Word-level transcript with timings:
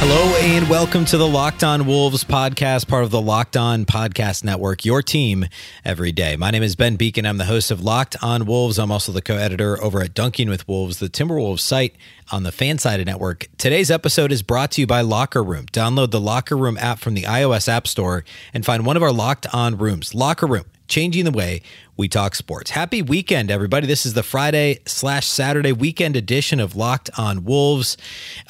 Hello 0.00 0.36
and 0.36 0.70
welcome 0.70 1.04
to 1.06 1.18
the 1.18 1.26
Locked 1.26 1.64
On 1.64 1.84
Wolves 1.84 2.22
podcast, 2.22 2.86
part 2.86 3.02
of 3.02 3.10
the 3.10 3.20
Locked 3.20 3.56
On 3.56 3.84
Podcast 3.84 4.44
Network, 4.44 4.84
your 4.84 5.02
team 5.02 5.46
every 5.84 6.12
day. 6.12 6.36
My 6.36 6.52
name 6.52 6.62
is 6.62 6.76
Ben 6.76 6.96
Beecken. 6.96 7.28
I'm 7.28 7.36
the 7.36 7.46
host 7.46 7.72
of 7.72 7.80
Locked 7.80 8.14
On 8.22 8.46
Wolves. 8.46 8.78
I'm 8.78 8.92
also 8.92 9.10
the 9.10 9.20
co 9.20 9.36
editor 9.36 9.82
over 9.82 10.00
at 10.00 10.14
Dunking 10.14 10.48
with 10.48 10.68
Wolves, 10.68 11.00
the 11.00 11.08
Timberwolves 11.08 11.60
site 11.60 11.96
on 12.30 12.44
the 12.44 12.50
Fansided 12.50 13.06
Network. 13.06 13.48
Today's 13.58 13.90
episode 13.90 14.30
is 14.30 14.44
brought 14.44 14.70
to 14.72 14.82
you 14.82 14.86
by 14.86 15.00
Locker 15.00 15.42
Room. 15.42 15.66
Download 15.66 16.12
the 16.12 16.20
Locker 16.20 16.56
Room 16.56 16.78
app 16.78 17.00
from 17.00 17.14
the 17.14 17.24
iOS 17.24 17.68
App 17.68 17.88
Store 17.88 18.24
and 18.54 18.64
find 18.64 18.86
one 18.86 18.96
of 18.96 19.02
our 19.02 19.12
Locked 19.12 19.52
On 19.52 19.76
rooms. 19.76 20.14
Locker 20.14 20.46
Room, 20.46 20.66
changing 20.86 21.24
the 21.24 21.32
way 21.32 21.60
we 21.98 22.08
talk 22.08 22.36
sports. 22.36 22.70
Happy 22.70 23.02
weekend, 23.02 23.50
everybody. 23.50 23.86
This 23.86 24.06
is 24.06 24.14
the 24.14 24.22
Friday 24.22 24.78
slash 24.86 25.26
Saturday 25.26 25.72
weekend 25.72 26.14
edition 26.14 26.60
of 26.60 26.76
Locked 26.76 27.10
on 27.18 27.44
Wolves. 27.44 27.96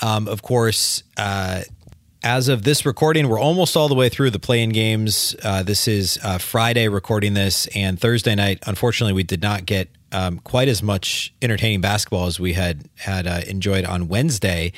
Um, 0.02 0.28
of 0.28 0.42
course, 0.42 1.02
uh, 1.16 1.62
as 2.22 2.48
of 2.48 2.64
this 2.64 2.84
recording, 2.84 3.26
we're 3.26 3.40
almost 3.40 3.74
all 3.74 3.88
the 3.88 3.94
way 3.94 4.10
through 4.10 4.30
the 4.30 4.38
playing 4.38 4.70
games. 4.70 5.34
Uh, 5.42 5.62
this 5.62 5.88
is 5.88 6.18
uh, 6.22 6.36
Friday 6.36 6.88
recording 6.88 7.32
this, 7.32 7.66
and 7.68 7.98
Thursday 7.98 8.34
night. 8.34 8.58
Unfortunately, 8.66 9.14
we 9.14 9.22
did 9.22 9.40
not 9.40 9.64
get 9.64 9.88
um, 10.12 10.40
quite 10.40 10.68
as 10.68 10.82
much 10.82 11.32
entertaining 11.40 11.80
basketball 11.80 12.26
as 12.26 12.38
we 12.38 12.52
had 12.52 12.90
had 12.96 13.26
uh, 13.26 13.40
enjoyed 13.46 13.86
on 13.86 14.08
Wednesday. 14.08 14.72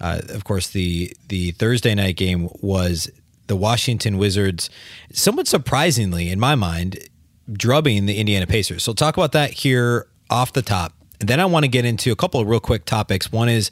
Uh, 0.00 0.20
of 0.30 0.44
course, 0.44 0.68
the 0.68 1.14
the 1.28 1.50
Thursday 1.52 1.94
night 1.94 2.16
game 2.16 2.48
was 2.62 3.10
the 3.48 3.56
Washington 3.56 4.16
Wizards, 4.16 4.70
somewhat 5.12 5.46
surprisingly 5.46 6.30
in 6.30 6.40
my 6.40 6.54
mind, 6.54 6.98
drubbing 7.52 8.06
the 8.06 8.18
Indiana 8.18 8.46
Pacers. 8.46 8.82
So, 8.82 8.92
talk 8.92 9.16
about 9.16 9.32
that 9.32 9.50
here 9.50 10.06
off 10.30 10.52
the 10.52 10.62
top. 10.62 10.92
And 11.20 11.28
then 11.28 11.40
I 11.40 11.46
want 11.46 11.64
to 11.64 11.68
get 11.68 11.84
into 11.84 12.12
a 12.12 12.16
couple 12.16 12.40
of 12.40 12.48
real 12.48 12.60
quick 12.60 12.84
topics. 12.84 13.30
One 13.30 13.48
is 13.48 13.70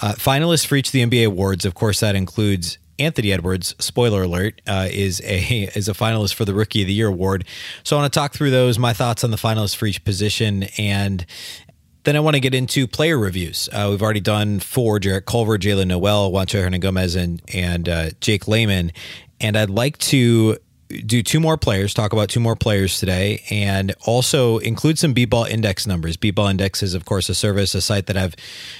uh, 0.00 0.14
finalists 0.14 0.66
for 0.66 0.76
each 0.76 0.88
of 0.88 0.92
the 0.92 1.04
NBA 1.04 1.26
awards. 1.26 1.64
Of 1.64 1.74
course, 1.74 2.00
that 2.00 2.14
includes 2.14 2.78
Anthony 2.98 3.32
Edwards. 3.32 3.74
Spoiler 3.78 4.22
alert 4.22 4.60
uh, 4.66 4.88
is 4.90 5.20
a 5.24 5.64
is 5.74 5.88
a 5.88 5.92
finalist 5.92 6.34
for 6.34 6.44
the 6.44 6.54
Rookie 6.54 6.82
of 6.82 6.88
the 6.88 6.94
Year 6.94 7.08
award. 7.08 7.44
So 7.82 7.96
I 7.96 8.00
want 8.00 8.12
to 8.12 8.18
talk 8.18 8.32
through 8.32 8.50
those, 8.50 8.78
my 8.78 8.92
thoughts 8.92 9.24
on 9.24 9.30
the 9.30 9.36
finalists 9.36 9.76
for 9.76 9.86
each 9.86 10.04
position, 10.04 10.64
and 10.76 11.24
then 12.04 12.16
I 12.16 12.20
want 12.20 12.34
to 12.34 12.40
get 12.40 12.54
into 12.54 12.86
player 12.86 13.18
reviews. 13.18 13.68
Uh, 13.72 13.88
we've 13.90 14.02
already 14.02 14.20
done 14.20 14.60
four: 14.60 14.98
Jarrett 14.98 15.26
Culver, 15.26 15.58
Jaylen 15.58 15.88
Nowell, 15.88 16.30
Juancho 16.32 16.66
Hernangomez, 16.66 17.16
and 17.16 17.42
and 17.52 17.88
uh, 17.88 18.10
Jake 18.20 18.48
Layman. 18.48 18.92
And 19.40 19.56
I'd 19.56 19.70
like 19.70 19.98
to 19.98 20.58
do 20.88 21.22
two 21.22 21.38
more 21.38 21.56
players, 21.56 21.92
talk 21.92 22.12
about 22.12 22.30
two 22.30 22.40
more 22.40 22.56
players 22.56 22.98
today, 22.98 23.42
and 23.50 23.94
also 24.06 24.58
include 24.58 24.98
some 24.98 25.12
B-ball 25.12 25.44
index 25.44 25.86
numbers. 25.86 26.16
B-ball 26.16 26.48
index 26.48 26.82
is, 26.82 26.94
of 26.94 27.04
course, 27.04 27.28
a 27.28 27.34
service, 27.34 27.74
a 27.74 27.80
site 27.80 28.06
that 28.06 28.16
I've 28.16 28.34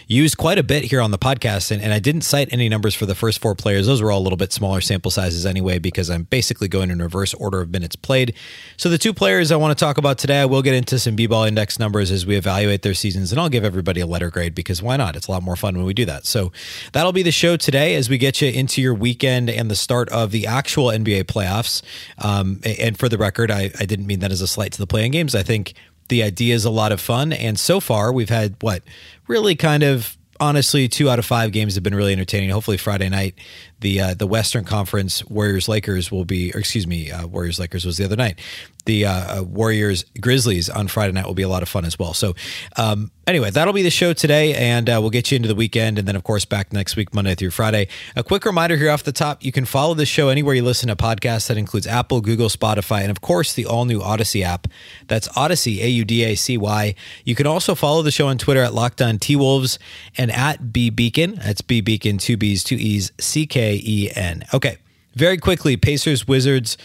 used 0.07 0.39
quite 0.39 0.59
a 0.59 0.63
bit 0.63 0.85
here 0.85 1.01
on 1.03 1.11
the 1.11 1.19
podcast, 1.19 1.71
and, 1.71 1.83
and 1.83 1.93
I 1.93 1.99
didn't 1.99 2.23
cite 2.23 2.49
any 2.51 2.69
numbers 2.69 2.95
for 2.95 3.05
the 3.05 3.15
first 3.15 3.41
four 3.41 3.55
players. 3.55 3.87
Those 3.87 4.01
were 4.01 4.11
all 4.11 4.21
a 4.21 4.23
little 4.23 4.39
bit 4.39 4.53
smaller 4.53 4.81
sample 4.81 5.11
sizes 5.11 5.45
anyway, 5.45 5.79
because 5.79 6.09
I'm 6.09 6.23
basically 6.25 6.69
going 6.69 6.91
in 6.91 6.99
reverse 6.99 7.35
order 7.35 7.61
of 7.61 7.71
minutes 7.71 7.95
played. 7.95 8.35
So 8.79 8.89
the 8.89 8.99
two 8.99 9.13
players 9.13 9.53
I 9.53 9.57
want 9.57 9.77
to 9.77 9.85
talk 9.85 9.99
about 9.99 10.17
today, 10.17 10.41
I 10.41 10.47
will 10.47 10.63
get 10.63 10.75
into 10.75 10.99
some 10.99 11.15
B-ball 11.15 11.45
index 11.45 11.79
numbers 11.79 12.11
as 12.11 12.25
we 12.25 12.37
evaluate 12.37 12.83
their 12.83 12.95
seasons, 12.95 13.33
and 13.33 13.41
I'll 13.41 13.51
give 13.51 13.65
everybody 13.65 14.01
a 14.01 14.07
letter 14.07 14.31
grade 14.31 14.55
because 14.55 14.83
why 14.83 14.97
not? 14.97 15.15
It's 15.15 15.27
a 15.27 15.31
lot 15.31 15.43
more 15.43 15.57
fun 15.57 15.77
when 15.77 15.85
we 15.85 15.93
do 15.93 16.07
that. 16.07 16.25
So 16.25 16.53
that'll 16.93 17.13
be 17.13 17.23
the 17.23 17.33
show 17.33 17.57
today 17.57 17.95
as 17.97 18.09
we 18.09 18.17
get 18.17 18.41
you 18.41 18.49
into 18.49 18.81
your 18.81 18.95
weekend 18.95 19.51
and 19.51 19.71
the 19.71 19.77
start 19.77 20.09
of 20.09 20.31
the 20.31 20.47
actual 20.47 20.87
NBA 20.87 21.25
playoffs. 21.25 21.83
Um, 22.19 22.61
and 22.65 22.99
for 22.99 23.09
the 23.09 23.19
record, 23.19 23.51
I, 23.51 23.71
I 23.79 23.85
didn't 23.85 24.07
mean 24.07 24.21
that 24.21 24.33
as 24.33 24.41
a 24.41 24.47
slight 24.47 24.73
to 24.73 24.79
the 24.79 24.87
playing 24.87 25.13
games. 25.13 25.35
I 25.35 25.43
think 25.43 25.75
the 26.09 26.23
idea 26.23 26.55
is 26.55 26.65
a 26.65 26.71
lot 26.71 26.93
of 26.93 27.01
fun. 27.01 27.33
And 27.33 27.59
so 27.59 27.81
far, 27.81 28.13
we've 28.13 28.29
had 28.29 28.57
what 28.61 28.83
really 29.27 29.55
kind 29.57 29.83
of 29.83 30.17
honestly, 30.41 30.89
two 30.89 31.11
out 31.11 31.19
of 31.19 31.27
five 31.27 31.53
games 31.53 31.75
have 31.75 31.85
been 31.85 31.95
really 31.95 32.13
entertaining. 32.13 32.51
Hopefully, 32.51 32.77
Friday 32.77 33.09
night, 33.09 33.35
the 33.81 34.01
uh, 34.01 34.15
the 34.15 34.27
Western 34.27 34.65
Conference 34.65 35.25
Warriors 35.27 35.69
Lakers 35.69 36.11
will 36.11 36.25
be, 36.25 36.53
or 36.55 36.61
excuse 36.61 36.87
me, 36.87 37.11
uh, 37.11 37.27
Warriors 37.27 37.59
Lakers 37.59 37.85
was 37.85 37.97
the 37.97 38.05
other 38.05 38.17
night. 38.17 38.39
The 38.87 39.05
uh, 39.05 39.41
uh, 39.41 39.43
Warriors 39.45 40.05
Grizzlies 40.19 40.71
on 40.71 40.89
Friday 40.89 41.13
night 41.13 41.27
will 41.27 41.35
be 41.35 41.43
a 41.43 41.49
lot 41.49 41.63
of 41.63 41.69
fun 41.69 41.85
as 41.85 41.99
well. 41.99 42.15
So, 42.15 42.35
um, 42.77 43.11
anyway, 43.27 43.51
that'll 43.51 43.75
be 43.75 43.83
the 43.83 43.91
show 43.91 44.15
today, 44.15 44.55
and 44.55 44.89
uh, 44.89 44.97
we'll 44.99 45.11
get 45.11 45.31
you 45.31 45.37
into 45.37 45.47
the 45.47 45.55
weekend, 45.55 45.99
and 45.99 46.09
then 46.09 46.17
of 46.17 46.25
course 46.25 46.47
back 46.47 46.73
next 46.73 46.97
week, 46.97 47.15
Monday 47.15 47.35
through 47.35 47.51
Friday. 47.51 47.89
A 48.17 48.25
quick 48.25 48.47
reminder 48.47 48.77
here 48.77 48.91
off 48.91 49.03
the 49.03 49.13
top: 49.13 49.45
you 49.45 49.53
can 49.53 49.67
follow 49.67 49.95
the 49.95 50.07
show 50.07 50.31
anywhere 50.31 50.55
you 50.55 50.65
listen 50.65 50.89
to 50.89 50.97
podcasts. 50.97 51.49
That 51.49 51.59
includes 51.59 51.87
Apple, 51.87 52.23
Google, 52.23 52.49
Spotify, 52.49 53.03
and 53.03 53.11
of 53.11 53.21
course 53.21 53.53
the 53.53 53.67
all 53.67 53.85
new 53.85 54.01
Audacy 54.01 54.43
app. 54.43 54.67
That's 55.07 55.29
Audacy 55.29 55.83
A 55.83 55.89
U 55.89 56.05
D 56.05 56.25
A 56.25 56.35
C 56.35 56.57
Y. 56.57 56.95
You 57.25 57.35
can 57.35 57.47
also 57.47 57.75
follow 57.75 58.03
the 58.03 58.11
show 58.11 58.29
on 58.29 58.39
Twitter 58.39 58.63
at 58.63 58.73
Locked 58.73 59.03
On 59.03 59.19
T 59.19 59.37
Wolves 59.37 59.79
and 60.17 60.31
at 60.31 60.73
B 60.73 60.91
Beecken. 60.91 61.43
That's 61.43 61.61
B 61.61 61.83
Beecken, 61.83 62.19
two 62.19 62.39
B's, 62.39 62.65
two 62.65 62.77
E's, 62.77 63.13
C 63.21 63.47
K 63.47 63.68
E 63.75 64.11
N. 64.15 64.45
Okay, 64.53 64.79
very 65.15 65.39
quickly, 65.39 65.77
Pacers 65.77 66.27
Wizards 66.27 66.77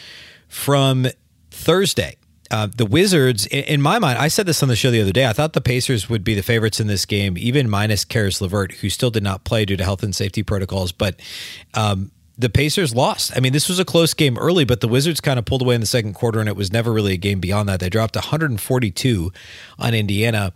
from 0.48 1.08
Thursday. 1.52 2.18
Uh, 2.52 2.68
the 2.68 2.86
Wizards, 2.86 3.48
in, 3.48 3.64
in, 3.64 3.82
my 3.82 3.98
mind, 3.98 4.20
I 4.20 4.28
said 4.28 4.46
this 4.46 4.62
on 4.62 4.70
the 4.70 4.76
show 4.76 4.92
the 4.92 5.02
other 5.02 5.12
day. 5.12 5.26
I 5.26 5.34
thought 5.34 5.54
the 5.54 5.62
Pacers 5.62 6.08
would 6.08 6.24
be 6.24 6.36
the 6.36 6.44
favorites 6.44 6.80
in 6.80 6.86
this 6.86 7.06
game, 7.06 7.36
even 7.38 7.68
minus 7.68 8.06
Caris 8.06 8.42
LeVert, 8.42 8.74
who 8.74 8.90
still 8.90 9.10
did 9.10 9.24
not 9.24 9.44
play 9.44 9.66
due 9.66 9.76
to 9.78 9.84
health 9.84 10.04
and 10.04 10.16
safety 10.16 10.44
protocols. 10.44 10.92
But 10.92 11.20
um, 11.74 12.12
the 12.38 12.50
Pacers 12.50 12.94
lost. 12.94 13.36
I 13.36 13.40
mean, 13.40 13.54
this 13.54 13.70
was 13.70 13.80
a 13.80 13.86
close 13.86 14.14
game 14.14 14.38
early, 14.38 14.66
but 14.66 14.82
the 14.82 14.88
Wizards 14.88 15.22
kind 15.22 15.40
of 15.40 15.46
pulled 15.46 15.62
away 15.62 15.76
in 15.76 15.82
the 15.82 15.88
second 15.88 16.14
quarter, 16.14 16.40
and 16.40 16.50
it 16.50 16.56
was 16.56 16.72
never 16.72 16.92
really 16.92 17.14
a 17.14 17.18
game 17.18 17.40
beyond 17.40 17.70
that. 17.70 17.80
They 17.80 17.90
dropped 17.90 18.16
142 18.16 19.32
on 19.80 19.94
Indiana, 19.94 20.54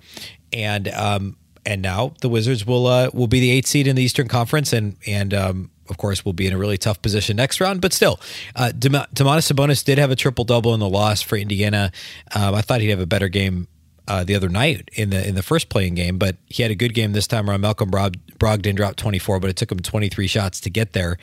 and 0.52 0.88
um, 0.90 1.38
and 1.66 1.82
now 1.82 2.14
the 2.22 2.30
Wizards 2.30 2.66
will 2.66 2.88
uh, 2.88 3.10
will 3.14 3.28
be 3.28 3.40
the 3.40 3.52
eighth 3.52 3.68
seed 3.68 3.88
in 3.88 3.96
the 3.96 4.04
Eastern 4.04 4.28
Conference, 4.28 4.74
and 4.74 4.98
and 5.06 5.34
um, 5.34 5.72
of 5.90 5.98
course, 5.98 6.26
will 6.26 6.34
be 6.34 6.48
in 6.48 6.54
a 6.54 6.58
really 6.58 6.78
tough 6.78 7.02
position 7.02 7.38
next 7.38 7.60
round. 7.60 7.82
But 7.82 7.94
still, 7.94 8.20
uh, 8.56 8.72
Domantas 8.76 9.52
Sabonis 9.52 9.84
did 9.84 9.98
have 9.98 10.12
a 10.12 10.16
triple 10.16 10.46
double 10.46 10.74
in 10.74 10.80
the 10.80 10.90
loss 10.90 11.22
for 11.22 11.38
Indiana. 11.38 11.92
Um, 12.36 12.56
I 12.56 12.62
thought 12.62 12.82
he'd 12.82 12.90
have 12.90 13.00
a 13.00 13.06
better 13.06 13.30
game 13.30 13.68
uh, 14.08 14.24
the 14.24 14.36
other 14.36 14.50
night 14.50 14.90
in 14.94 15.10
the 15.10 15.28
in 15.28 15.36
the 15.36 15.44
first 15.44 15.70
playing 15.70 15.96
game, 15.96 16.18
but 16.18 16.38
he 16.48 16.64
had 16.64 16.72
a 16.72 16.76
good 16.76 16.94
game 16.94 17.12
this 17.12 17.28
time 17.28 17.50
around. 17.50 17.62
Malcolm 17.62 17.92
Brogdon 17.92 18.76
dropped 18.76 18.98
24, 19.00 19.40
but 19.40 19.50
it 19.50 19.56
took 19.56 19.72
him 19.72 19.80
23 19.80 20.28
shots 20.28 20.62
to 20.62 20.70
get 20.70 20.94
there. 20.94 21.18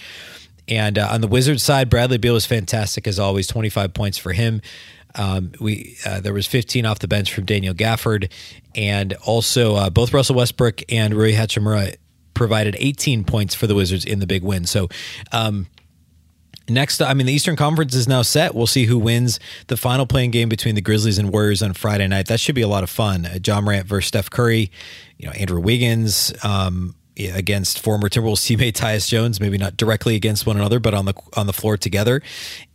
And 0.69 0.99
uh, 0.99 1.09
on 1.11 1.21
the 1.21 1.29
Wizards 1.29 1.63
side, 1.63 1.91
Bradley 1.91 2.19
Beal 2.19 2.35
was 2.35 2.47
fantastic 2.47 3.07
as 3.07 3.19
always, 3.19 3.47
25 3.47 3.93
points 3.93 4.19
for 4.19 4.33
him. 4.33 4.63
Um, 5.15 5.53
we 5.61 5.97
uh, 6.05 6.21
there 6.21 6.33
was 6.33 6.47
15 6.47 6.87
off 6.87 6.99
the 6.99 7.09
bench 7.09 7.33
from 7.33 7.45
Daniel 7.45 7.75
Gafford, 7.75 8.31
and 8.75 9.13
also 9.25 9.77
uh, 9.77 9.91
both 9.91 10.13
Russell 10.13 10.37
Westbrook 10.37 10.81
and 10.91 11.15
Rui 11.15 11.33
Hachimura 11.33 11.97
provided 12.35 12.77
18 12.79 13.25
points 13.25 13.55
for 13.55 13.67
the 13.67 13.75
Wizards 13.75 14.05
in 14.05 14.19
the 14.19 14.27
big 14.27 14.43
win. 14.43 14.65
So, 14.67 14.89
um, 15.33 15.67
Next, 16.67 17.03
I 17.03 17.13
mean, 17.13 17.27
the 17.27 17.33
Eastern 17.33 17.57
Conference 17.57 17.95
is 17.95 18.09
now 18.09 18.23
set. 18.23 18.55
We'll 18.55 18.67
see 18.67 18.85
who 18.85 18.99
wins 18.99 19.39
the 19.67 19.77
final 19.77 20.07
playing 20.07 20.31
game 20.31 20.49
between 20.49 20.75
the 20.75 20.81
Grizzlies 20.81 21.19
and 21.19 21.31
Warriors 21.31 21.63
on 21.63 21.75
Friday 21.75 22.09
night. 22.09 22.27
That 22.29 22.41
should 22.41 22.55
be 22.55 22.63
a 22.63 22.69
lot 22.69 22.83
of 22.83 22.89
fun. 22.89 23.27
Uh, 23.27 23.39
Ja 23.45 23.61
Morant 23.61 23.87
versus 23.87 24.09
Steph 24.09 24.31
Curry, 24.31 24.71
you 25.19 25.27
know, 25.27 25.33
Andrew 25.33 25.61
Wiggins, 25.61 26.33
um, 26.43 26.95
against 27.17 27.81
former 27.81 28.09
Timberwolves 28.09 28.43
teammate 28.43 28.73
Tyus 28.73 29.09
Jones, 29.09 29.41
maybe 29.41 29.59
not 29.59 29.77
directly 29.77 30.17
against 30.17 30.47
one 30.47 30.57
another, 30.57 30.81
but 30.81 30.95
on 30.95 31.05
the 31.05 31.15
on 31.37 31.47
the 31.47 31.53
floor 31.53 31.77
together, 31.77 32.23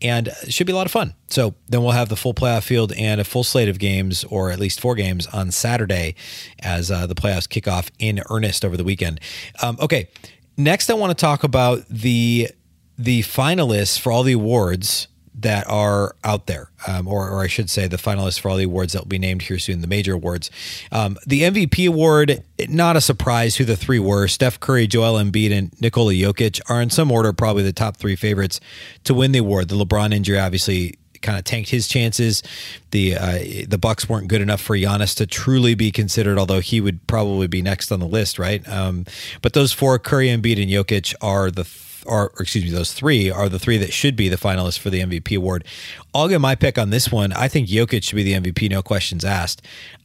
and 0.02 0.28
it 0.28 0.54
should 0.54 0.68
be 0.68 0.74
a 0.74 0.76
lot 0.76 0.86
of 0.86 0.92
fun. 0.92 1.14
So 1.28 1.56
then 1.68 1.82
we'll 1.82 1.92
have 1.92 2.10
the 2.10 2.16
full 2.16 2.34
playoff 2.34 2.64
field 2.64 2.94
and 2.94 3.20
a 3.20 3.24
full 3.24 3.44
slate 3.44 3.70
of 3.70 3.80
games, 3.80 4.24
or 4.26 4.52
at 4.52 4.60
least 4.60 4.80
four 4.80 4.96
games 4.96 5.28
on 5.28 5.52
Saturday, 5.52 6.16
as 6.60 6.90
uh, 6.90 7.06
the 7.08 7.16
playoffs 7.16 7.48
kick 7.48 7.68
off 7.68 7.92
in 8.00 8.22
earnest 8.30 8.64
over 8.64 8.78
the 8.78 8.84
weekend. 8.84 9.20
Um, 9.62 9.78
okay, 9.82 10.10
next 10.58 10.90
I 10.90 10.94
want 10.94 11.18
to 11.18 11.22
talk 11.22 11.44
about 11.44 11.88
the 11.90 12.50
the 12.98 13.22
finalists 13.22 14.00
for 14.00 14.12
all 14.12 14.24
the 14.24 14.34
awards 14.34 15.08
that 15.42 15.68
are 15.70 16.16
out 16.24 16.48
there, 16.48 16.70
um, 16.88 17.08
or, 17.08 17.30
or, 17.30 17.42
I 17.42 17.48
should 17.48 17.70
say, 17.70 17.88
the 17.88 17.98
finalists 17.98 18.40
for 18.40 18.50
all 18.50 18.58
the 18.58 18.64
awards 18.64 18.94
that 18.94 19.04
will 19.04 19.10
be 19.10 19.20
named 19.20 19.44
here 19.44 19.60
soon, 19.60 19.82
the 19.82 19.88
major 19.88 20.14
awards. 20.14 20.52
Um, 20.92 21.18
the 21.26 21.44
MVP 21.44 21.88
award, 21.88 22.44
not 22.68 22.96
a 22.96 23.02
surprise 23.02 23.58
who 23.58 23.66
the 23.66 23.78
three 23.78 24.00
were. 24.00 24.28
Steph 24.28 24.60
Curry, 24.60 24.88
Joel 24.88 25.22
Embiid, 25.22 25.52
and 25.52 25.82
Nikola 25.82 26.14
Jokic 26.14 26.62
are 26.70 26.82
in 26.82 26.90
some 26.90 27.12
order 27.12 27.34
probably 27.34 27.64
the 27.64 27.74
top 27.74 27.98
three 27.98 28.16
favorites 28.16 28.60
to 29.04 29.14
win 29.14 29.32
the 29.32 29.40
award. 29.40 29.70
The 29.70 29.76
LeBron 29.76 30.14
injury 30.14 30.40
obviously 30.40 30.98
kind 31.22 31.38
of 31.38 31.44
tanked 31.44 31.70
his 31.70 31.88
chances. 31.88 32.44
The 32.92 33.16
uh, 33.16 33.40
the 33.68 33.78
Bucks 33.78 34.08
weren't 34.08 34.28
good 34.28 34.42
enough 34.42 34.62
for 34.62 34.76
Giannis 34.76 35.16
to 35.18 35.28
truly 35.28 35.76
be 35.76 35.92
considered, 35.92 36.38
although 36.38 36.62
he 36.62 36.82
would 36.82 37.06
probably 37.08 37.48
be 37.48 37.62
next 37.62 37.92
on 37.92 38.00
the 38.00 38.08
list, 38.08 38.40
right? 38.40 38.68
Um, 38.68 39.06
but 39.42 39.54
those 39.54 39.74
four, 39.74 40.00
Curry, 40.00 40.30
and 40.30 40.42
Embiid, 40.42 40.62
and 40.62 40.72
Jokic, 40.72 41.14
are 41.22 41.52
the 41.52 41.64
th- 41.64 41.89
are, 42.08 42.32
or 42.36 42.42
excuse 42.42 42.64
me, 42.64 42.72
those 42.72 42.94
three 42.94 43.30
are 43.30 43.50
the 43.50 43.60
three 43.60 43.78
that 43.78 43.94
should 43.94 44.16
be 44.16 44.30
the 44.30 44.38
finalists 44.38 44.80
for 44.80 44.90
the 44.90 45.02
MVP 45.02 45.38
award. 45.38 45.66
I'll 46.14 46.28
get 46.28 46.42
my 46.42 46.56
pick 46.56 46.78
on 46.78 46.90
this 46.90 47.12
one. 47.12 47.34
I 47.34 47.48
think 47.48 47.68
Jokic 47.68 48.04
should 48.04 48.16
be 48.16 48.24
the 48.24 48.34
MVP, 48.34 48.70
no 48.70 48.82
questions 48.82 49.26
asked. 49.26 49.62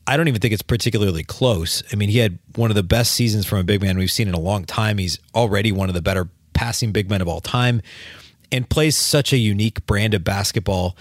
I 0.07 0.17
don't 0.17 0.29
even 0.29 0.41
think 0.41 0.53
it's 0.53 0.63
particularly 0.63 1.25
close. 1.25 1.83
I 1.93 1.97
mean, 1.97 2.11
he 2.11 2.19
had 2.19 2.39
one 2.57 2.71
of 2.71 2.75
the 2.75 2.83
best 2.83 3.13
seasons 3.13 3.47
from 3.47 3.59
a 3.59 3.65
big 3.65 3.81
man 3.81 3.97
we've 3.97 4.11
seen 4.11 4.29
in 4.29 4.35
a 4.35 4.41
long 4.41 4.65
time. 4.65 4.99
He's 4.99 5.19
already 5.35 5.73
one 5.73 5.89
of 5.89 5.95
the 5.95 6.03
better 6.03 6.29
passing 6.53 6.93
big 6.93 7.09
men 7.09 7.21
of 7.21 7.29
all 7.29 7.41
time 7.41 7.81
and 8.53 8.69
plays 8.69 8.97
such 8.97 9.33
a 9.33 9.37
unique 9.37 9.85
brand 9.87 10.15
of 10.15 10.23
basketball. 10.23 10.97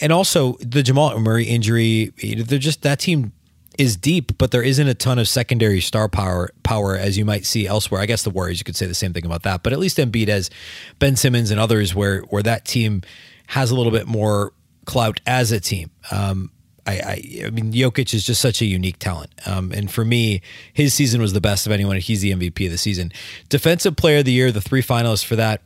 And 0.00 0.12
also 0.12 0.56
the 0.60 0.82
Jamal 0.82 1.18
Murray 1.18 1.44
injury, 1.44 2.12
they're 2.22 2.58
just 2.58 2.82
that 2.82 3.00
team 3.00 3.32
is 3.78 3.96
deep, 3.96 4.36
but 4.38 4.50
there 4.50 4.62
isn't 4.62 4.86
a 4.86 4.94
ton 4.94 5.18
of 5.18 5.28
secondary 5.28 5.80
star 5.80 6.08
power 6.08 6.50
power 6.62 6.96
as 6.96 7.16
you 7.16 7.24
might 7.24 7.46
see 7.46 7.66
elsewhere. 7.66 8.00
I 8.00 8.06
guess 8.06 8.22
the 8.22 8.30
Warriors 8.30 8.58
you 8.58 8.64
could 8.64 8.76
say 8.76 8.86
the 8.86 8.94
same 8.94 9.12
thing 9.12 9.24
about 9.24 9.42
that, 9.42 9.62
but 9.62 9.72
at 9.72 9.78
least 9.78 9.98
Embiid 9.98 10.28
has 10.28 10.50
Ben 10.98 11.16
Simmons 11.16 11.50
and 11.50 11.58
others 11.58 11.94
where 11.94 12.20
where 12.22 12.42
that 12.42 12.64
team 12.64 13.02
has 13.48 13.70
a 13.70 13.74
little 13.74 13.92
bit 13.92 14.06
more 14.06 14.52
clout 14.84 15.20
as 15.26 15.52
a 15.52 15.60
team. 15.60 15.90
Um, 16.10 16.50
I, 16.84 16.92
I, 16.92 17.46
I 17.46 17.50
mean, 17.50 17.72
Jokic 17.72 18.12
is 18.12 18.24
just 18.24 18.40
such 18.40 18.60
a 18.60 18.64
unique 18.64 18.98
talent, 18.98 19.30
um, 19.46 19.70
and 19.72 19.90
for 19.90 20.04
me, 20.04 20.42
his 20.72 20.92
season 20.92 21.20
was 21.20 21.32
the 21.32 21.40
best 21.40 21.64
of 21.64 21.72
anyone. 21.72 21.96
He's 21.98 22.22
the 22.22 22.32
MVP 22.32 22.66
of 22.66 22.72
the 22.72 22.78
season. 22.78 23.12
Defensive 23.48 23.96
Player 23.96 24.18
of 24.18 24.24
the 24.24 24.32
Year, 24.32 24.50
the 24.50 24.60
three 24.60 24.82
finalists 24.82 25.24
for 25.24 25.36
that 25.36 25.62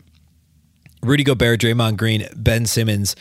Rudy 1.03 1.25
Gobert, 1.25 1.61
Draymond 1.61 1.97
Green, 1.97 2.27
Ben 2.35 2.67
Simmons. 2.67 3.15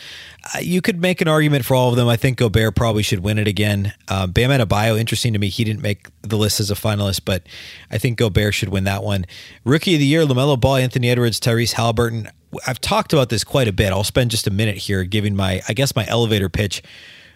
Uh, 0.53 0.59
you 0.59 0.81
could 0.81 0.99
make 0.99 1.21
an 1.21 1.27
argument 1.27 1.65
for 1.65 1.75
all 1.75 1.89
of 1.89 1.95
them. 1.95 2.07
I 2.07 2.15
think 2.15 2.37
Gobert 2.37 2.75
probably 2.75 3.03
should 3.03 3.19
win 3.19 3.37
it 3.37 3.47
again. 3.47 3.93
Uh, 4.07 4.27
Bam 4.27 4.49
Adebayo, 4.49 4.99
interesting 4.99 5.33
to 5.33 5.39
me. 5.39 5.49
He 5.49 5.63
didn't 5.63 5.81
make 5.81 6.07
the 6.21 6.37
list 6.37 6.59
as 6.59 6.71
a 6.71 6.75
finalist, 6.75 7.21
but 7.25 7.43
I 7.91 7.97
think 7.97 8.17
Gobert 8.17 8.53
should 8.53 8.69
win 8.69 8.85
that 8.85 9.03
one. 9.03 9.25
Rookie 9.63 9.93
of 9.93 9.99
the 9.99 10.05
Year, 10.05 10.25
LaMelo 10.25 10.59
Ball, 10.59 10.77
Anthony 10.77 11.09
Edwards, 11.09 11.39
Tyrese 11.39 11.73
Halliburton. 11.73 12.29
I've 12.65 12.79
talked 12.79 13.13
about 13.13 13.29
this 13.29 13.43
quite 13.43 13.67
a 13.67 13.73
bit. 13.73 13.91
I'll 13.91 14.03
spend 14.03 14.31
just 14.31 14.47
a 14.47 14.51
minute 14.51 14.77
here 14.77 15.03
giving 15.03 15.35
my, 15.35 15.61
I 15.67 15.73
guess, 15.73 15.95
my 15.95 16.05
elevator 16.07 16.49
pitch 16.49 16.81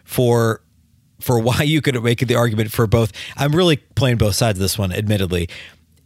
for 0.04 0.62
for 1.20 1.38
why 1.38 1.64
you 1.64 1.82
could 1.82 2.02
make 2.02 2.20
the 2.20 2.36
argument 2.36 2.72
for 2.72 2.88
both. 2.88 3.12
I'm 3.36 3.54
really 3.54 3.76
playing 3.76 4.18
both 4.18 4.36
sides 4.36 4.58
of 4.58 4.62
this 4.62 4.78
one, 4.78 4.94
admittedly 4.94 5.50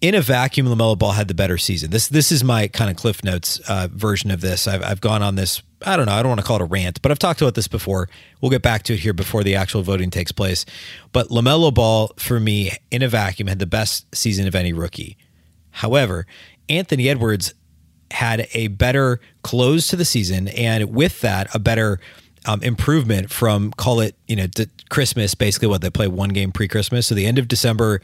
in 0.03 0.15
a 0.15 0.21
vacuum, 0.21 0.67
Lamelo 0.67 0.99
Ball 0.99 1.13
had 1.13 1.29
the 1.29 1.33
better 1.33 1.57
season. 1.57 1.89
This 1.89 2.09
this 2.09 2.29
is 2.29 2.43
my 2.43 2.67
kind 2.67 2.91
of 2.91 2.97
Cliff 2.97 3.23
Notes 3.23 3.59
uh, 3.69 3.87
version 3.89 4.31
of 4.31 4.41
this. 4.41 4.67
I've, 4.67 4.83
I've 4.83 4.99
gone 4.99 5.23
on 5.23 5.35
this. 5.35 5.63
I 5.81 5.95
don't 5.95 6.07
know. 6.07 6.11
I 6.11 6.21
don't 6.21 6.27
want 6.29 6.41
to 6.41 6.45
call 6.45 6.57
it 6.57 6.61
a 6.61 6.65
rant, 6.65 7.01
but 7.01 7.09
I've 7.09 7.19
talked 7.19 7.41
about 7.41 7.55
this 7.55 7.69
before. 7.69 8.09
We'll 8.41 8.51
get 8.51 8.61
back 8.61 8.83
to 8.83 8.95
it 8.95 8.99
here 8.99 9.13
before 9.13 9.45
the 9.45 9.55
actual 9.55 9.81
voting 9.81 10.09
takes 10.09 10.33
place. 10.33 10.65
But 11.13 11.29
Lamelo 11.29 11.73
Ball, 11.73 12.11
for 12.17 12.37
me, 12.37 12.71
in 12.91 13.01
a 13.01 13.07
vacuum, 13.07 13.47
had 13.47 13.59
the 13.59 13.65
best 13.65 14.13
season 14.13 14.45
of 14.45 14.55
any 14.55 14.73
rookie. 14.73 15.17
However, 15.71 16.27
Anthony 16.67 17.07
Edwards 17.07 17.53
had 18.11 18.49
a 18.53 18.67
better 18.67 19.21
close 19.41 19.87
to 19.87 19.95
the 19.95 20.05
season, 20.05 20.49
and 20.49 20.93
with 20.93 21.21
that, 21.21 21.47
a 21.55 21.59
better 21.59 22.01
um, 22.45 22.61
improvement 22.61 23.31
from 23.31 23.71
call 23.71 24.01
it 24.01 24.17
you 24.27 24.35
know 24.35 24.47
Christmas. 24.89 25.33
Basically, 25.33 25.69
what 25.69 25.79
they 25.79 25.89
play 25.89 26.09
one 26.09 26.29
game 26.29 26.51
pre 26.51 26.67
Christmas, 26.67 27.07
so 27.07 27.15
the 27.15 27.25
end 27.25 27.39
of 27.39 27.47
December 27.47 28.01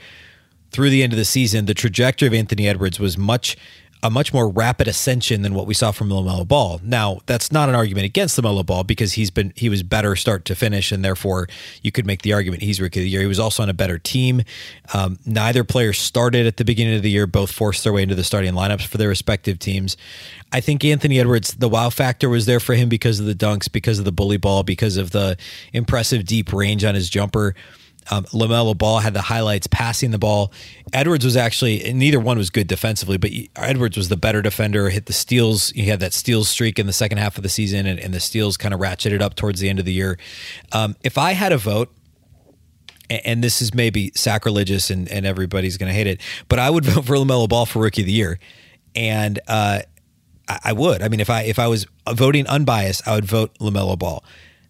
through 0.71 0.89
the 0.89 1.04
end 1.04 1.13
of 1.13 1.18
the 1.18 1.25
season, 1.25 1.66
the 1.66 1.74
trajectory 1.74 2.27
of 2.27 2.33
Anthony 2.33 2.68
Edwards 2.68 3.00
was 3.00 3.18
much 3.18 3.57
a 4.01 4.10
much 4.10 4.33
more 4.33 4.48
rapid 4.48 4.88
ascension 4.88 5.42
than 5.42 5.54
what 5.54 5.68
we 5.68 5.74
saw 5.74 5.92
from 5.92 6.10
LaMelo 6.10 6.48
Ball. 6.48 6.80
Now, 6.83 7.19
that's 7.25 7.51
not 7.51 7.68
an 7.68 7.75
argument 7.75 8.06
against 8.06 8.39
LaMelo 8.39 8.66
Ball 8.66 8.83
because 8.83 9.13
he's 9.13 9.30
been 9.30 9.51
he 9.56 9.68
was 9.68 9.83
better 9.83 10.16
start 10.16 10.45
to 10.45 10.56
finish, 10.56 10.92
and 10.92 11.04
therefore 11.04 11.48
you 11.81 11.92
could 11.92 12.06
make 12.06 12.21
the 12.21 12.31
argument 12.31 12.63
he's 12.63 12.80
rookie 12.80 13.01
of 13.01 13.04
the 13.04 13.10
year. 13.10 13.21
He 13.21 13.27
was 13.27 13.39
also 13.39 13.62
on 13.62 13.69
a 13.69 13.74
better 13.74 13.98
team. 13.98 14.44
Um, 14.94 15.19
neither 15.25 15.63
player 15.63 15.92
started 15.92 16.45
at 16.48 16.57
the 16.57 16.66
beginning 16.66 16.95
of 16.95 17.04
the 17.04 17.12
year; 17.12 17.27
both 17.27 17.51
forced 17.51 17.83
their 17.83 17.92
way 17.92 18.04
into 18.04 18.16
the 18.16 18.24
starting 18.24 18.54
lineups 18.54 18.88
for 18.88 18.98
their 18.98 19.10
respective 19.10 19.60
teams. 19.60 19.98
I 20.51 20.62
think 20.62 20.86
Anthony 20.86 21.19
Edwards, 21.19 21.56
the 21.56 21.69
wow 21.69 21.89
factor 21.89 22.30
was 22.30 22.45
there 22.45 22.62
for 22.62 22.75
him 22.75 22.88
because 22.88 23.19
of 23.19 23.25
the 23.25 23.36
dunks, 23.36 23.69
because 23.69 24.00
of 24.00 24.06
the 24.06 24.12
bully 24.13 24.38
ball, 24.38 24.63
because 24.63 24.95
of 24.95 25.12
the 25.12 25.36
impressive 25.74 26.25
deep 26.25 26.54
range 26.54 26.86
on 26.86 26.95
his 26.95 27.10
jumper. 27.10 27.54
Um, 28.11 28.25
LaMelo 28.25 28.77
Ball 28.77 28.99
had 28.99 29.13
the 29.13 29.21
highlights 29.21 29.67
passing 29.67 30.11
the 30.11 30.17
ball. 30.17 30.51
Edwards 30.93 31.23
was 31.23 31.37
actually, 31.37 31.93
neither 31.93 32.19
one 32.19 32.37
was 32.37 32.49
good 32.49 32.67
defensively, 32.67 33.17
but 33.17 33.31
Edwards 33.55 33.97
was 33.97 34.09
the 34.09 34.17
better 34.17 34.41
defender, 34.41 34.89
hit 34.89 35.05
the 35.05 35.13
steals. 35.13 35.69
He 35.69 35.85
had 35.85 35.99
that 35.99 36.13
steals 36.13 36.49
streak 36.49 36.79
in 36.79 36.87
the 36.87 36.93
second 36.93 37.19
half 37.19 37.37
of 37.37 37.43
the 37.43 37.49
season, 37.49 37.85
and, 37.85 37.99
and 37.99 38.13
the 38.13 38.19
steals 38.19 38.57
kind 38.57 38.73
of 38.73 38.79
ratcheted 38.79 39.21
up 39.21 39.35
towards 39.35 39.59
the 39.59 39.69
end 39.69 39.79
of 39.79 39.85
the 39.85 39.93
year. 39.93 40.17
Um, 40.71 40.95
if 41.03 41.17
I 41.17 41.33
had 41.33 41.51
a 41.51 41.57
vote, 41.57 41.93
and 43.09 43.43
this 43.43 43.61
is 43.61 43.73
maybe 43.73 44.11
sacrilegious 44.15 44.89
and, 44.89 45.09
and 45.09 45.25
everybody's 45.25 45.77
going 45.77 45.89
to 45.89 45.93
hate 45.93 46.07
it, 46.07 46.21
but 46.47 46.59
I 46.59 46.69
would 46.69 46.85
vote 46.85 47.05
for 47.05 47.15
LaMelo 47.15 47.49
Ball 47.49 47.65
for 47.65 47.79
Rookie 47.79 48.01
of 48.01 48.05
the 48.05 48.13
Year. 48.13 48.39
And 48.95 49.39
uh, 49.47 49.81
I, 50.47 50.59
I 50.65 50.73
would. 50.73 51.01
I 51.01 51.07
mean, 51.09 51.19
if 51.19 51.29
I 51.29 51.43
if 51.43 51.59
I 51.59 51.67
was 51.67 51.85
voting 52.11 52.47
unbiased, 52.47 53.07
I 53.07 53.15
would 53.15 53.25
vote 53.25 53.57
LaMelo 53.59 53.97
Ball. 53.97 54.23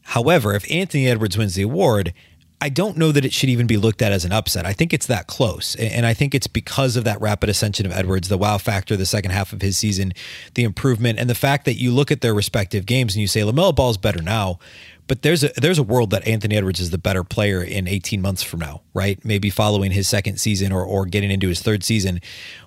However, 0.03 0.55
if 0.55 0.69
Anthony 0.71 1.07
Edwards 1.07 1.37
wins 1.37 1.55
the 1.55 1.63
award, 1.63 2.13
I 2.61 2.67
don't 2.69 2.97
know 2.97 3.13
that 3.13 3.23
it 3.23 3.31
should 3.31 3.50
even 3.50 3.67
be 3.67 3.77
looked 3.77 4.01
at 4.01 4.11
as 4.11 4.25
an 4.25 4.33
upset. 4.33 4.65
I 4.65 4.73
think 4.73 4.94
it's 4.94 5.06
that 5.06 5.27
close. 5.27 5.75
And 5.75 6.06
I 6.06 6.13
think 6.13 6.35
it's 6.35 6.47
because 6.47 6.97
of 6.97 7.06
that 7.06 7.21
rapid 7.21 7.50
ascension 7.50 7.85
of 7.85 7.94
Edwards, 7.94 8.27
the 8.27 8.38
wow 8.38 8.57
factor, 8.57 8.97
the 8.97 9.06
second 9.06 9.31
half 9.31 9.53
of 9.53 9.61
his 9.61 9.77
season, 9.77 10.11
the 10.56 10.63
improvement, 10.63 11.19
and 11.19 11.29
the 11.29 11.35
fact 11.35 11.63
that 11.65 11.75
you 11.75 11.91
look 11.91 12.11
at 12.11 12.19
their 12.19 12.33
respective 12.33 12.85
games 12.85 13.15
and 13.15 13.21
you 13.21 13.27
say 13.27 13.41
LaMelo 13.41 13.73
Ball 13.73 13.91
is 13.91 13.97
better 13.97 14.21
now. 14.21 14.59
But 15.07 15.23
there's 15.23 15.44
a 15.44 15.50
there's 15.57 15.79
a 15.79 15.83
world 15.83 16.11
that 16.11 16.27
Anthony 16.27 16.56
Edwards 16.56 16.79
is 16.79 16.91
the 16.91 17.00
better 17.00 17.23
player 17.23 17.63
in 17.63 17.88
18 17.88 18.21
months 18.21 18.44
from 18.44 18.59
now, 18.59 18.83
right? 18.94 19.23
Maybe 19.25 19.50
following 19.50 19.89
his 19.89 20.07
second 20.07 20.39
season 20.39 20.71
or 20.71 20.83
or 20.83 21.07
getting 21.07 21.31
into 21.31 21.47
his 21.47 21.63
third 21.63 21.83
season, 21.83 22.21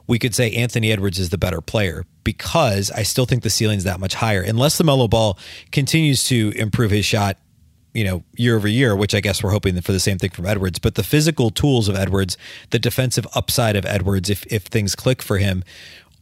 we 0.09 0.19
could 0.19 0.35
say 0.35 0.51
Anthony 0.51 0.91
Edwards 0.91 1.21
is 1.21 1.29
the 1.29 1.39
better 1.39 1.61
player 1.61 2.05
because 2.25 2.91
I 2.91 3.05
still 3.05 3.27
think 3.27 3.45
the 3.45 3.51
ceiling's 3.51 3.85
that 3.85 4.01
much 4.01 4.15
higher. 4.15 4.43
Unless 4.43 4.77
the 4.77 4.83
LaMelo 4.83 5.09
Ball 5.09 5.39
continues 5.71 6.25
to 6.25 6.53
improve 6.57 6.91
his 6.91 7.05
shot 7.05 7.37
you 7.95 8.05
know, 8.05 8.23
year 8.37 8.57
over 8.57 8.69
year, 8.69 8.97
which 8.97 9.15
I 9.15 9.21
guess 9.21 9.43
we're 9.43 9.51
hoping 9.51 9.81
for 9.81 9.93
the 9.93 10.01
same 10.01 10.19
thing 10.19 10.31
from 10.31 10.47
Edwards. 10.47 10.79
But 10.79 10.95
the 10.95 11.03
physical 11.03 11.51
tools 11.51 11.89
of 11.89 11.97
Edwards, 11.97 12.37
the 12.71 12.79
defensive 12.79 13.27
upside 13.35 13.77
of 13.77 13.85
Edwards, 13.85 14.31
if 14.31 14.45
if 14.47 14.65
things 14.65 14.95
click 14.95 15.23
for 15.23 15.39
him, 15.39 15.65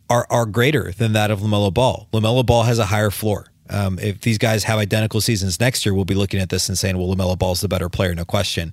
are 0.08 0.26
are 0.30 0.46
greater 0.46 0.92
than 0.92 1.12
that 1.12 1.30
of 1.30 1.40
Lamelo 1.40 1.72
Ball. 1.72 2.08
Lamelo 2.12 2.44
Ball 2.44 2.64
has 2.64 2.78
a 2.78 2.86
higher 2.86 3.10
floor. 3.10 3.46
Um, 3.70 3.98
if 4.00 4.20
these 4.20 4.36
guys 4.36 4.64
have 4.64 4.78
identical 4.78 5.20
seasons 5.20 5.60
next 5.60 5.86
year, 5.86 5.94
we'll 5.94 6.04
be 6.04 6.14
looking 6.14 6.40
at 6.40 6.48
this 6.48 6.68
and 6.68 6.76
saying, 6.76 6.98
well, 6.98 7.14
LaMelo 7.14 7.38
Ball's 7.38 7.60
the 7.60 7.68
better 7.68 7.88
player, 7.88 8.14
no 8.14 8.24
question. 8.24 8.72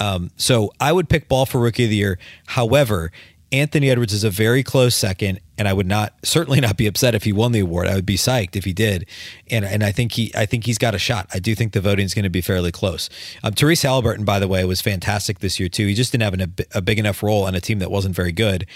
Um, 0.00 0.30
so 0.36 0.72
I 0.80 0.92
would 0.92 1.08
pick 1.08 1.28
Ball 1.28 1.44
for 1.44 1.60
Rookie 1.60 1.84
of 1.84 1.90
the 1.90 1.96
Year. 1.96 2.18
However, 2.46 3.12
Anthony 3.52 3.90
Edwards 3.90 4.12
is 4.12 4.22
a 4.22 4.30
very 4.30 4.62
close 4.62 4.94
second, 4.94 5.40
and 5.58 5.66
I 5.66 5.72
would 5.72 5.86
not 5.86 6.14
certainly 6.22 6.60
not 6.60 6.76
be 6.76 6.86
upset 6.86 7.14
if 7.14 7.24
he 7.24 7.32
won 7.32 7.52
the 7.52 7.60
award. 7.60 7.88
I 7.88 7.94
would 7.96 8.06
be 8.06 8.16
psyched 8.16 8.54
if 8.54 8.64
he 8.64 8.72
did, 8.72 9.06
and 9.50 9.64
and 9.64 9.82
I 9.82 9.90
think 9.90 10.12
he 10.12 10.30
I 10.36 10.46
think 10.46 10.66
he's 10.66 10.78
got 10.78 10.94
a 10.94 10.98
shot. 10.98 11.28
I 11.34 11.40
do 11.40 11.54
think 11.54 11.72
the 11.72 11.80
voting 11.80 12.04
is 12.04 12.14
going 12.14 12.22
to 12.22 12.30
be 12.30 12.40
fairly 12.40 12.70
close. 12.70 13.10
Um, 13.42 13.52
Tyrese 13.52 13.82
Halliburton, 13.82 14.24
by 14.24 14.38
the 14.38 14.46
way, 14.46 14.64
was 14.64 14.80
fantastic 14.80 15.40
this 15.40 15.58
year 15.58 15.68
too. 15.68 15.86
He 15.86 15.94
just 15.94 16.12
didn't 16.12 16.22
have 16.22 16.34
an, 16.34 16.54
a, 16.74 16.80
big 16.80 16.98
enough 16.98 17.22
role 17.22 17.44
on 17.44 17.54
a 17.54 17.60
team 17.60 17.80
that 17.80 17.90
wasn't 17.90 18.14
very 18.14 18.32
good 18.32 18.66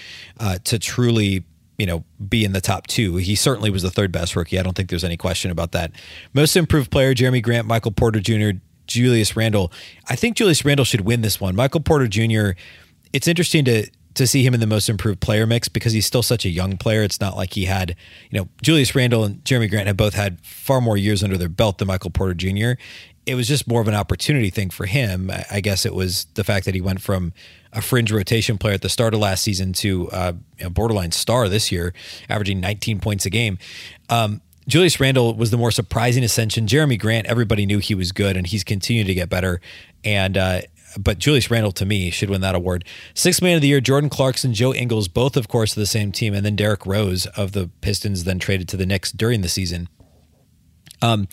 uh, 0.40 0.58
to 0.64 0.78
truly 0.78 1.44
you 1.78 1.86
know, 1.86 2.04
be 2.28 2.44
in 2.44 2.52
the 2.52 2.60
top 2.60 2.86
two. 2.86 3.16
He 3.16 3.34
certainly 3.34 3.68
was 3.68 3.82
the 3.82 3.90
third 3.90 4.12
best 4.12 4.36
rookie. 4.36 4.58
I 4.58 4.62
don't 4.62 4.74
think 4.74 4.90
there's 4.90 5.02
any 5.02 5.16
question 5.16 5.50
about 5.50 5.72
that. 5.72 5.90
Most 6.32 6.56
improved 6.56 6.90
player, 6.90 7.14
Jerami 7.14 7.42
Grant, 7.42 7.66
Michael 7.66 7.90
Porter 7.90 8.20
Jr., 8.20 8.58
Julius 8.86 9.34
Randle. 9.34 9.72
I 10.08 10.14
think 10.14 10.36
Julius 10.36 10.64
Randle 10.64 10.84
should 10.84 11.00
win 11.00 11.22
this 11.22 11.40
one. 11.40 11.56
Michael 11.56 11.80
Porter 11.80 12.06
Jr., 12.06 12.50
it's 13.12 13.26
interesting 13.26 13.64
to 13.64 13.88
to 14.14 14.26
see 14.26 14.44
him 14.44 14.54
in 14.54 14.60
the 14.60 14.66
most 14.66 14.88
improved 14.88 15.20
player 15.20 15.46
mix 15.46 15.68
because 15.68 15.92
he's 15.92 16.06
still 16.06 16.22
such 16.22 16.44
a 16.44 16.48
young 16.48 16.76
player. 16.76 17.02
It's 17.02 17.20
not 17.20 17.36
like 17.36 17.54
he 17.54 17.64
had, 17.64 17.96
you 18.30 18.38
know, 18.38 18.48
Julius 18.62 18.94
Randle 18.94 19.24
and 19.24 19.42
Jerami 19.44 19.68
Grant 19.68 19.86
have 19.86 19.96
both 19.96 20.14
had 20.14 20.40
far 20.44 20.80
more 20.80 20.96
years 20.96 21.22
under 21.22 21.36
their 21.36 21.48
belt 21.48 21.78
than 21.78 21.88
Michael 21.88 22.10
Porter 22.10 22.34
Jr. 22.34 22.80
It 23.26 23.34
was 23.34 23.48
just 23.48 23.66
more 23.66 23.80
of 23.80 23.88
an 23.88 23.94
opportunity 23.94 24.50
thing 24.50 24.70
for 24.70 24.86
him. 24.86 25.30
I 25.50 25.60
guess 25.60 25.86
it 25.86 25.94
was 25.94 26.26
the 26.34 26.44
fact 26.44 26.66
that 26.66 26.74
he 26.74 26.80
went 26.80 27.00
from 27.00 27.32
a 27.72 27.80
fringe 27.80 28.12
rotation 28.12 28.58
player 28.58 28.74
at 28.74 28.82
the 28.82 28.88
start 28.88 29.14
of 29.14 29.20
last 29.20 29.42
season 29.42 29.72
to 29.72 30.10
uh, 30.10 30.32
a 30.60 30.70
borderline 30.70 31.10
star 31.10 31.48
this 31.48 31.72
year, 31.72 31.92
averaging 32.28 32.60
19 32.60 33.00
points 33.00 33.26
a 33.26 33.30
game. 33.30 33.58
Um, 34.10 34.42
Julius 34.68 34.98
Randle 35.00 35.34
was 35.34 35.50
the 35.50 35.56
more 35.56 35.70
surprising 35.70 36.24
ascension. 36.24 36.66
Jerami 36.66 36.98
Grant, 36.98 37.26
everybody 37.26 37.66
knew 37.66 37.78
he 37.78 37.94
was 37.94 38.12
good, 38.12 38.36
and 38.36 38.46
he's 38.46 38.64
continued 38.64 39.06
to 39.08 39.14
get 39.14 39.28
better. 39.28 39.60
And 40.04 40.38
uh, 40.38 40.62
but 40.98 41.18
Julius 41.18 41.50
Randle 41.50 41.72
to 41.72 41.86
me 41.86 42.10
should 42.10 42.30
win 42.30 42.40
that 42.40 42.54
award. 42.54 42.84
Sixth 43.14 43.42
man 43.42 43.56
of 43.56 43.62
the 43.62 43.68
year, 43.68 43.80
Jordan 43.80 44.10
Clarkson, 44.10 44.54
Joe 44.54 44.74
Ingles, 44.74 45.08
both 45.08 45.36
of 45.36 45.48
course 45.48 45.72
of 45.72 45.80
the 45.80 45.86
same 45.86 46.12
team, 46.12 46.34
and 46.34 46.44
then 46.44 46.56
Derrick 46.56 46.86
Rose 46.86 47.26
of 47.26 47.52
the 47.52 47.70
Pistons, 47.80 48.24
then 48.24 48.38
traded 48.38 48.68
to 48.68 48.76
the 48.76 48.86
Knicks 48.86 49.12
during 49.12 49.42
the 49.42 49.48
season. 49.48 49.88
Um, 51.02 51.28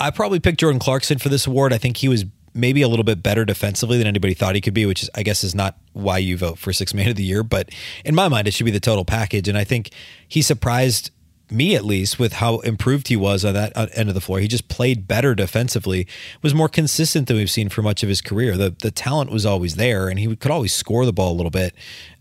I 0.00 0.10
probably 0.10 0.40
picked 0.40 0.60
Jordan 0.60 0.80
Clarkson 0.80 1.18
for 1.18 1.28
this 1.28 1.46
award. 1.46 1.72
I 1.72 1.78
think 1.78 1.98
he 1.98 2.08
was 2.08 2.24
maybe 2.54 2.82
a 2.82 2.88
little 2.88 3.04
bit 3.04 3.22
better 3.22 3.44
defensively 3.44 3.98
than 3.98 4.06
anybody 4.06 4.32
thought 4.32 4.54
he 4.54 4.60
could 4.60 4.74
be, 4.74 4.86
which 4.86 5.02
is, 5.02 5.10
I 5.14 5.22
guess 5.22 5.42
is 5.42 5.54
not 5.54 5.76
why 5.92 6.18
you 6.18 6.36
vote 6.36 6.58
for 6.58 6.72
six 6.72 6.94
man 6.94 7.08
of 7.08 7.16
the 7.16 7.24
year, 7.24 7.42
but 7.42 7.70
in 8.04 8.14
my 8.14 8.28
mind, 8.28 8.46
it 8.46 8.54
should 8.54 8.64
be 8.64 8.70
the 8.70 8.80
total 8.80 9.04
package. 9.04 9.48
And 9.48 9.58
I 9.58 9.64
think 9.64 9.90
he 10.28 10.40
surprised 10.40 11.10
me 11.50 11.74
at 11.74 11.84
least 11.84 12.18
with 12.18 12.34
how 12.34 12.60
improved 12.60 13.08
he 13.08 13.16
was 13.16 13.44
on 13.44 13.54
that 13.54 13.72
uh, 13.76 13.86
end 13.94 14.08
of 14.08 14.14
the 14.14 14.20
floor. 14.20 14.38
He 14.38 14.48
just 14.48 14.68
played 14.68 15.06
better 15.06 15.34
defensively, 15.34 16.06
was 16.42 16.54
more 16.54 16.68
consistent 16.68 17.28
than 17.28 17.36
we've 17.36 17.50
seen 17.50 17.68
for 17.68 17.82
much 17.82 18.02
of 18.02 18.08
his 18.08 18.20
career. 18.20 18.56
The 18.56 18.70
the 18.70 18.90
talent 18.90 19.30
was 19.30 19.44
always 19.44 19.76
there, 19.76 20.08
and 20.08 20.18
he 20.18 20.34
could 20.36 20.50
always 20.50 20.74
score 20.74 21.04
the 21.04 21.12
ball 21.12 21.32
a 21.32 21.36
little 21.36 21.50
bit. 21.50 21.74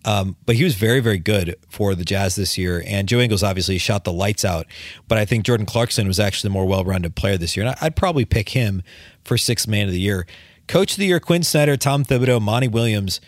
Um, 0.06 0.36
but 0.46 0.56
he 0.56 0.64
was 0.64 0.76
very 0.76 1.00
very 1.00 1.20
good 1.20 1.56
for 1.70 1.96
the 1.96 2.04
Jazz 2.04 2.36
this 2.36 2.58
year. 2.58 2.84
And 2.86 3.08
Joe 3.08 3.20
Ingles 3.20 3.44
obviously 3.44 3.78
shot 3.78 4.04
the 4.04 4.14
lights 4.14 4.44
out, 4.44 4.68
but 5.08 5.18
I 5.18 5.26
think 5.26 5.46
Jordan 5.46 5.66
Clarkson 5.66 6.08
was 6.08 6.20
actually 6.20 6.50
the 6.50 6.54
more 6.54 6.66
well 6.66 6.84
rounded 6.84 7.16
player 7.16 7.38
this 7.38 7.56
year, 7.56 7.66
and 7.66 7.76
I'd 7.82 7.96
probably 7.96 8.26
pick 8.26 8.50
him 8.50 8.84
for 9.24 9.38
sixth 9.38 9.68
man 9.68 9.88
of 9.88 9.94
the 9.94 10.00
year. 10.00 10.26
Coach 10.68 10.94
of 10.94 10.98
the 10.98 11.08
year: 11.08 11.20
Quin 11.20 11.44
Snyder, 11.44 11.78
Tom 11.78 12.04
Thibodeau, 12.04 12.42
Monty 12.42 12.68
Williams 12.68 13.22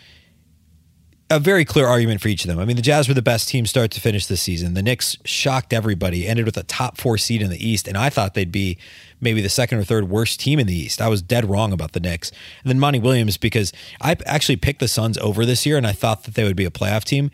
a 1.29 1.39
very 1.39 1.65
clear 1.65 1.87
argument 1.87 2.21
for 2.21 2.27
each 2.27 2.43
of 2.43 2.49
them. 2.49 2.59
I 2.59 2.65
mean, 2.65 2.75
the 2.75 2.81
Jazz 2.81 3.07
were 3.07 3.15
the 3.15 3.21
best 3.21 3.49
team 3.49 3.65
start 3.65 3.89
to 3.91 4.01
finish 4.01 4.27
this 4.27 4.41
season. 4.41 4.75
The 4.75 4.83
Knicks 4.83 5.17
shocked 5.25 5.73
everybody, 5.73 6.27
ended 6.27 6.45
with 6.45 6.57
a 6.57 6.63
top 6.63 6.97
four 6.97 7.17
seed 7.17 7.41
in 7.41 7.49
the 7.49 7.67
East, 7.67 7.87
and 7.87 7.97
I 7.97 8.09
thought 8.09 8.35
they'd 8.35 8.51
be 8.51 8.77
maybe 9.19 9.41
the 9.41 9.49
second 9.49 9.79
or 9.79 9.83
third 9.83 10.07
worst 10.07 10.39
team 10.39 10.59
in 10.59 10.67
the 10.67 10.75
East. 10.75 11.01
I 11.01 11.07
was 11.07 11.23
dead 11.23 11.49
wrong 11.49 11.73
about 11.73 11.93
the 11.93 11.99
Knicks. 11.99 12.29
And 12.63 12.69
then 12.69 12.79
Monty 12.79 12.99
Williams, 12.99 13.37
because 13.37 13.73
I 14.01 14.15
actually 14.25 14.57
picked 14.57 14.79
the 14.79 14.87
Suns 14.87 15.17
over 15.17 15.45
this 15.45 15.65
year, 15.65 15.77
and 15.77 15.87
I 15.87 15.93
thought 15.93 16.25
that 16.25 16.35
they 16.35 16.43
would 16.43 16.55
be 16.55 16.65
a 16.65 16.71
playoff 16.71 17.03
team. 17.03 17.31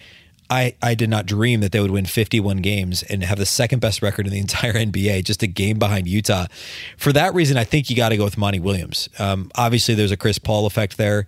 I, 0.50 0.76
I 0.82 0.96
did 0.96 1.10
not 1.10 1.26
dream 1.26 1.62
that 1.62 1.72
they 1.72 1.80
would 1.80 1.92
win 1.92 2.06
51 2.06 2.58
games 2.58 3.04
and 3.04 3.24
have 3.24 3.38
the 3.38 3.46
second 3.46 3.80
best 3.80 4.02
record 4.02 4.26
in 4.26 4.34
the 4.34 4.40
entire 4.48 4.74
NBA, 4.74 5.26
just 5.26 5.44
a 5.44 5.48
game 5.48 5.80
behind 5.80 6.08
Utah. 6.08 6.46
For 6.98 7.12
that 7.12 7.34
reason, 7.34 7.58
I 7.58 7.66
think 7.66 7.90
you 7.90 7.98
got 7.98 8.10
to 8.10 8.18
go 8.18 8.24
with 8.24 8.38
Monty 8.38 8.60
Williams. 8.62 9.10
Um, 9.20 9.52
obviously, 9.56 9.96
there's 9.96 10.12
a 10.12 10.18
Chris 10.18 10.40
Paul 10.40 10.66
effect 10.66 10.98
there 10.98 11.28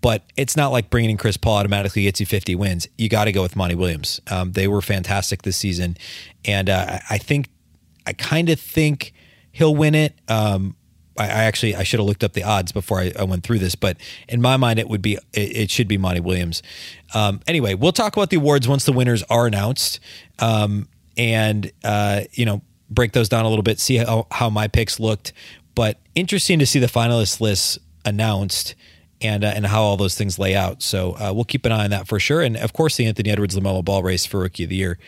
but 0.00 0.22
it's 0.36 0.56
not 0.56 0.68
like 0.68 0.90
bringing 0.90 1.10
in 1.10 1.16
Chris 1.16 1.36
Paul 1.36 1.56
automatically 1.56 2.02
gets 2.02 2.20
you 2.20 2.26
50 2.26 2.54
wins. 2.54 2.86
You 2.98 3.08
got 3.08 3.24
to 3.24 3.32
go 3.32 3.42
with 3.42 3.56
Monty 3.56 3.74
Williams. 3.74 4.20
Um, 4.30 4.52
they 4.52 4.68
were 4.68 4.82
fantastic 4.82 5.42
this 5.42 5.56
season, 5.56 5.96
and 6.44 6.70
uh, 6.70 6.98
I 7.10 7.18
think 7.18 7.48
I 8.06 8.12
kind 8.12 8.48
of 8.48 8.60
think 8.60 9.12
he'll 9.52 9.74
win 9.74 9.94
it. 9.94 10.14
Um, 10.28 10.76
I, 11.18 11.24
I, 11.24 11.44
actually 11.44 11.74
I 11.74 11.82
should 11.82 11.98
have 11.98 12.06
looked 12.06 12.22
up 12.22 12.34
the 12.34 12.44
odds 12.44 12.72
before 12.72 13.00
I, 13.00 13.12
I, 13.18 13.24
went 13.24 13.42
through 13.42 13.58
this, 13.58 13.74
but 13.74 13.96
in 14.28 14.42
my 14.42 14.56
mind 14.56 14.78
it 14.78 14.88
would 14.88 15.02
be 15.02 15.14
it, 15.32 15.56
it 15.56 15.70
should 15.70 15.88
be 15.88 15.98
Monty 15.98 16.20
Williams. 16.20 16.62
Um, 17.14 17.40
anyway, 17.46 17.74
we'll 17.74 17.92
talk 17.92 18.16
about 18.16 18.30
the 18.30 18.36
awards 18.36 18.68
once 18.68 18.84
the 18.84 18.92
winners 18.92 19.22
are 19.24 19.46
announced, 19.46 20.00
um, 20.38 20.88
and 21.16 21.70
uh, 21.84 22.22
you 22.32 22.44
know 22.44 22.62
break 22.90 23.12
those 23.12 23.28
down 23.28 23.44
a 23.44 23.48
little 23.48 23.62
bit, 23.62 23.80
see 23.80 23.96
how, 23.96 24.26
how 24.30 24.50
my 24.50 24.68
picks 24.68 25.00
looked. 25.00 25.32
But 25.74 25.98
interesting 26.14 26.58
to 26.60 26.66
see 26.66 26.78
the 26.78 26.86
finalist 26.86 27.40
lists 27.40 27.78
announced 28.04 28.74
and 29.20 29.44
uh, 29.44 29.52
and 29.54 29.66
how 29.66 29.82
all 29.82 29.96
those 29.96 30.14
things 30.14 30.38
lay 30.38 30.54
out. 30.54 30.82
So 30.82 31.12
uh, 31.12 31.32
we'll 31.34 31.44
keep 31.44 31.64
an 31.66 31.72
eye 31.72 31.84
on 31.84 31.90
that 31.90 32.06
for 32.06 32.18
sure. 32.18 32.40
And 32.42 32.56
of 32.56 32.72
course, 32.72 32.96
the 32.96 33.06
Anthony 33.06 33.30
Edwards 33.30 33.56
Lamelo 33.56 33.84
Ball 33.84 34.02
race 34.02 34.26
for 34.26 34.40
Rookie 34.40 34.64
of 34.64 34.70
the 34.70 34.76
Year. 34.76 34.98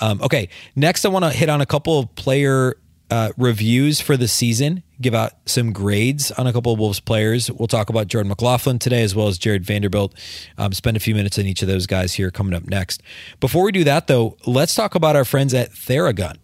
Um, 0.00 0.20
okay, 0.22 0.48
next 0.74 1.04
I 1.04 1.08
want 1.08 1.24
to 1.24 1.30
hit 1.30 1.48
on 1.48 1.60
a 1.60 1.66
couple 1.66 1.98
of 1.98 2.14
player 2.14 2.76
uh, 3.12 3.30
reviews 3.36 4.00
for 4.00 4.16
the 4.16 4.26
season. 4.26 4.82
Give 4.98 5.14
out 5.14 5.32
some 5.44 5.72
grades 5.72 6.30
on 6.30 6.46
a 6.46 6.52
couple 6.52 6.72
of 6.72 6.78
Wolves 6.78 6.98
players. 6.98 7.50
We'll 7.50 7.68
talk 7.68 7.90
about 7.90 8.06
Jordan 8.06 8.30
McLaughlin 8.30 8.78
today 8.78 9.02
as 9.02 9.14
well 9.14 9.28
as 9.28 9.36
Jarred 9.36 9.64
Vanderbilt. 9.64 10.14
Um, 10.56 10.72
spend 10.72 10.96
a 10.96 11.00
few 11.00 11.14
minutes 11.14 11.38
on 11.38 11.44
each 11.44 11.60
of 11.60 11.68
those 11.68 11.86
guys 11.86 12.14
here 12.14 12.30
coming 12.30 12.54
up 12.54 12.64
next. 12.64 13.02
Before 13.38 13.64
we 13.64 13.72
do 13.72 13.84
that, 13.84 14.06
though, 14.06 14.38
let's 14.46 14.74
talk 14.74 14.94
about 14.94 15.14
our 15.14 15.26
friends 15.26 15.52
at 15.52 15.72
Theragun. 15.72 16.36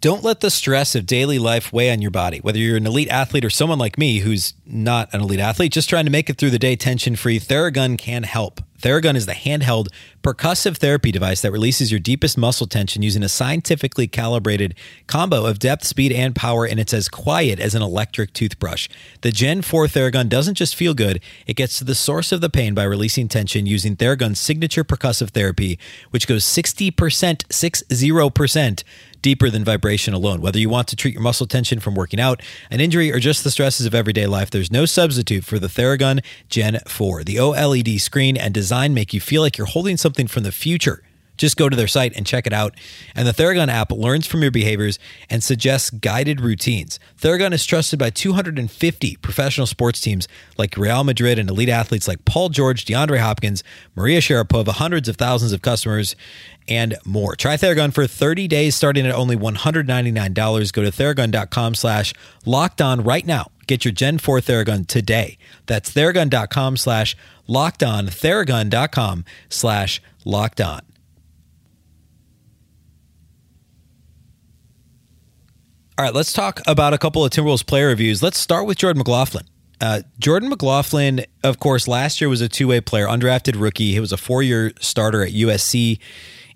Don't 0.00 0.24
let 0.24 0.40
the 0.40 0.50
stress 0.50 0.94
of 0.94 1.04
daily 1.04 1.38
life 1.38 1.74
weigh 1.74 1.92
on 1.92 2.00
your 2.00 2.10
body. 2.10 2.38
Whether 2.38 2.58
you're 2.58 2.78
an 2.78 2.86
elite 2.86 3.10
athlete 3.10 3.44
or 3.44 3.50
someone 3.50 3.78
like 3.78 3.98
me 3.98 4.20
who's 4.20 4.54
not 4.64 5.12
an 5.12 5.20
elite 5.20 5.40
athlete, 5.40 5.72
just 5.72 5.90
trying 5.90 6.06
to 6.06 6.10
make 6.10 6.30
it 6.30 6.38
through 6.38 6.50
the 6.50 6.58
day 6.58 6.74
tension 6.74 7.16
free, 7.16 7.38
Theragun 7.38 7.98
can 7.98 8.22
help. 8.22 8.62
Theragun 8.80 9.14
is 9.14 9.26
the 9.26 9.32
handheld 9.32 9.88
percussive 10.22 10.78
therapy 10.78 11.12
device 11.12 11.42
that 11.42 11.52
releases 11.52 11.90
your 11.92 12.00
deepest 12.00 12.38
muscle 12.38 12.66
tension 12.66 13.02
using 13.02 13.22
a 13.22 13.28
scientifically 13.28 14.06
calibrated 14.06 14.74
combo 15.06 15.44
of 15.44 15.58
depth, 15.58 15.84
speed, 15.84 16.12
and 16.12 16.34
power, 16.34 16.64
and 16.64 16.80
it's 16.80 16.94
as 16.94 17.08
quiet 17.08 17.60
as 17.60 17.74
an 17.74 17.82
electric 17.82 18.32
toothbrush. 18.32 18.88
The 19.20 19.32
Gen 19.32 19.60
4 19.60 19.86
Theragun 19.86 20.30
doesn't 20.30 20.54
just 20.54 20.74
feel 20.74 20.94
good, 20.94 21.20
it 21.46 21.56
gets 21.56 21.76
to 21.78 21.84
the 21.84 21.94
source 21.94 22.32
of 22.32 22.40
the 22.40 22.48
pain 22.48 22.72
by 22.72 22.84
releasing 22.84 23.28
tension 23.28 23.66
using 23.66 23.96
Theragun's 23.96 24.40
signature 24.40 24.84
percussive 24.84 25.30
therapy, 25.30 25.78
which 26.10 26.26
goes 26.26 26.44
60%, 26.44 26.92
60% 26.92 28.82
deeper 29.22 29.50
than 29.50 29.64
vibration 29.64 30.14
alone. 30.14 30.40
Whether 30.40 30.58
you 30.58 30.68
want 30.68 30.88
to 30.88 30.96
treat 30.96 31.14
your 31.14 31.22
muscle 31.22 31.46
tension 31.46 31.80
from 31.80 31.94
working 31.94 32.20
out, 32.20 32.42
an 32.70 32.80
injury, 32.80 33.12
or 33.12 33.18
just 33.18 33.44
the 33.44 33.50
stresses 33.50 33.86
of 33.86 33.94
everyday 33.94 34.26
life, 34.26 34.50
there's 34.50 34.70
no 34.70 34.84
substitute 34.86 35.44
for 35.44 35.58
the 35.58 35.68
Theragun 35.68 36.24
Gen 36.48 36.78
4. 36.86 37.24
The 37.24 37.36
OLED 37.36 38.00
screen 38.00 38.36
and 38.36 38.54
design 38.54 38.94
make 38.94 39.12
you 39.12 39.20
feel 39.20 39.42
like 39.42 39.58
you're 39.58 39.66
holding 39.66 39.96
something 39.96 40.26
from 40.26 40.42
the 40.42 40.52
future. 40.52 41.02
Just 41.40 41.56
go 41.56 41.70
to 41.70 41.76
their 41.76 41.88
site 41.88 42.14
and 42.14 42.26
check 42.26 42.46
it 42.46 42.52
out. 42.52 42.74
And 43.14 43.26
the 43.26 43.32
Theragun 43.32 43.68
app 43.68 43.90
learns 43.90 44.26
from 44.26 44.42
your 44.42 44.50
behaviors 44.50 44.98
and 45.30 45.42
suggests 45.42 45.88
guided 45.88 46.38
routines. 46.38 47.00
Theragun 47.18 47.54
is 47.54 47.64
trusted 47.64 47.98
by 47.98 48.10
250 48.10 49.16
professional 49.16 49.66
sports 49.66 50.02
teams 50.02 50.28
like 50.58 50.76
Real 50.76 51.02
Madrid 51.02 51.38
and 51.38 51.48
elite 51.48 51.70
athletes 51.70 52.06
like 52.06 52.26
Paul 52.26 52.50
George, 52.50 52.84
DeAndre 52.84 53.20
Hopkins, 53.20 53.64
Maria 53.96 54.20
Sharapova, 54.20 54.72
hundreds 54.72 55.08
of 55.08 55.16
thousands 55.16 55.54
of 55.54 55.62
customers, 55.62 56.14
and 56.68 56.98
more. 57.06 57.34
Try 57.36 57.56
Theragun 57.56 57.94
for 57.94 58.06
30 58.06 58.46
days 58.46 58.76
starting 58.76 59.06
at 59.06 59.14
only 59.14 59.34
$199. 59.34 60.72
Go 60.74 60.82
to 60.82 60.90
theragun.com 60.90 61.74
slash 61.74 62.12
locked 62.44 62.82
on 62.82 63.02
right 63.02 63.24
now. 63.24 63.50
Get 63.66 63.86
your 63.86 63.92
Gen 63.92 64.18
4 64.18 64.40
Theragun 64.40 64.86
today. 64.86 65.38
That's 65.64 65.90
theragun.com 65.94 66.76
slash 66.76 67.16
locked 67.46 67.82
on, 67.82 68.08
theragun.com 68.08 69.24
slash 69.48 70.02
locked 70.26 70.60
on. 70.60 70.82
All 76.00 76.06
right, 76.06 76.14
let's 76.14 76.32
talk 76.32 76.62
about 76.66 76.94
a 76.94 76.98
couple 76.98 77.22
of 77.26 77.30
Timberwolves 77.30 77.66
player 77.66 77.88
reviews. 77.88 78.22
Let's 78.22 78.38
start 78.38 78.66
with 78.66 78.78
Jordan 78.78 79.00
McLaughlin. 79.00 79.44
Uh, 79.82 80.00
Jordan 80.18 80.48
McLaughlin, 80.48 81.26
of 81.44 81.60
course, 81.60 81.86
last 81.86 82.22
year 82.22 82.30
was 82.30 82.40
a 82.40 82.48
two 82.48 82.68
way 82.68 82.80
player, 82.80 83.06
undrafted 83.06 83.60
rookie. 83.60 83.92
He 83.92 84.00
was 84.00 84.10
a 84.10 84.16
four 84.16 84.42
year 84.42 84.72
starter 84.80 85.22
at 85.22 85.32
USC 85.32 85.98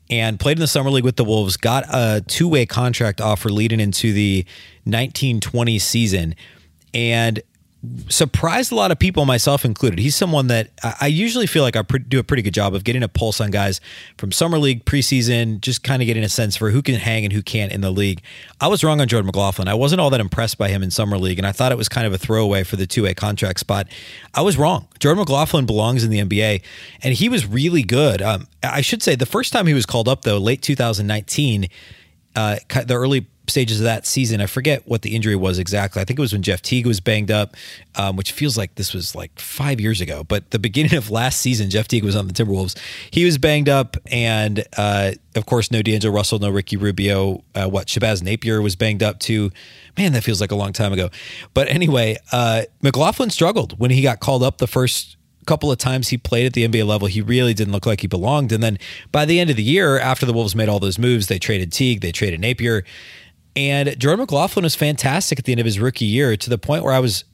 and 0.09 0.41
played 0.41 0.57
in 0.57 0.63
the 0.63 0.67
summer 0.67 0.89
league 0.89 1.05
with 1.05 1.17
the 1.17 1.25
Wolves. 1.25 1.59
Got 1.59 1.85
a 1.91 2.25
two 2.27 2.49
way 2.49 2.65
contract 2.65 3.21
offer 3.21 3.51
leading 3.51 3.81
into 3.81 4.15
the 4.15 4.47
1920 4.85 5.79
season, 5.79 6.35
and 6.95 7.43
surprised 8.09 8.73
a 8.73 8.75
lot 8.75 8.91
of 8.91 8.99
people, 8.99 9.25
myself 9.25 9.65
included. 9.65 9.99
He's 9.99 10.17
someone 10.17 10.49
that 10.49 10.71
I 11.01 11.07
usually 11.07 11.47
feel 11.47 11.63
like 11.63 11.77
I 11.77 11.83
do 11.83 12.19
a 12.19 12.25
pretty 12.25 12.43
good 12.43 12.55
job 12.55 12.75
of 12.75 12.85
getting 12.85 13.03
a 13.03 13.09
pulse 13.09 13.41
on 13.41 13.51
guys 13.51 13.81
from 14.19 14.33
summer 14.33 14.59
league 14.59 14.85
preseason, 14.85 15.61
just 15.61 15.83
kind 15.83 16.03
of 16.03 16.07
getting 16.07 16.23
a 16.23 16.29
sense 16.29 16.57
for 16.57 16.71
who 16.71 16.83
can 16.83 16.95
hang 16.97 17.25
and 17.25 17.33
who 17.33 17.43
can't 17.43 17.73
in 17.73 17.81
the 17.81 17.91
league. 17.91 18.23
I 18.61 18.69
was 18.69 18.85
wrong 18.85 19.01
on 19.01 19.09
Jordan 19.09 19.27
McLaughlin. 19.27 19.69
I 19.69 19.75
wasn't 19.75 20.01
all 20.01 20.11
that 20.11 20.21
impressed 20.21 20.59
by 20.59 20.69
him 20.69 20.83
in 20.83 20.91
summer 20.91 21.19
league, 21.19 21.39
and 21.39 21.47
I 21.47 21.53
thought 21.53 21.73
it 21.73 21.79
was 21.79 21.89
kind 21.89 22.07
of 22.07 22.13
a 22.13 22.19
throwaway 22.19 22.65
for 22.65 22.77
the 22.77 22.87
two 22.87 23.05
way 23.05 23.15
contract 23.15 23.61
spot. 23.61 23.89
I 24.35 24.43
was 24.43 24.57
wrong. 24.57 24.89
Jordan 24.99 25.21
McLaughlin 25.21 25.67
belongs 25.67 26.05
in 26.05 26.11
the 26.11 26.21
NBA, 26.21 26.63
and 27.03 27.15
he 27.15 27.29
was 27.29 27.47
really 27.47 27.83
good. 27.83 28.23
Um, 28.23 28.49
I 28.63 28.81
should 28.81 29.03
say 29.03 29.15
the 29.15 29.27
first 29.27 29.53
time 29.53 29.67
he 29.67 29.75
was 29.75 29.87
called 29.87 30.09
up 30.09 30.23
though, 30.23 30.39
late 30.39 30.63
2019. 30.63 31.69
Uh, 32.37 32.57
the 32.69 32.95
early 32.95 33.29
stages 33.47 33.81
of 33.81 33.85
that 33.85 34.07
season. 34.07 34.41
I 34.41 34.47
forget 34.47 34.87
what 34.87 35.03
the 35.03 35.15
injury 35.15 35.37
was 35.37 35.59
exactly. 35.59 36.01
I 36.01 36.05
think 36.05 36.19
it 36.19 36.23
was 36.23 36.33
when 36.33 36.43
Jeff 36.43 36.63
Teague 36.63 36.87
was 36.87 37.01
banged 37.01 37.31
up, 37.31 37.57
um, 37.97 38.17
which 38.17 38.33
feels 38.33 38.57
like 38.57 38.75
this 38.77 38.95
was 38.95 39.15
like 39.15 39.39
five 39.39 39.81
years 39.81 40.01
ago. 40.01 40.25
But 40.25 40.51
the 40.51 40.59
beginning 40.59 40.95
of 40.95 41.11
last 41.11 41.41
season, 41.41 41.71
Jeff 41.71 41.89
Teague 41.89 42.05
was 42.05 42.17
on 42.17 42.27
the 42.27 42.33
Timberwolves. 42.33 42.79
He 43.11 43.25
was 43.25 43.39
banged 43.39 43.69
up, 43.69 43.97
and 44.07 44.65
uh, 44.77 45.13
of 45.35 45.47
course, 45.47 45.71
no 45.71 45.83
D'Angelo 45.83 46.15
Russell, 46.15 46.39
no 46.39 46.51
Ricky 46.51 46.77
Rubio. 46.77 47.43
Uh, 47.55 47.69
what 47.69 47.89
Shabazz 47.89 48.23
Napier 48.23 48.63
was 48.63 48.77
banged 48.77 49.03
up 49.03 49.19
too. 49.19 49.51
Man, 49.97 50.13
that 50.13 50.25
feels 50.25 50.41
like 50.41 50.51
a 50.51 50.57
long 50.57 50.73
time 50.73 50.93
ago. 50.93 51.11
But 51.53 51.69
anyway, 51.69 52.17
uh, 52.33 52.63
McLaughlin 52.83 53.31
struggled 53.31 53.79
when 53.79 53.91
he 53.91 54.03
got 54.03 54.21
called 54.21 54.43
up 54.43 54.59
the 54.59 54.67
first 54.67 55.17
couple 55.45 55.71
of 55.71 55.79
times 55.79 56.09
he 56.09 56.19
played 56.19 56.47
at 56.47 56.53
the 56.53 56.67
NBA 56.67 56.87
level, 56.87 57.07
he 57.09 57.21
really 57.21 57.55
didn't 57.55 57.73
look 57.73 57.87
like 57.87 58.01
he 58.01 58.07
belonged. 58.07 58.53
And 58.53 58.63
then 58.63 58.79
by 59.13 59.25
the 59.25 59.39
end 59.39 59.51
of 59.51 59.57
the 59.57 59.63
year, 59.63 59.99
after 59.99 60.27
the 60.27 60.33
Wolves 60.33 60.57
made 60.57 60.69
all 60.69 60.81
those 60.81 60.99
moves, 60.99 61.27
they 61.27 61.39
traded 61.39 61.73
Teague, 61.73 62.01
they 62.01 62.13
traded 62.13 62.41
Napier. 62.41 62.85
And 63.57 63.99
Jordan 63.99 64.21
McLaughlin 64.21 64.65
was 64.65 64.75
fantastic 64.75 65.39
at 65.39 65.45
the 65.45 65.53
end 65.53 65.61
of 65.61 65.67
his 65.67 65.79
rookie 65.79 66.07
year 66.07 66.37
to 66.37 66.51
the 66.51 66.59
point 66.59 66.83
where 66.83 66.93
I 66.93 66.99
was 66.99 67.25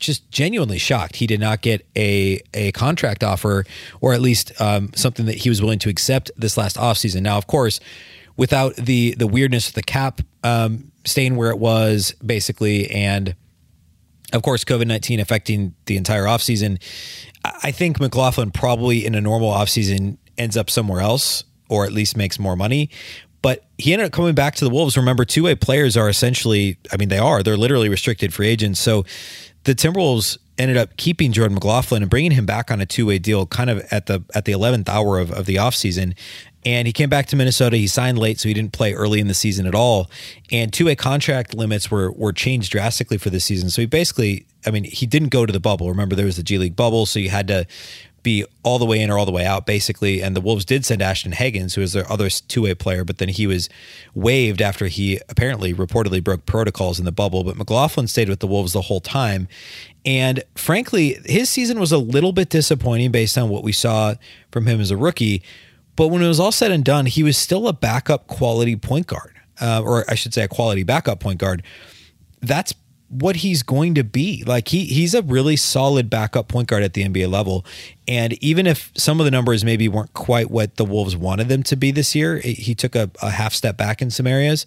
just 0.00 0.30
genuinely 0.30 0.78
shocked 0.78 1.16
he 1.16 1.26
did 1.26 1.38
not 1.38 1.60
get 1.60 1.86
a 1.94 2.40
a 2.54 2.72
contract 2.72 3.22
offer 3.22 3.64
or 4.00 4.12
at 4.12 4.20
least 4.20 4.58
um, 4.60 4.90
something 4.94 5.26
that 5.26 5.36
he 5.36 5.48
was 5.48 5.60
willing 5.60 5.78
to 5.78 5.90
accept 5.90 6.30
this 6.36 6.56
last 6.56 6.76
offseason. 6.76 7.22
Now, 7.22 7.38
of 7.38 7.46
course, 7.46 7.80
without 8.36 8.74
the 8.76 9.14
the 9.14 9.26
weirdness 9.26 9.68
of 9.68 9.74
the 9.74 9.82
cap 9.82 10.20
um, 10.42 10.90
staying 11.04 11.36
where 11.36 11.50
it 11.50 11.58
was 11.58 12.14
basically 12.24 12.90
and 12.90 13.36
of 14.32 14.42
course 14.42 14.64
COVID-19 14.64 15.20
affecting 15.20 15.74
the 15.86 15.96
entire 15.96 16.24
offseason, 16.24 16.82
I 17.44 17.70
think 17.70 18.00
McLaughlin 18.00 18.50
probably 18.50 19.04
in 19.04 19.14
a 19.14 19.20
normal 19.20 19.52
offseason 19.52 20.16
ends 20.38 20.56
up 20.56 20.70
somewhere 20.70 21.00
else 21.00 21.44
or 21.68 21.84
at 21.84 21.92
least 21.92 22.16
makes 22.16 22.38
more 22.38 22.56
money. 22.56 22.90
But 23.42 23.64
he 23.78 23.92
ended 23.92 24.06
up 24.06 24.12
coming 24.12 24.34
back 24.34 24.54
to 24.56 24.64
the 24.64 24.70
Wolves. 24.70 24.96
Remember, 24.96 25.24
two 25.24 25.44
way 25.44 25.54
players 25.54 25.96
are 25.96 26.08
essentially, 26.08 26.76
I 26.92 26.96
mean, 26.96 27.08
they 27.08 27.18
are, 27.18 27.42
they're 27.42 27.56
literally 27.56 27.88
restricted 27.88 28.34
free 28.34 28.48
agents. 28.48 28.80
So 28.80 29.04
the 29.64 29.74
Timberwolves 29.74 30.38
ended 30.58 30.76
up 30.76 30.96
keeping 30.96 31.32
Jordan 31.32 31.54
McLaughlin 31.54 32.02
and 32.02 32.10
bringing 32.10 32.32
him 32.32 32.44
back 32.44 32.70
on 32.70 32.80
a 32.80 32.86
two 32.86 33.06
way 33.06 33.18
deal 33.18 33.46
kind 33.46 33.70
of 33.70 33.80
at 33.90 34.06
the 34.06 34.22
at 34.34 34.44
the 34.44 34.52
11th 34.52 34.88
hour 34.88 35.18
of, 35.18 35.30
of 35.32 35.46
the 35.46 35.56
offseason. 35.56 36.14
And 36.66 36.86
he 36.86 36.92
came 36.92 37.08
back 37.08 37.24
to 37.28 37.36
Minnesota. 37.36 37.78
He 37.78 37.86
signed 37.86 38.18
late, 38.18 38.38
so 38.38 38.46
he 38.46 38.52
didn't 38.52 38.72
play 38.72 38.92
early 38.92 39.18
in 39.18 39.28
the 39.28 39.34
season 39.34 39.66
at 39.66 39.74
all. 39.74 40.10
And 40.52 40.70
two 40.70 40.84
way 40.84 40.94
contract 40.94 41.54
limits 41.54 41.90
were 41.90 42.12
were 42.12 42.34
changed 42.34 42.70
drastically 42.70 43.16
for 43.16 43.30
this 43.30 43.46
season. 43.46 43.70
So 43.70 43.80
he 43.80 43.86
basically, 43.86 44.46
I 44.66 44.70
mean, 44.70 44.84
he 44.84 45.06
didn't 45.06 45.30
go 45.30 45.46
to 45.46 45.52
the 45.52 45.60
bubble. 45.60 45.88
Remember, 45.88 46.14
there 46.14 46.26
was 46.26 46.36
the 46.36 46.42
G 46.42 46.58
League 46.58 46.76
bubble, 46.76 47.06
so 47.06 47.18
you 47.18 47.30
had 47.30 47.48
to 47.48 47.66
be 48.22 48.44
all 48.62 48.78
the 48.78 48.84
way 48.84 49.00
in 49.00 49.10
or 49.10 49.18
all 49.18 49.26
the 49.26 49.32
way 49.32 49.44
out, 49.44 49.66
basically. 49.66 50.22
And 50.22 50.36
the 50.36 50.40
Wolves 50.40 50.64
did 50.64 50.84
send 50.84 51.02
Ashton 51.02 51.32
Hagans, 51.32 51.74
who 51.74 51.80
is 51.80 51.92
their 51.92 52.10
other 52.10 52.28
two 52.30 52.62
way 52.62 52.74
player, 52.74 53.04
but 53.04 53.18
then 53.18 53.28
he 53.28 53.46
was 53.46 53.68
waived 54.14 54.60
after 54.60 54.86
he 54.86 55.20
apparently 55.28 55.72
reportedly 55.72 56.22
broke 56.22 56.46
protocols 56.46 56.98
in 56.98 57.04
the 57.04 57.12
bubble. 57.12 57.44
But 57.44 57.56
McLaughlin 57.56 58.06
stayed 58.06 58.28
with 58.28 58.40
the 58.40 58.46
Wolves 58.46 58.72
the 58.72 58.82
whole 58.82 59.00
time. 59.00 59.48
And 60.04 60.42
frankly, 60.54 61.18
his 61.24 61.50
season 61.50 61.78
was 61.78 61.92
a 61.92 61.98
little 61.98 62.32
bit 62.32 62.48
disappointing 62.48 63.10
based 63.10 63.36
on 63.36 63.48
what 63.48 63.62
we 63.62 63.72
saw 63.72 64.14
from 64.50 64.66
him 64.66 64.80
as 64.80 64.90
a 64.90 64.96
rookie. 64.96 65.42
But 65.96 66.08
when 66.08 66.22
it 66.22 66.28
was 66.28 66.40
all 66.40 66.52
said 66.52 66.70
and 66.70 66.84
done, 66.84 67.06
he 67.06 67.22
was 67.22 67.36
still 67.36 67.68
a 67.68 67.72
backup 67.72 68.26
quality 68.26 68.76
point 68.76 69.06
guard, 69.06 69.38
uh, 69.60 69.82
or 69.84 70.04
I 70.08 70.14
should 70.14 70.32
say, 70.32 70.42
a 70.42 70.48
quality 70.48 70.82
backup 70.82 71.20
point 71.20 71.38
guard. 71.38 71.62
That's 72.40 72.74
what 73.10 73.36
he's 73.36 73.62
going 73.62 73.94
to 73.96 74.04
be. 74.04 74.44
Like 74.46 74.68
he 74.68 74.84
he's 74.84 75.14
a 75.14 75.22
really 75.22 75.56
solid 75.56 76.08
backup 76.08 76.48
point 76.48 76.68
guard 76.68 76.82
at 76.82 76.94
the 76.94 77.04
NBA 77.04 77.30
level. 77.30 77.66
And 78.08 78.32
even 78.42 78.66
if 78.66 78.92
some 78.96 79.20
of 79.20 79.24
the 79.24 79.30
numbers 79.30 79.64
maybe 79.64 79.88
weren't 79.88 80.14
quite 80.14 80.50
what 80.50 80.76
the 80.76 80.84
Wolves 80.84 81.16
wanted 81.16 81.48
them 81.48 81.62
to 81.64 81.76
be 81.76 81.90
this 81.90 82.14
year, 82.14 82.38
he 82.38 82.74
took 82.74 82.94
a, 82.94 83.10
a 83.20 83.30
half 83.30 83.52
step 83.52 83.76
back 83.76 84.00
in 84.00 84.10
some 84.10 84.26
areas. 84.26 84.64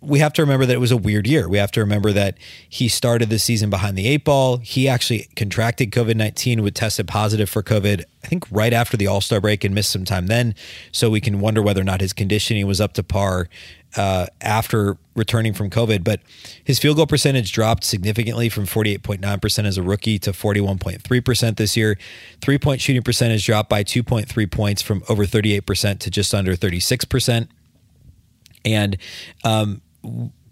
We 0.00 0.18
have 0.18 0.34
to 0.34 0.42
remember 0.42 0.66
that 0.66 0.74
it 0.74 0.80
was 0.80 0.92
a 0.92 0.98
weird 0.98 1.26
year. 1.26 1.48
We 1.48 1.56
have 1.56 1.72
to 1.72 1.80
remember 1.80 2.12
that 2.12 2.36
he 2.68 2.88
started 2.88 3.30
the 3.30 3.38
season 3.38 3.70
behind 3.70 3.96
the 3.96 4.06
eight 4.06 4.24
ball. 4.24 4.58
He 4.58 4.86
actually 4.86 5.28
contracted 5.34 5.92
COVID 5.92 6.14
19, 6.14 6.62
would 6.62 6.74
tested 6.74 7.08
positive 7.08 7.48
for 7.48 7.62
COVID, 7.62 8.04
I 8.22 8.26
think 8.26 8.44
right 8.50 8.74
after 8.74 8.98
the 8.98 9.06
All 9.06 9.22
Star 9.22 9.40
break 9.40 9.64
and 9.64 9.74
missed 9.74 9.90
some 9.90 10.04
time 10.04 10.26
then. 10.26 10.54
So 10.92 11.08
we 11.08 11.22
can 11.22 11.40
wonder 11.40 11.62
whether 11.62 11.80
or 11.80 11.84
not 11.84 12.02
his 12.02 12.12
conditioning 12.12 12.66
was 12.66 12.82
up 12.82 12.92
to 12.94 13.02
par 13.02 13.48
uh, 13.96 14.26
after 14.40 14.96
returning 15.14 15.52
from 15.52 15.70
COVID, 15.70 16.02
but 16.02 16.20
his 16.62 16.78
field 16.78 16.96
goal 16.96 17.06
percentage 17.06 17.52
dropped 17.52 17.84
significantly 17.84 18.48
from 18.48 18.66
48.9% 18.66 19.64
as 19.64 19.78
a 19.78 19.82
rookie 19.82 20.18
to 20.18 20.32
41.3% 20.32 21.56
this 21.56 21.76
year. 21.76 21.96
Three 22.40 22.58
point 22.58 22.80
shooting 22.80 23.02
percentage 23.02 23.44
dropped 23.46 23.68
by 23.68 23.84
2.3 23.84 24.50
points 24.50 24.82
from 24.82 25.02
over 25.08 25.24
38% 25.24 25.98
to 26.00 26.10
just 26.10 26.34
under 26.34 26.56
36%. 26.56 27.48
And, 28.64 28.96
um, 29.44 29.82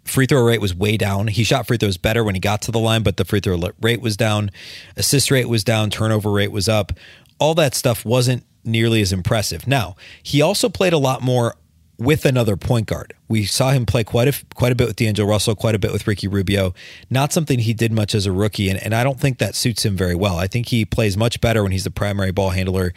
free 0.04 0.26
throw 0.26 0.44
rate 0.44 0.60
was 0.60 0.74
way 0.74 0.96
down. 0.96 1.28
He 1.28 1.44
shot 1.44 1.66
free 1.66 1.76
throws 1.76 1.96
better 1.96 2.24
when 2.24 2.34
he 2.34 2.40
got 2.40 2.62
to 2.62 2.72
the 2.72 2.78
line, 2.78 3.02
but 3.02 3.16
the 3.16 3.24
free 3.24 3.40
throw 3.40 3.58
rate 3.80 4.00
was 4.00 4.16
down. 4.16 4.50
Assist 4.96 5.30
rate 5.30 5.48
was 5.48 5.64
down. 5.64 5.90
Turnover 5.90 6.30
rate 6.30 6.52
was 6.52 6.68
up. 6.68 6.92
All 7.38 7.54
that 7.54 7.74
stuff 7.74 8.04
wasn't 8.04 8.44
nearly 8.64 9.00
as 9.00 9.12
impressive. 9.12 9.66
Now, 9.66 9.96
he 10.22 10.40
also 10.42 10.68
played 10.68 10.92
a 10.92 10.98
lot 10.98 11.22
more 11.22 11.56
with 12.02 12.24
another 12.24 12.56
point 12.56 12.86
guard. 12.86 13.14
We 13.28 13.44
saw 13.44 13.70
him 13.70 13.86
play 13.86 14.04
quite 14.04 14.28
a 14.28 14.44
quite 14.54 14.72
a 14.72 14.74
bit 14.74 14.88
with 14.88 14.96
D'Angelo 14.96 15.28
Russell, 15.28 15.54
quite 15.54 15.74
a 15.74 15.78
bit 15.78 15.92
with 15.92 16.06
Ricky 16.06 16.28
Rubio. 16.28 16.74
Not 17.10 17.32
something 17.32 17.60
he 17.60 17.72
did 17.72 17.92
much 17.92 18.14
as 18.14 18.26
a 18.26 18.32
rookie, 18.32 18.68
and, 18.68 18.82
and 18.82 18.94
I 18.94 19.04
don't 19.04 19.20
think 19.20 19.38
that 19.38 19.54
suits 19.54 19.84
him 19.84 19.96
very 19.96 20.14
well. 20.14 20.36
I 20.36 20.46
think 20.46 20.68
he 20.68 20.84
plays 20.84 21.16
much 21.16 21.40
better 21.40 21.62
when 21.62 21.72
he's 21.72 21.84
the 21.84 21.90
primary 21.90 22.32
ball 22.32 22.50
handler 22.50 22.92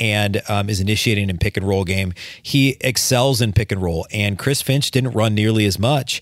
and 0.00 0.42
um, 0.48 0.68
is 0.68 0.80
initiating 0.80 1.30
in 1.30 1.38
pick 1.38 1.56
and 1.56 1.66
roll 1.66 1.84
game. 1.84 2.12
He 2.42 2.76
excels 2.80 3.40
in 3.40 3.52
pick 3.52 3.72
and 3.72 3.80
roll, 3.80 4.06
and 4.12 4.38
Chris 4.38 4.62
Finch 4.62 4.90
didn't 4.90 5.12
run 5.12 5.34
nearly 5.34 5.64
as 5.64 5.78
much 5.78 6.20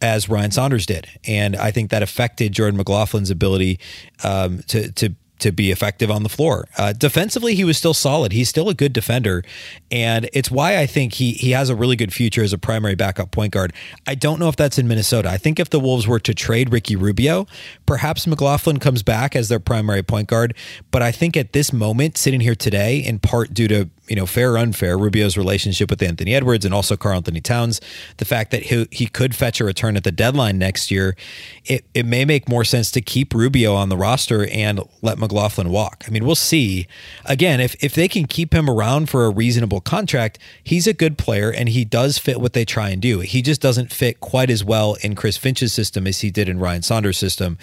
as 0.00 0.28
Ryan 0.28 0.50
Saunders 0.50 0.86
did, 0.86 1.06
and 1.26 1.56
I 1.56 1.70
think 1.70 1.90
that 1.90 2.02
affected 2.02 2.52
Jordan 2.52 2.78
McLaughlin's 2.78 3.30
ability 3.30 3.78
um, 4.22 4.60
to 4.68 4.90
to 4.92 5.14
to 5.44 5.52
be 5.52 5.70
effective 5.70 6.10
on 6.10 6.22
the 6.22 6.28
floor. 6.28 6.66
Uh, 6.78 6.92
defensively, 6.92 7.54
he 7.54 7.64
was 7.64 7.76
still 7.76 7.94
solid. 7.94 8.32
He's 8.32 8.48
still 8.48 8.68
a 8.70 8.74
good 8.74 8.92
defender, 8.92 9.44
and 9.90 10.28
it's 10.32 10.50
why 10.50 10.78
I 10.78 10.86
think 10.86 11.14
he 11.14 11.32
he 11.32 11.50
has 11.50 11.68
a 11.68 11.76
really 11.76 11.96
good 11.96 12.12
future 12.12 12.42
as 12.42 12.52
a 12.52 12.58
primary 12.58 12.94
backup 12.94 13.30
point 13.30 13.52
guard. 13.52 13.72
I 14.06 14.14
don't 14.14 14.40
know 14.40 14.48
if 14.48 14.56
that's 14.56 14.78
in 14.78 14.88
Minnesota. 14.88 15.28
I 15.28 15.36
think 15.36 15.60
if 15.60 15.68
the 15.68 15.78
Wolves 15.78 16.08
were 16.08 16.20
to 16.20 16.34
trade 16.34 16.72
Ricky 16.72 16.96
Rubio, 16.96 17.46
perhaps 17.86 18.26
McLaughlin 18.26 18.78
comes 18.78 19.02
back 19.02 19.36
as 19.36 19.48
their 19.48 19.60
primary 19.60 20.02
point 20.02 20.28
guard. 20.28 20.54
But 20.90 21.02
I 21.02 21.12
think 21.12 21.36
at 21.36 21.52
this 21.52 21.72
moment, 21.72 22.16
sitting 22.16 22.40
here 22.40 22.54
today, 22.54 22.98
in 22.98 23.18
part 23.18 23.52
due 23.52 23.68
to 23.68 23.90
you 24.08 24.16
know, 24.16 24.26
fair 24.26 24.52
or 24.52 24.58
unfair, 24.58 24.98
Rubio's 24.98 25.36
relationship 25.36 25.90
with 25.90 26.02
Anthony 26.02 26.34
Edwards 26.34 26.64
and 26.64 26.74
also 26.74 26.96
Karl-Anthony 26.96 27.40
Towns, 27.40 27.80
the 28.18 28.24
fact 28.24 28.50
that 28.50 28.64
he, 28.64 28.86
he 28.90 29.06
could 29.06 29.34
fetch 29.34 29.60
a 29.60 29.64
return 29.64 29.96
at 29.96 30.04
the 30.04 30.12
deadline 30.12 30.58
next 30.58 30.90
year, 30.90 31.16
it, 31.64 31.84
it 31.94 32.04
may 32.04 32.24
make 32.24 32.48
more 32.48 32.64
sense 32.64 32.90
to 32.90 33.00
keep 33.00 33.32
Rubio 33.32 33.74
on 33.74 33.88
the 33.88 33.96
roster 33.96 34.46
and 34.48 34.80
let 35.00 35.18
McLaughlin 35.18 35.70
walk. 35.70 36.04
I 36.06 36.10
mean, 36.10 36.26
we'll 36.26 36.34
see. 36.34 36.86
Again, 37.24 37.60
if, 37.60 37.82
if 37.82 37.94
they 37.94 38.08
can 38.08 38.26
keep 38.26 38.52
him 38.52 38.68
around 38.68 39.08
for 39.08 39.24
a 39.24 39.30
reasonable 39.30 39.80
contract, 39.80 40.38
he's 40.62 40.86
a 40.86 40.92
good 40.92 41.16
player 41.16 41.50
and 41.50 41.70
he 41.70 41.84
does 41.84 42.18
fit 42.18 42.40
what 42.40 42.52
they 42.52 42.66
try 42.66 42.90
and 42.90 43.00
do. 43.00 43.20
He 43.20 43.40
just 43.40 43.62
doesn't 43.62 43.92
fit 43.92 44.20
quite 44.20 44.50
as 44.50 44.62
well 44.62 44.96
in 45.02 45.14
Chris 45.14 45.38
Finch's 45.38 45.72
system 45.72 46.06
as 46.06 46.20
he 46.20 46.30
did 46.30 46.48
in 46.48 46.58
Ryan 46.58 46.82
Saunders' 46.82 47.16
system. 47.16 47.56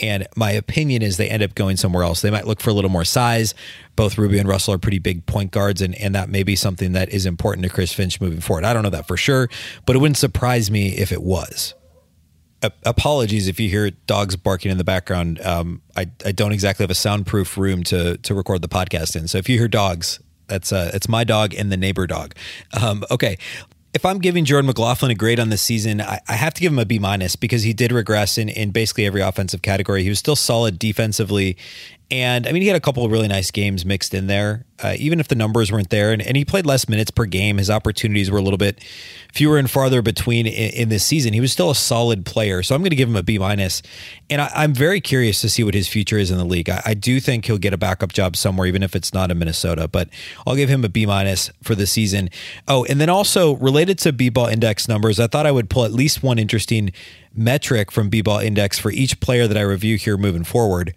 And 0.00 0.26
my 0.36 0.50
opinion 0.50 1.02
is 1.02 1.16
they 1.16 1.28
end 1.28 1.42
up 1.42 1.54
going 1.54 1.76
somewhere 1.76 2.02
else. 2.02 2.20
They 2.20 2.30
might 2.30 2.46
look 2.46 2.60
for 2.60 2.70
a 2.70 2.72
little 2.72 2.90
more 2.90 3.04
size 3.04 3.54
both 3.96 4.18
Rubio 4.18 4.40
and 4.40 4.48
Russell 4.48 4.74
are 4.74 4.78
pretty 4.78 4.98
big 4.98 5.24
point 5.26 5.50
guards, 5.50 5.80
and, 5.84 5.94
and 5.94 6.14
that 6.14 6.28
may 6.28 6.42
be 6.42 6.56
something 6.56 6.92
that 6.92 7.10
is 7.10 7.26
important 7.26 7.64
to 7.64 7.70
Chris 7.70 7.92
Finch 7.92 8.20
moving 8.20 8.40
forward. 8.40 8.64
I 8.64 8.72
don't 8.72 8.82
know 8.82 8.90
that 8.90 9.06
for 9.06 9.16
sure, 9.16 9.48
but 9.86 9.94
it 9.94 10.00
wouldn't 10.00 10.16
surprise 10.16 10.70
me 10.70 10.88
if 10.88 11.12
it 11.12 11.22
was. 11.22 11.74
Uh, 12.62 12.70
apologies 12.84 13.46
if 13.46 13.60
you 13.60 13.68
hear 13.68 13.90
dogs 13.90 14.36
barking 14.36 14.70
in 14.70 14.78
the 14.78 14.84
background. 14.84 15.40
Um, 15.42 15.82
I, 15.96 16.06
I 16.24 16.32
don't 16.32 16.52
exactly 16.52 16.82
have 16.82 16.90
a 16.90 16.94
soundproof 16.94 17.56
room 17.58 17.84
to 17.84 18.16
to 18.16 18.34
record 18.34 18.62
the 18.62 18.68
podcast 18.68 19.14
in, 19.14 19.28
so 19.28 19.38
if 19.38 19.48
you 19.48 19.58
hear 19.58 19.68
dogs, 19.68 20.18
that's 20.46 20.72
uh, 20.72 20.90
it's 20.94 21.08
my 21.08 21.24
dog 21.24 21.54
and 21.54 21.70
the 21.70 21.76
neighbor 21.76 22.06
dog. 22.06 22.34
Um, 22.80 23.04
okay, 23.10 23.36
if 23.94 24.04
I'm 24.04 24.18
giving 24.18 24.44
Jordan 24.44 24.66
McLaughlin 24.66 25.12
a 25.12 25.14
grade 25.14 25.38
on 25.38 25.50
this 25.50 25.62
season, 25.62 26.00
I, 26.00 26.20
I, 26.28 26.34
have 26.34 26.52
to 26.54 26.60
give 26.60 26.72
him 26.72 26.80
a 26.80 26.84
B 26.84 26.98
minus 26.98 27.36
because 27.36 27.62
he 27.62 27.72
did 27.72 27.92
regress 27.92 28.36
in, 28.36 28.48
in 28.48 28.72
basically 28.72 29.06
every 29.06 29.20
offensive 29.20 29.62
category. 29.62 30.02
He 30.02 30.08
was 30.08 30.18
still 30.18 30.34
solid 30.34 30.80
defensively 30.80 31.56
and 32.10 32.46
I 32.46 32.52
mean, 32.52 32.60
he 32.60 32.68
had 32.68 32.76
a 32.76 32.80
couple 32.80 33.04
of 33.04 33.10
really 33.10 33.28
nice 33.28 33.50
games 33.50 33.86
mixed 33.86 34.12
in 34.12 34.26
there, 34.26 34.66
uh, 34.82 34.94
even 34.98 35.20
if 35.20 35.28
the 35.28 35.34
numbers 35.34 35.72
weren't 35.72 35.88
there. 35.88 36.12
And, 36.12 36.20
and, 36.20 36.36
he 36.36 36.44
played 36.44 36.66
less 36.66 36.86
minutes 36.86 37.10
per 37.10 37.24
game. 37.24 37.56
His 37.56 37.70
opportunities 37.70 38.30
were 38.30 38.36
a 38.36 38.42
little 38.42 38.58
bit 38.58 38.84
fewer 39.32 39.56
and 39.56 39.70
farther 39.70 40.02
between 40.02 40.46
in, 40.46 40.70
in 40.74 40.88
this 40.90 41.04
season. 41.04 41.32
He 41.32 41.40
was 41.40 41.50
still 41.50 41.70
a 41.70 41.74
solid 41.74 42.26
player. 42.26 42.62
So 42.62 42.74
I'm 42.74 42.82
going 42.82 42.90
to 42.90 42.96
give 42.96 43.08
him 43.08 43.16
a 43.16 43.22
B 43.22 43.38
minus. 43.38 43.80
And 44.28 44.42
I, 44.42 44.64
am 44.64 44.74
very 44.74 45.00
curious 45.00 45.40
to 45.40 45.48
see 45.48 45.64
what 45.64 45.72
his 45.72 45.88
future 45.88 46.18
is 46.18 46.30
in 46.30 46.36
the 46.36 46.44
league. 46.44 46.68
I, 46.68 46.82
I, 46.84 46.94
do 46.94 47.20
think 47.20 47.46
he'll 47.46 47.56
get 47.56 47.72
a 47.72 47.78
backup 47.78 48.12
job 48.12 48.36
somewhere, 48.36 48.66
even 48.66 48.82
if 48.82 48.94
it's 48.94 49.14
not 49.14 49.30
in 49.30 49.38
Minnesota. 49.38 49.88
But 49.88 50.10
I'll 50.46 50.56
give 50.56 50.68
him 50.68 50.84
a 50.84 50.90
B 50.90 51.06
minus 51.06 51.50
for 51.62 51.74
the 51.74 51.86
season. 51.86 52.28
Oh, 52.68 52.84
and 52.84 53.00
then 53.00 53.08
also 53.08 53.54
related 53.56 53.98
to 54.00 54.12
B 54.12 54.28
ball 54.28 54.48
index 54.48 54.88
numbers, 54.88 55.18
I 55.18 55.26
thought 55.26 55.46
I 55.46 55.52
would 55.52 55.70
pull 55.70 55.84
at 55.84 55.92
least 55.92 56.22
one 56.22 56.38
interesting 56.38 56.92
metric 57.34 57.90
from 57.90 58.10
B 58.10 58.20
ball 58.20 58.40
index 58.40 58.78
for 58.78 58.90
each 58.90 59.20
player 59.20 59.48
that 59.48 59.56
I 59.56 59.62
review 59.62 59.96
here 59.96 60.18
moving 60.18 60.44
forward. 60.44 60.94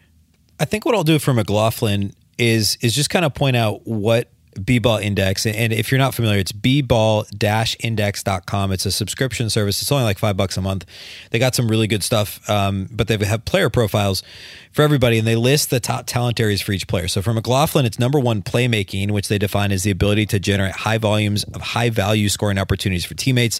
I 0.59 0.65
think 0.65 0.85
what 0.85 0.95
I'll 0.95 1.03
do 1.03 1.19
for 1.19 1.33
McLaughlin 1.33 2.13
is 2.37 2.77
is 2.81 2.93
just 2.93 3.09
kind 3.09 3.25
of 3.25 3.33
point 3.33 3.55
out 3.55 3.87
what 3.87 4.29
B-Ball 4.57 4.97
Index. 4.97 5.45
And 5.45 5.73
if 5.73 5.91
you're 5.91 5.99
not 5.99 6.13
familiar, 6.13 6.39
it's 6.39 6.51
bball-index.com. 6.51 8.71
It's 8.71 8.85
a 8.85 8.91
subscription 8.91 9.49
service. 9.49 9.81
It's 9.81 9.91
only 9.91 10.03
like 10.03 10.17
five 10.17 10.37
bucks 10.37 10.57
a 10.57 10.61
month. 10.61 10.85
They 11.31 11.39
got 11.39 11.55
some 11.55 11.67
really 11.67 11.87
good 11.87 12.03
stuff, 12.03 12.47
um, 12.49 12.87
but 12.91 13.07
they 13.07 13.17
have 13.25 13.45
player 13.45 13.69
profiles 13.69 14.23
for 14.71 14.83
everybody, 14.83 15.17
and 15.17 15.27
they 15.27 15.35
list 15.35 15.71
the 15.71 15.79
top 15.79 16.05
talent 16.05 16.39
areas 16.39 16.61
for 16.61 16.71
each 16.71 16.87
player. 16.87 17.07
So 17.07 17.21
for 17.21 17.33
McLaughlin, 17.33 17.85
it's 17.85 17.97
number 17.97 18.19
one 18.19 18.43
playmaking, 18.43 19.11
which 19.11 19.27
they 19.27 19.39
define 19.39 19.71
as 19.71 19.83
the 19.83 19.91
ability 19.91 20.27
to 20.27 20.39
generate 20.39 20.75
high 20.75 20.99
volumes 20.99 21.43
of 21.45 21.61
high 21.61 21.89
value 21.89 22.29
scoring 22.29 22.57
opportunities 22.57 23.03
for 23.03 23.15
teammates. 23.15 23.59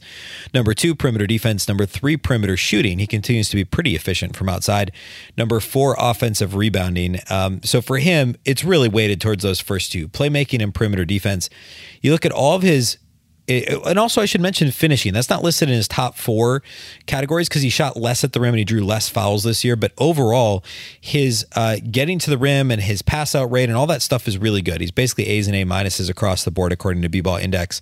Number 0.54 0.74
two, 0.74 0.94
perimeter 0.94 1.26
defense. 1.26 1.68
Number 1.68 1.86
three, 1.86 2.18
perimeter 2.18 2.56
shooting. 2.56 3.00
He 3.00 3.08
continues 3.08 3.50
to 3.50 3.56
be 3.56 3.66
pretty 3.66 3.96
efficient 3.96 4.36
from 4.36 4.48
outside. 4.48 4.92
Number 5.38 5.60
four, 5.60 5.96
offensive 6.00 6.56
rebounding. 6.56 7.20
Um, 7.30 7.62
so 7.64 7.82
for 7.82 7.98
him, 7.98 8.36
it's 8.46 8.64
really 8.64 8.88
weighted 8.88 9.20
towards 9.20 9.44
those 9.44 9.60
first 9.60 9.92
two 9.92 10.08
playmaking 10.08 10.62
and 10.62 10.74
perimeter 10.74 10.87
defense. 10.96 11.50
You 12.02 12.12
look 12.12 12.26
at 12.26 12.32
all 12.32 12.56
of 12.56 12.62
his 12.64 12.98
and 13.48 13.98
also 13.98 14.22
I 14.22 14.26
should 14.26 14.42
mention 14.42 14.72
finishing. 14.72 15.14
That's 15.14 15.30
not 15.30 15.42
listed 15.42 15.70
in 15.70 15.76
his 15.76 15.88
top 15.88 16.18
four 16.18 16.64
categories 17.06 17.48
because 17.48 17.62
he 17.62 17.70
shot 17.70 17.96
less 17.96 18.24
at 18.24 18.34
the 18.34 18.42
rim 18.42 18.50
and 18.50 18.60
he 18.60 18.66
drew 18.66 18.84
less 18.84 19.08
fouls 19.08 19.44
this 19.44 19.64
year. 19.64 19.78
But 19.78 19.94
overall, 19.98 20.66
his 21.00 21.46
uh, 21.56 21.78
getting 21.90 22.20
to 22.20 22.30
the 22.30 22.38
rim 22.38 22.72
and 22.72 22.82
his 22.82 23.02
pass 23.02 23.36
out 23.36 23.50
rate 23.50 23.70
and 23.70 23.78
all 23.78 23.88
that 23.88 24.02
stuff 24.02 24.28
is 24.28 24.38
really 24.38 24.62
good. 24.62 24.82
He's 24.82 24.92
basically 24.92 25.28
A's 25.28 25.48
and 25.48 25.56
A 25.56 25.64
minuses 25.64 26.10
across 26.10 26.44
the 26.44 26.52
board 26.52 26.74
according 26.74 27.04
to 27.04 27.10
B-Ball 27.10 27.38
Index. 27.38 27.80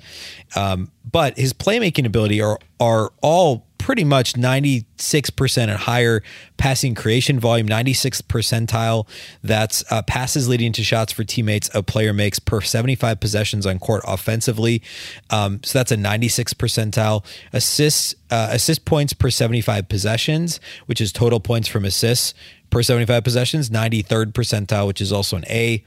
Um, 0.56 0.92
but 1.10 1.36
his 1.38 1.52
playmaking 1.54 2.06
ability 2.06 2.42
are 2.42 2.60
are 2.80 3.12
all 3.22 3.66
pretty 3.86 4.04
much 4.04 4.34
96% 4.34 5.58
and 5.60 5.72
higher 5.74 6.24
passing 6.58 6.96
creation 6.96 7.40
volume, 7.40 7.68
96th 7.68 8.24
percentile. 8.24 9.08
That's 9.44 9.84
uh, 9.92 10.02
passes 10.02 10.50
leading 10.50 10.72
to 10.72 10.84
shots 10.84 11.14
for 11.14 11.24
teammates 11.24 11.70
a 11.72 11.84
player 11.84 12.12
makes 12.12 12.40
per 12.40 12.62
75 12.62 13.20
possessions 13.20 13.68
on 13.68 13.78
court 13.78 14.04
offensively. 14.08 14.82
Um, 15.30 15.60
so 15.64 15.78
that's 15.78 15.92
a 15.92 15.98
96th 15.98 16.56
percentile. 16.56 17.24
Assists, 17.54 18.16
uh, 18.32 18.48
assist 18.50 18.86
points 18.86 19.14
per 19.14 19.30
75 19.30 19.88
possessions, 19.88 20.60
which 20.88 21.00
is 21.00 21.12
total 21.12 21.40
points 21.40 21.68
from 21.68 21.86
assists 21.86 22.34
per 22.72 22.82
75 22.82 23.24
possessions, 23.24 23.70
93rd 23.70 24.34
percentile, 24.34 24.88
which 24.88 25.00
is 25.00 25.12
also 25.12 25.38
an 25.38 25.46
A. 25.48 25.84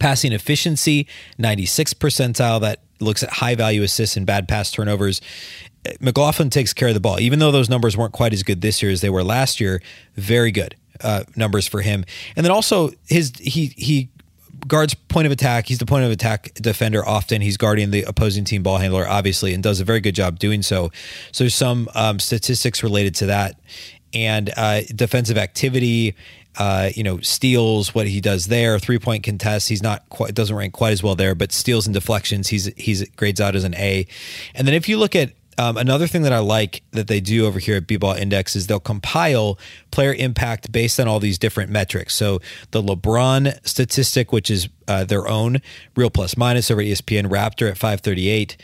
Passing 0.00 0.32
efficiency, 0.32 1.06
96th 1.38 1.94
percentile. 1.94 2.60
That 2.60 2.80
looks 3.00 3.22
at 3.22 3.30
high 3.30 3.54
value 3.54 3.82
assists 3.82 4.16
and 4.16 4.26
bad 4.26 4.48
pass 4.48 4.70
turnovers. 4.70 5.20
McLaughlin 6.00 6.50
takes 6.50 6.72
care 6.72 6.88
of 6.88 6.94
the 6.94 7.00
ball, 7.00 7.20
even 7.20 7.38
though 7.38 7.50
those 7.50 7.68
numbers 7.68 7.96
weren't 7.96 8.12
quite 8.12 8.32
as 8.32 8.42
good 8.42 8.60
this 8.60 8.82
year 8.82 8.92
as 8.92 9.00
they 9.00 9.10
were 9.10 9.24
last 9.24 9.60
year. 9.60 9.80
Very 10.14 10.50
good 10.50 10.76
uh, 11.02 11.24
numbers 11.36 11.66
for 11.66 11.80
him, 11.80 12.04
and 12.36 12.44
then 12.44 12.52
also 12.52 12.90
his 13.08 13.32
he 13.38 13.66
he 13.76 14.08
guards 14.66 14.94
point 14.94 15.26
of 15.26 15.32
attack. 15.32 15.66
He's 15.66 15.78
the 15.78 15.86
point 15.86 16.04
of 16.04 16.10
attack 16.10 16.52
defender 16.54 17.06
often. 17.06 17.40
He's 17.40 17.56
guarding 17.56 17.90
the 17.90 18.02
opposing 18.02 18.44
team 18.44 18.62
ball 18.62 18.78
handler, 18.78 19.06
obviously, 19.08 19.54
and 19.54 19.62
does 19.62 19.80
a 19.80 19.84
very 19.84 20.00
good 20.00 20.14
job 20.14 20.38
doing 20.38 20.62
so. 20.62 20.90
So 21.32 21.44
there's 21.44 21.54
some 21.54 21.88
um, 21.94 22.18
statistics 22.18 22.82
related 22.82 23.14
to 23.16 23.26
that 23.26 23.58
and 24.12 24.50
uh, 24.56 24.82
defensive 24.94 25.38
activity. 25.38 26.14
Uh, 26.58 26.90
you 26.96 27.04
know, 27.04 27.20
steals, 27.20 27.94
what 27.94 28.08
he 28.08 28.20
does 28.20 28.48
there, 28.48 28.78
three 28.78 28.98
point 28.98 29.22
contests. 29.22 29.68
He's 29.68 29.82
not 29.82 30.08
quite 30.10 30.34
doesn't 30.34 30.54
rank 30.54 30.72
quite 30.72 30.92
as 30.92 31.02
well 31.02 31.14
there, 31.14 31.36
but 31.36 31.52
steals 31.52 31.86
and 31.86 31.94
deflections, 31.94 32.48
he's 32.48 32.66
he's 32.76 33.08
grades 33.10 33.40
out 33.40 33.54
as 33.54 33.62
an 33.62 33.74
A. 33.76 34.06
And 34.54 34.66
then 34.66 34.74
if 34.74 34.88
you 34.88 34.98
look 34.98 35.14
at 35.14 35.32
um, 35.60 35.76
another 35.76 36.06
thing 36.06 36.22
that 36.22 36.32
I 36.32 36.38
like 36.38 36.82
that 36.92 37.06
they 37.06 37.20
do 37.20 37.44
over 37.44 37.58
here 37.58 37.76
at 37.76 37.86
B-Ball 37.86 38.14
Index 38.14 38.56
is 38.56 38.66
they'll 38.66 38.80
compile 38.80 39.58
player 39.90 40.14
impact 40.14 40.72
based 40.72 40.98
on 40.98 41.06
all 41.06 41.20
these 41.20 41.36
different 41.36 41.70
metrics. 41.70 42.14
So 42.14 42.40
the 42.70 42.82
LeBron 42.82 43.58
statistic, 43.66 44.32
which 44.32 44.50
is 44.50 44.70
uh, 44.88 45.04
their 45.04 45.28
own 45.28 45.60
real 45.96 46.08
plus 46.08 46.34
minus 46.34 46.70
over 46.70 46.80
ESPN 46.80 47.26
Raptor 47.26 47.68
at 47.68 47.76
538. 47.76 48.56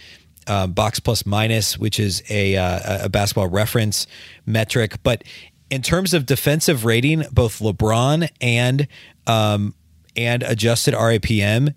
Um, 0.48 0.72
box 0.72 0.98
plus 0.98 1.26
minus, 1.26 1.76
which 1.76 2.00
is 2.00 2.22
a, 2.30 2.56
uh, 2.56 3.06
a 3.06 3.08
basketball 3.10 3.48
reference 3.48 4.06
metric. 4.46 4.94
But 5.02 5.22
in 5.68 5.82
terms 5.82 6.14
of 6.14 6.24
defensive 6.24 6.86
rating, 6.86 7.24
both 7.30 7.58
LeBron 7.58 8.30
and 8.40 8.88
um, 9.26 9.74
and 10.16 10.42
adjusted 10.44 10.94
RAPM 10.94 11.74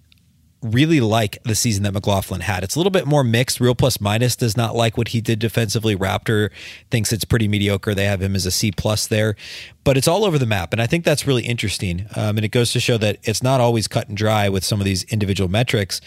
really 0.61 0.99
like 0.99 1.41
the 1.43 1.55
season 1.55 1.83
that 1.83 1.93
McLaughlin 1.93 2.41
had. 2.41 2.63
It's 2.63 2.75
a 2.75 2.79
little 2.79 2.91
bit 2.91 3.05
more 3.05 3.23
mixed. 3.23 3.59
Real 3.59 3.75
plus 3.75 4.01
minus 4.01 4.35
does 4.35 4.57
not 4.57 4.75
like 4.75 4.97
what 4.97 5.09
he 5.09 5.21
did 5.21 5.39
defensively. 5.39 5.95
Raptor 5.95 6.49
thinks 6.91 7.13
it's 7.13 7.25
pretty 7.25 7.47
mediocre. 7.47 7.95
They 7.95 8.05
have 8.05 8.21
him 8.21 8.35
as 8.35 8.45
a 8.45 8.51
C 8.51 8.71
plus 8.71 9.07
there, 9.07 9.35
but 9.83 9.97
it's 9.97 10.07
all 10.07 10.25
over 10.25 10.37
the 10.37 10.45
map, 10.45 10.73
and 10.73 10.81
I 10.81 10.87
think 10.87 11.05
that's 11.05 11.25
really 11.25 11.43
interesting. 11.43 12.07
Um, 12.15 12.37
and 12.37 12.45
it 12.45 12.49
goes 12.49 12.73
to 12.73 12.79
show 12.79 12.97
that 12.97 13.19
it's 13.23 13.41
not 13.41 13.61
always 13.61 13.87
cut 13.87 14.09
and 14.09 14.17
dry 14.17 14.49
with 14.49 14.63
some 14.63 14.79
of 14.81 14.85
these 14.85 15.03
individual 15.05 15.49
metrics. 15.49 16.01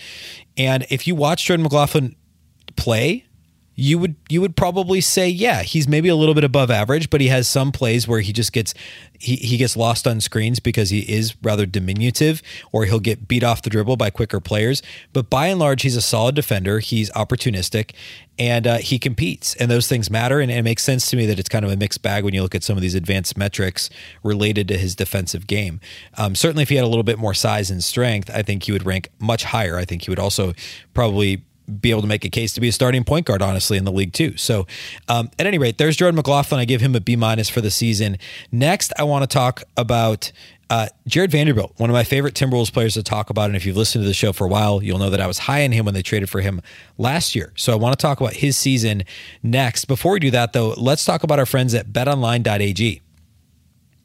And 0.56 0.86
if 0.90 1.06
you 1.06 1.14
watch 1.14 1.46
Jordan 1.46 1.62
McLaughlin 1.62 2.16
play, 2.76 3.24
you 3.74 3.98
would 3.98 4.16
you 4.28 4.40
would 4.40 4.56
probably 4.56 5.00
say 5.00 5.28
yeah 5.28 5.62
he's 5.62 5.88
maybe 5.88 6.08
a 6.08 6.16
little 6.16 6.34
bit 6.34 6.44
above 6.44 6.70
average 6.70 7.08
but 7.10 7.20
he 7.20 7.28
has 7.28 7.48
some 7.48 7.72
plays 7.72 8.06
where 8.06 8.20
he 8.20 8.32
just 8.32 8.52
gets 8.52 8.74
he, 9.22 9.36
he 9.36 9.56
gets 9.56 9.76
lost 9.76 10.06
on 10.06 10.20
screens 10.20 10.58
because 10.58 10.90
he 10.90 11.00
is 11.00 11.36
rather 11.42 11.64
diminutive 11.64 12.42
or 12.72 12.86
he'll 12.86 12.98
get 12.98 13.28
beat 13.28 13.44
off 13.44 13.62
the 13.62 13.70
dribble 13.70 13.96
by 13.96 14.10
quicker 14.10 14.40
players. 14.40 14.82
But 15.12 15.30
by 15.30 15.46
and 15.46 15.60
large 15.60 15.82
he's 15.82 15.96
a 15.96 16.02
solid 16.02 16.34
defender. 16.34 16.80
He's 16.80 17.08
opportunistic 17.10 17.92
and 18.36 18.66
uh, 18.66 18.78
he 18.78 18.98
competes 18.98 19.54
and 19.56 19.70
those 19.70 19.86
things 19.86 20.10
matter. 20.10 20.40
And, 20.40 20.50
and 20.50 20.58
it 20.58 20.64
makes 20.64 20.82
sense 20.82 21.08
to 21.10 21.16
me 21.16 21.26
that 21.26 21.38
it's 21.38 21.48
kind 21.48 21.64
of 21.64 21.70
a 21.70 21.76
mixed 21.76 22.02
bag 22.02 22.24
when 22.24 22.34
you 22.34 22.42
look 22.42 22.56
at 22.56 22.64
some 22.64 22.76
of 22.76 22.82
these 22.82 22.96
advanced 22.96 23.36
metrics 23.36 23.90
related 24.24 24.66
to 24.68 24.76
his 24.76 24.96
defensive 24.96 25.46
game. 25.46 25.80
Um, 26.18 26.34
certainly 26.34 26.64
if 26.64 26.68
he 26.68 26.74
had 26.74 26.84
a 26.84 26.88
little 26.88 27.04
bit 27.04 27.18
more 27.18 27.34
size 27.34 27.70
and 27.70 27.82
strength 27.82 28.30
i 28.34 28.42
think 28.42 28.64
he 28.64 28.72
would 28.72 28.84
rank 28.84 29.08
much 29.20 29.44
higher. 29.44 29.78
I 29.78 29.84
think 29.84 30.02
he 30.02 30.10
would 30.10 30.18
also 30.18 30.52
probably 30.94 31.44
be 31.80 31.90
able 31.90 32.02
to 32.02 32.08
make 32.08 32.24
a 32.24 32.28
case 32.28 32.52
to 32.54 32.60
be 32.60 32.68
a 32.68 32.72
starting 32.72 33.04
point 33.04 33.26
guard, 33.26 33.42
honestly, 33.42 33.78
in 33.78 33.84
the 33.84 33.92
league 33.92 34.12
too. 34.12 34.36
So, 34.36 34.66
um, 35.08 35.30
at 35.38 35.46
any 35.46 35.58
rate, 35.58 35.78
there's 35.78 35.96
Jordan 35.96 36.16
McLaughlin. 36.16 36.60
I 36.60 36.64
give 36.64 36.80
him 36.80 36.94
a 36.94 37.00
B 37.00 37.16
minus 37.16 37.48
for 37.48 37.60
the 37.60 37.70
season. 37.70 38.18
Next, 38.50 38.92
I 38.98 39.04
want 39.04 39.22
to 39.22 39.26
talk 39.26 39.62
about 39.76 40.32
uh, 40.72 40.88
Jarred 41.06 41.30
Vanderbilt, 41.30 41.74
one 41.76 41.90
of 41.90 41.94
my 41.94 42.02
favorite 42.02 42.34
Timberwolves 42.34 42.72
players 42.72 42.94
to 42.94 43.02
talk 43.02 43.28
about. 43.28 43.46
And 43.46 43.56
if 43.56 43.66
you've 43.66 43.76
listened 43.76 44.04
to 44.04 44.08
the 44.08 44.14
show 44.14 44.32
for 44.32 44.46
a 44.46 44.48
while, 44.48 44.82
you'll 44.82 44.98
know 44.98 45.10
that 45.10 45.20
I 45.20 45.26
was 45.26 45.40
high 45.40 45.64
on 45.64 45.72
him 45.72 45.84
when 45.84 45.92
they 45.92 46.00
traded 46.00 46.30
for 46.30 46.40
him 46.40 46.62
last 46.96 47.34
year. 47.34 47.52
So 47.56 47.74
I 47.74 47.76
want 47.76 47.98
to 47.98 48.00
talk 48.00 48.20
about 48.20 48.32
his 48.32 48.56
season 48.56 49.04
next. 49.42 49.84
Before 49.84 50.12
we 50.12 50.20
do 50.20 50.30
that, 50.30 50.54
though, 50.54 50.70
let's 50.78 51.04
talk 51.04 51.24
about 51.24 51.38
our 51.38 51.44
friends 51.44 51.74
at 51.74 51.88
betonline.ag. 51.88 53.02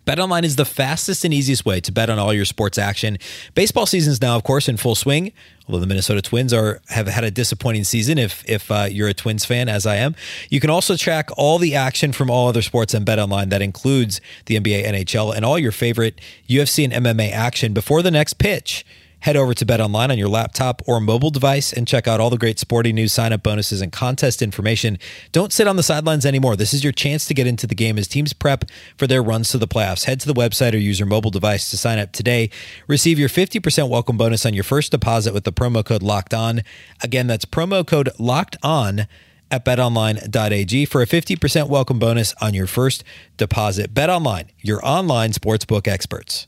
BetOnline 0.07 0.43
is 0.43 0.55
the 0.55 0.63
fastest 0.63 1.25
and 1.25 1.33
easiest 1.33 1.65
way 1.65 1.81
to 1.81 1.91
bet 1.91 2.09
on 2.09 2.17
all 2.17 2.33
your 2.33 2.45
sports 2.45 2.77
action. 2.77 3.17
Baseball 3.55 3.85
season 3.85 4.13
is 4.13 4.21
now, 4.21 4.37
of 4.37 4.43
course, 4.43 4.69
in 4.69 4.77
full 4.77 4.95
swing. 4.95 5.33
Although 5.67 5.81
the 5.81 5.87
Minnesota 5.87 6.21
Twins 6.21 6.53
are 6.53 6.81
have 6.87 7.07
had 7.07 7.25
a 7.25 7.31
disappointing 7.31 7.83
season, 7.83 8.17
if 8.17 8.41
if 8.47 8.71
uh, 8.71 8.87
you're 8.89 9.09
a 9.09 9.13
Twins 9.13 9.43
fan, 9.43 9.67
as 9.67 9.85
I 9.85 9.97
am, 9.97 10.15
you 10.49 10.61
can 10.61 10.69
also 10.69 10.95
track 10.95 11.29
all 11.35 11.59
the 11.59 11.75
action 11.75 12.13
from 12.13 12.29
all 12.29 12.47
other 12.47 12.61
sports 12.61 12.95
on 12.95 13.03
BetOnline. 13.03 13.49
That 13.49 13.61
includes 13.61 14.21
the 14.45 14.57
NBA, 14.57 14.85
NHL, 14.85 15.35
and 15.35 15.43
all 15.43 15.59
your 15.59 15.73
favorite 15.73 16.21
UFC 16.47 16.85
and 16.89 17.05
MMA 17.05 17.33
action 17.33 17.73
before 17.73 18.01
the 18.01 18.11
next 18.11 18.35
pitch. 18.35 18.85
Head 19.21 19.35
over 19.35 19.53
to 19.53 19.65
Bet 19.65 19.81
Online 19.81 20.11
on 20.11 20.17
your 20.17 20.29
laptop 20.29 20.81
or 20.85 21.01
mobile 21.01 21.31
device 21.31 21.73
and 21.73 21.87
check 21.87 22.07
out 22.07 22.19
all 22.19 22.29
the 22.29 22.37
great 22.37 22.59
sporting 22.59 22.95
news, 22.95 23.13
sign 23.13 23.33
up 23.33 23.43
bonuses, 23.43 23.81
and 23.81 23.91
contest 23.91 24.41
information. 24.41 24.99
Don't 25.31 25.51
sit 25.51 25.67
on 25.67 25.75
the 25.75 25.83
sidelines 25.83 26.25
anymore. 26.25 26.55
This 26.55 26.73
is 26.73 26.83
your 26.83 26.93
chance 26.93 27.25
to 27.25 27.33
get 27.33 27.47
into 27.47 27.67
the 27.67 27.75
game 27.75 27.97
as 27.97 28.07
teams 28.07 28.33
prep 28.33 28.65
for 28.95 29.07
their 29.07 29.23
runs 29.23 29.49
to 29.49 29.57
the 29.57 29.67
playoffs. 29.67 30.05
Head 30.05 30.19
to 30.21 30.27
the 30.27 30.33
website 30.33 30.73
or 30.73 30.77
use 30.77 30.99
your 30.99 31.07
mobile 31.07 31.31
device 31.31 31.69
to 31.71 31.77
sign 31.77 31.99
up 31.99 32.11
today. 32.11 32.49
Receive 32.87 33.19
your 33.19 33.29
50% 33.29 33.89
welcome 33.89 34.17
bonus 34.17 34.45
on 34.45 34.53
your 34.53 34.63
first 34.63 34.91
deposit 34.91 35.33
with 35.33 35.43
the 35.43 35.53
promo 35.53 35.83
code 35.83 36.03
LOCKED 36.03 36.33
ON. 36.33 36.61
Again, 37.01 37.27
that's 37.27 37.45
promo 37.45 37.85
code 37.85 38.09
LOCKED 38.19 38.57
ON 38.63 39.07
at 39.49 39.65
betonline.ag 39.65 40.85
for 40.85 41.01
a 41.01 41.07
50% 41.07 41.69
welcome 41.69 41.99
bonus 41.99 42.33
on 42.41 42.53
your 42.53 42.67
first 42.67 43.03
deposit. 43.37 43.93
BetOnline, 43.93 44.47
your 44.59 44.85
online 44.85 45.31
sportsbook 45.31 45.87
experts. 45.87 46.47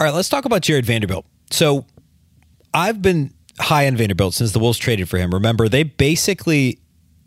All 0.00 0.06
right, 0.06 0.14
let's 0.14 0.28
talk 0.28 0.44
about 0.44 0.62
Jarred 0.62 0.84
Vanderbilt. 0.84 1.24
So 1.50 1.86
I've 2.72 3.00
been 3.00 3.32
high 3.60 3.86
on 3.86 3.96
Vanderbilt 3.96 4.34
since 4.34 4.52
the 4.52 4.58
Wolves 4.58 4.78
traded 4.78 5.08
for 5.08 5.18
him. 5.18 5.32
Remember, 5.32 5.68
they 5.68 5.84
basically, 5.84 6.80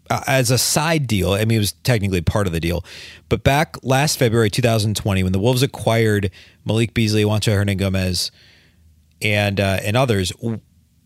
uh, 0.10 0.22
as 0.28 0.52
a 0.52 0.58
side 0.58 1.08
deal, 1.08 1.32
I 1.32 1.46
mean, 1.46 1.58
it 1.58 1.60
was 1.60 1.72
technically 1.72 2.22
part 2.22 2.46
of 2.46 2.54
the 2.54 2.60
deal, 2.60 2.84
but 3.30 3.44
back 3.44 3.78
last 3.84 4.20
February 4.20 4.50
2020, 4.50 5.24
when 5.24 5.32
the 5.32 5.40
Wolves 5.40 5.64
acquired 5.64 6.30
Malik 6.66 6.94
Beasley, 6.94 7.24
Juancho 7.24 7.56
Hernangomez, 7.56 8.32
and 9.22 9.60
uh, 9.60 9.80
and 9.84 9.98
others, 9.98 10.32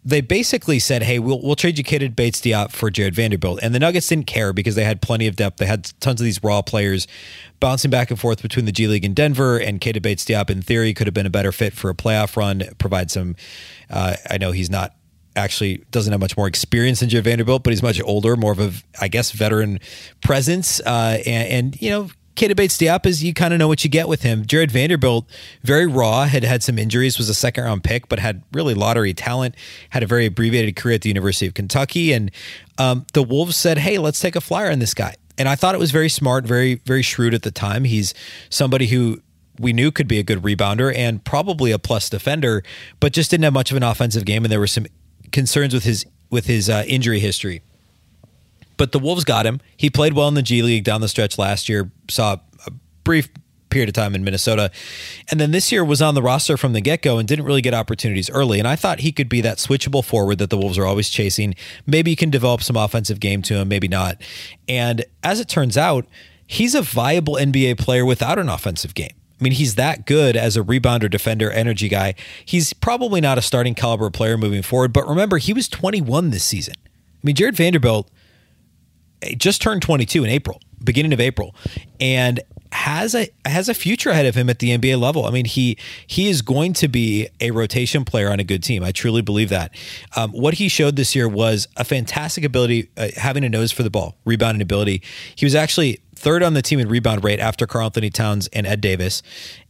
they 0.03 0.21
basically 0.21 0.79
said, 0.79 1.03
"Hey, 1.03 1.19
we'll 1.19 1.41
we'll 1.41 1.55
trade 1.55 1.77
you 1.77 1.83
Keita 1.83 2.15
Bates 2.15 2.41
Diop 2.41 2.71
for 2.71 2.89
Jarred 2.89 3.13
Vanderbilt," 3.13 3.59
and 3.61 3.73
the 3.75 3.79
Nuggets 3.79 4.07
didn't 4.07 4.27
care 4.27 4.51
because 4.51 4.75
they 4.75 4.83
had 4.83 5.01
plenty 5.01 5.27
of 5.27 5.35
depth. 5.35 5.57
They 5.57 5.67
had 5.67 5.91
tons 5.99 6.19
of 6.19 6.25
these 6.25 6.43
raw 6.43 6.61
players 6.61 7.07
bouncing 7.59 7.91
back 7.91 8.09
and 8.09 8.19
forth 8.19 8.41
between 8.41 8.65
the 8.65 8.71
G 8.71 8.87
League 8.87 9.05
and 9.05 9.15
Denver. 9.15 9.57
And 9.57 9.79
Keita 9.79 10.01
Bates 10.01 10.25
Diop, 10.25 10.49
in 10.49 10.61
theory, 10.61 10.93
could 10.93 11.07
have 11.07 11.13
been 11.13 11.27
a 11.27 11.31
better 11.31 11.51
fit 11.51 11.73
for 11.73 11.89
a 11.89 11.95
playoff 11.95 12.35
run. 12.35 12.63
Provide 12.79 13.11
some. 13.11 13.35
Uh, 13.89 14.15
I 14.29 14.37
know 14.37 14.51
he's 14.51 14.69
not 14.69 14.95
actually 15.35 15.83
doesn't 15.91 16.11
have 16.11 16.19
much 16.19 16.35
more 16.35 16.47
experience 16.47 16.99
than 16.99 17.09
Jarred 17.09 17.25
Vanderbilt, 17.25 17.63
but 17.63 17.71
he's 17.71 17.83
much 17.83 18.01
older, 18.01 18.35
more 18.35 18.51
of 18.51 18.59
a, 18.59 18.71
I 18.99 19.07
guess, 19.07 19.31
veteran 19.31 19.79
presence. 20.21 20.79
Uh, 20.81 21.19
and, 21.25 21.47
and, 21.47 21.81
you 21.81 21.89
know, 21.89 22.09
Keita 22.35 22.55
Bates 22.55 22.77
Diop 22.77 23.05
is 23.05 23.23
you 23.23 23.33
kind 23.33 23.53
of 23.53 23.59
know 23.59 23.67
what 23.67 23.83
you 23.83 23.89
get 23.89 24.07
with 24.07 24.23
him. 24.23 24.45
Jarred 24.45 24.71
Vanderbilt, 24.71 25.25
very 25.63 25.85
raw, 25.85 26.25
had 26.25 26.43
had 26.43 26.63
some 26.63 26.79
injuries, 26.79 27.17
was 27.17 27.29
a 27.29 27.33
second 27.33 27.63
round 27.63 27.83
pick, 27.83 28.07
but 28.07 28.19
had 28.19 28.43
really 28.53 28.73
lottery 28.73 29.13
talent, 29.13 29.55
had 29.89 30.03
a 30.03 30.07
very 30.07 30.25
abbreviated 30.25 30.75
career 30.75 30.95
at 30.95 31.01
the 31.01 31.09
University 31.09 31.45
of 31.47 31.53
Kentucky. 31.53 32.13
And 32.13 32.31
um, 32.77 33.05
the 33.13 33.23
Wolves 33.23 33.55
said, 33.55 33.77
hey, 33.79 33.97
let's 33.97 34.19
take 34.19 34.35
a 34.35 34.41
flyer 34.41 34.71
on 34.71 34.79
this 34.79 34.93
guy. 34.93 35.15
And 35.37 35.49
I 35.49 35.55
thought 35.55 35.75
it 35.75 35.79
was 35.79 35.91
very 35.91 36.09
smart, 36.09 36.45
very, 36.45 36.75
very 36.85 37.01
shrewd 37.01 37.33
at 37.33 37.43
the 37.43 37.51
time. 37.51 37.83
He's 37.83 38.13
somebody 38.49 38.87
who 38.87 39.21
we 39.59 39.73
knew 39.73 39.91
could 39.91 40.07
be 40.07 40.19
a 40.19 40.23
good 40.23 40.41
rebounder 40.41 40.95
and 40.95 41.23
probably 41.23 41.71
a 41.71 41.79
plus 41.79 42.09
defender, 42.09 42.63
but 42.99 43.13
just 43.13 43.31
didn't 43.31 43.43
have 43.43 43.53
much 43.53 43.71
of 43.71 43.77
an 43.77 43.83
offensive 43.83 44.25
game. 44.25 44.43
And 44.43 44.51
there 44.51 44.59
were 44.59 44.67
some 44.67 44.85
concerns 45.31 45.73
with 45.73 45.83
his 45.83 46.05
with 46.29 46.45
his 46.45 46.69
uh, 46.69 46.83
injury 46.87 47.19
history 47.19 47.61
but 48.81 48.93
the 48.93 48.97
Wolves 48.97 49.23
got 49.23 49.45
him. 49.45 49.61
He 49.77 49.91
played 49.91 50.13
well 50.13 50.27
in 50.27 50.33
the 50.33 50.41
G 50.41 50.63
League 50.63 50.83
down 50.83 51.01
the 51.01 51.07
stretch 51.07 51.37
last 51.37 51.69
year. 51.69 51.91
Saw 52.09 52.37
a 52.65 52.71
brief 53.03 53.29
period 53.69 53.87
of 53.87 53.93
time 53.93 54.15
in 54.15 54.23
Minnesota. 54.23 54.71
And 55.29 55.39
then 55.39 55.51
this 55.51 55.71
year 55.71 55.85
was 55.85 56.01
on 56.01 56.15
the 56.15 56.21
roster 56.23 56.57
from 56.57 56.73
the 56.73 56.81
get 56.81 57.03
go 57.03 57.19
and 57.19 57.27
didn't 57.27 57.45
really 57.45 57.61
get 57.61 57.75
opportunities 57.75 58.27
early. 58.31 58.57
And 58.57 58.67
I 58.67 58.75
thought 58.75 59.01
he 59.01 59.11
could 59.11 59.29
be 59.29 59.39
that 59.41 59.59
switchable 59.59 60.03
forward 60.03 60.39
that 60.39 60.49
the 60.49 60.57
Wolves 60.57 60.79
are 60.79 60.85
always 60.87 61.11
chasing. 61.11 61.53
Maybe 61.85 62.09
you 62.09 62.17
can 62.17 62.31
develop 62.31 62.63
some 62.63 62.75
offensive 62.75 63.19
game 63.19 63.43
to 63.43 63.57
him, 63.57 63.67
maybe 63.67 63.87
not. 63.87 64.19
And 64.67 65.05
as 65.21 65.39
it 65.39 65.47
turns 65.47 65.77
out, 65.77 66.07
he's 66.47 66.73
a 66.73 66.81
viable 66.81 67.35
NBA 67.35 67.77
player 67.77 68.03
without 68.03 68.39
an 68.39 68.49
offensive 68.49 68.95
game. 68.95 69.13
I 69.39 69.43
mean, 69.43 69.53
he's 69.53 69.75
that 69.75 70.07
good 70.07 70.35
as 70.35 70.57
a 70.57 70.63
rebounder, 70.63 71.07
defender, 71.07 71.51
energy 71.51 71.87
guy. 71.87 72.15
He's 72.43 72.73
probably 72.73 73.21
not 73.21 73.37
a 73.37 73.43
starting 73.43 73.75
caliber 73.75 74.09
player 74.09 74.39
moving 74.39 74.63
forward, 74.63 74.91
but 74.91 75.07
remember, 75.07 75.37
he 75.37 75.53
was 75.53 75.67
21 75.67 76.31
this 76.31 76.43
season. 76.43 76.73
I 76.83 77.21
mean, 77.21 77.35
Jarred 77.35 77.55
Vanderbilt 77.55 78.09
just 79.37 79.61
turned 79.61 79.81
22 79.81 80.23
in 80.23 80.29
April, 80.29 80.59
beginning 80.83 81.13
of 81.13 81.19
April, 81.19 81.55
and 81.99 82.41
has 82.71 83.13
a 83.13 83.27
has 83.45 83.67
a 83.67 83.73
future 83.73 84.09
ahead 84.09 84.25
of 84.25 84.35
him 84.35 84.49
at 84.49 84.59
the 84.59 84.77
NBA 84.77 84.99
level. 84.99 85.25
I 85.25 85.31
mean, 85.31 85.45
he 85.45 85.77
he 86.07 86.29
is 86.29 86.41
going 86.41 86.73
to 86.73 86.87
be 86.87 87.27
a 87.39 87.51
rotation 87.51 88.05
player 88.05 88.29
on 88.29 88.39
a 88.39 88.43
good 88.43 88.63
team. 88.63 88.83
I 88.83 88.91
truly 88.91 89.21
believe 89.21 89.49
that. 89.49 89.75
Um, 90.15 90.31
what 90.31 90.55
he 90.55 90.69
showed 90.69 90.95
this 90.95 91.15
year 91.15 91.27
was 91.27 91.67
a 91.75 91.83
fantastic 91.83 92.43
ability, 92.43 92.89
uh, 92.97 93.09
having 93.17 93.43
a 93.43 93.49
nose 93.49 93.71
for 93.71 93.83
the 93.83 93.89
ball, 93.89 94.15
rebounding 94.25 94.61
ability. 94.61 95.01
He 95.35 95.45
was 95.45 95.55
actually 95.55 95.99
third 96.15 96.43
on 96.43 96.53
the 96.53 96.61
team 96.61 96.79
in 96.79 96.87
rebound 96.87 97.23
rate 97.23 97.39
after 97.39 97.65
Karl-Anthony 97.65 98.11
Towns 98.11 98.47
and 98.49 98.67
Ed 98.67 98.79
Davis. 98.79 99.23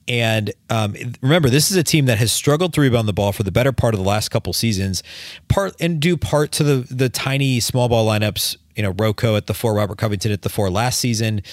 And 0.08 0.52
um, 0.70 0.96
remember, 1.22 1.50
this 1.50 1.72
is 1.72 1.78
a 1.78 1.84
team 1.84 2.06
that 2.06 2.18
has 2.18 2.32
struggled 2.32 2.74
to 2.74 2.82
rebound 2.82 3.08
the 3.08 3.14
ball 3.14 3.32
for 3.32 3.44
the 3.44 3.52
better 3.52 3.72
part 3.72 3.94
of 3.94 4.00
the 4.00 4.06
last 4.06 4.30
couple 4.30 4.52
seasons, 4.52 5.02
part 5.48 5.74
and 5.80 6.00
due 6.00 6.18
part 6.18 6.52
to 6.54 6.64
the 6.64 6.94
the 6.94 7.10
tiny 7.10 7.60
small 7.60 7.88
ball 7.88 8.06
lineups 8.06 8.58
you 8.82 8.88
know, 8.88 8.96
Rocco 8.98 9.36
at 9.36 9.46
the 9.46 9.54
four, 9.54 9.76
Robert 9.76 10.00
Covington 10.00 10.32
at 10.32 10.42
the 10.42 10.50
four 10.50 10.72
last 10.72 11.00
season. 11.00 11.44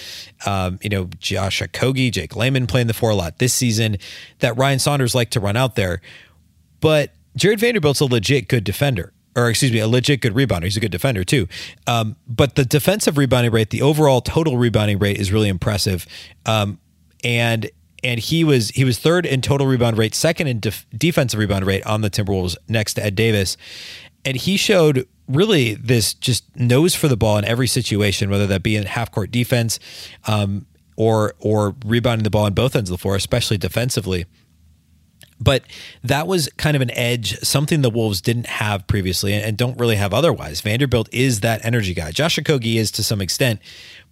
Um, 0.47 0.79
you 0.81 0.89
know, 0.89 1.09
Josh 1.19 1.61
Okogie, 1.61 2.11
Jake 2.11 2.35
Layman 2.35 2.65
playing 2.65 2.87
the 2.87 2.93
four 2.93 3.11
a 3.11 3.15
lot 3.15 3.37
this 3.37 3.53
season. 3.53 3.97
That 4.39 4.57
Ryan 4.57 4.79
Saunders 4.79 5.13
like 5.13 5.29
to 5.31 5.39
run 5.39 5.55
out 5.55 5.75
there, 5.75 6.01
but 6.81 7.13
Jarred 7.35 7.59
Vanderbilt's 7.59 7.99
a 7.99 8.05
legit 8.05 8.47
good 8.47 8.63
defender 8.63 9.13
or 9.35 9.47
excuse 9.47 9.71
me, 9.71 9.77
a 9.77 9.87
legit 9.87 10.21
good 10.21 10.33
rebounder. 10.33 10.63
He's 10.63 10.75
a 10.75 10.79
good 10.79 10.91
defender 10.91 11.23
too. 11.23 11.47
Um, 11.85 12.15
but 12.27 12.55
the 12.55 12.65
defensive 12.65 13.15
rebounding 13.15 13.51
rate, 13.51 13.69
the 13.69 13.83
overall 13.83 14.21
total 14.21 14.57
rebounding 14.57 14.97
rate 14.97 15.19
is 15.19 15.31
really 15.31 15.49
impressive. 15.49 16.07
Um, 16.47 16.79
and 17.23 17.69
and 18.03 18.19
he 18.19 18.43
was 18.43 18.69
he 18.69 18.83
was 18.83 18.97
third 18.97 19.27
in 19.27 19.41
total 19.41 19.67
rebound 19.67 19.99
rate, 19.99 20.15
second 20.15 20.47
in 20.47 20.59
def- 20.59 20.87
defensive 20.97 21.39
rebound 21.39 21.67
rate 21.67 21.85
on 21.85 22.01
the 22.01 22.09
Timberwolves, 22.09 22.57
next 22.67 22.95
to 22.95 23.05
Ed 23.05 23.13
Davis. 23.13 23.55
And 24.25 24.35
he 24.35 24.57
showed 24.57 25.07
really 25.29 25.75
this 25.75 26.13
just 26.13 26.43
nose 26.57 26.95
for 26.95 27.07
the 27.07 27.15
ball 27.15 27.37
in 27.37 27.45
every 27.45 27.67
situation, 27.67 28.29
whether 28.29 28.47
that 28.47 28.63
be 28.63 28.75
in 28.75 28.85
half 28.85 29.11
court 29.11 29.31
defense 29.31 29.79
um, 30.27 30.65
or 30.97 31.35
or 31.39 31.75
rebounding 31.85 32.23
the 32.23 32.29
ball 32.29 32.45
on 32.45 32.53
both 32.53 32.75
ends 32.75 32.89
of 32.89 32.97
the 32.97 33.01
floor, 33.01 33.15
especially 33.15 33.57
defensively. 33.57 34.25
But 35.41 35.63
that 36.03 36.27
was 36.27 36.49
kind 36.57 36.75
of 36.75 36.81
an 36.81 36.91
edge, 36.91 37.39
something 37.39 37.81
the 37.81 37.89
Wolves 37.89 38.19
didn't 38.19 38.47
have 38.47 38.85
previously 38.87 39.33
and, 39.33 39.57
don't 39.57 39.79
really 39.79 39.95
have 39.95 40.13
otherwise. 40.13 40.59
Vanderbilt 40.59 41.07
is 41.13 41.39
that 41.39 41.63
energy 41.63 41.93
guy. 41.93 42.11
Josh 42.11 42.37
Okogie 42.37 42.75
is 42.75 42.91
to 42.91 43.03
some 43.03 43.21
extent, 43.21 43.61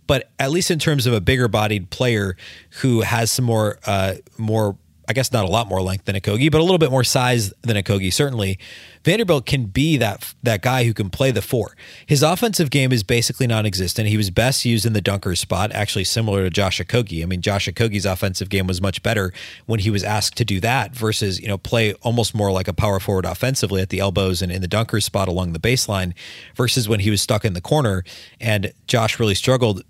but 0.06 0.30
at 0.39 0.51
least 0.51 0.71
in 0.71 0.80
terms 0.80 1.06
of 1.06 1.13
a 1.13 1.19
bigger 1.19 1.49
bodied 1.49 1.89
player 1.89 2.38
who 2.82 3.01
has 3.01 3.30
some 3.30 3.43
more 3.43 3.77
uh, 3.86 4.15
more 4.38 4.77
I 5.08 5.13
guess 5.13 5.32
not 5.32 5.46
a 5.46 5.48
lot 5.48 5.67
more 5.67 5.82
length 5.82 6.06
than 6.06 6.15
Okogie, 6.15 6.52
but 6.52 6.60
a 6.60 6.63
little 6.63 6.78
bit 6.78 6.91
more 6.91 7.04
size 7.04 7.54
than 7.62 7.78
Okogie. 7.78 8.12
Certainly, 8.12 8.60
Vanderbilt 9.06 9.46
can 9.46 9.65
be 9.65 9.96
that 9.98 10.34
that 10.43 10.62
guy 10.62 10.84
who 10.84 10.93
can 10.93 11.10
play 11.10 11.32
the 11.32 11.41
four. 11.41 11.78
His 12.06 12.22
offensive 12.22 12.70
game 12.70 12.91
is 12.91 13.04
basically 13.04 13.48
non-existent. 13.48 14.10
He 14.10 14.17
was 14.17 14.30
best 14.30 14.65
used 14.65 14.86
in 14.86 14.91
the 14.91 15.02
dunker 15.02 15.36
spot, 15.36 15.72
actually 15.72 16.04
similar 16.04 16.43
to 16.43 16.50
Josh 16.50 16.82
Okogie. 16.82 17.24
I 17.24 17.26
mean, 17.26 17.41
Josh 17.41 17.67
Okogie's 17.67 18.06
offensive 18.06 18.50
game 18.50 18.67
was 18.67 18.82
much 18.82 19.02
better 19.02 19.32
when 19.65 19.80
he 19.80 19.89
was 19.89 20.04
asked 20.04 20.36
to 20.38 20.46
do 20.46 20.60
that 20.60 20.93
versus 20.93 21.39
you 21.39 21.48
know 21.48 21.58
play 21.58 21.93
almost 22.02 22.36
more 22.36 22.52
like 22.52 22.67
a 22.67 22.74
power 22.74 23.00
forward 23.00 23.26
offensively 23.26 23.82
at 23.82 23.89
the 23.89 24.00
elbows 24.00 24.41
and 24.41 24.52
in 24.52 24.62
the 24.62 24.67
dunker 24.67 25.00
spot 25.00 25.30
along 25.30 25.54
the 25.54 25.60
baseline 25.60 26.13
versus 26.56 26.89
when 26.89 27.00
he 27.00 27.10
was 27.10 27.22
stuck 27.22 27.46
in 27.46 27.54
the 27.54 27.62
corner. 27.62 28.04
And 28.41 28.74
Josh 28.88 29.20
really 29.20 29.36
struggled 29.36 29.84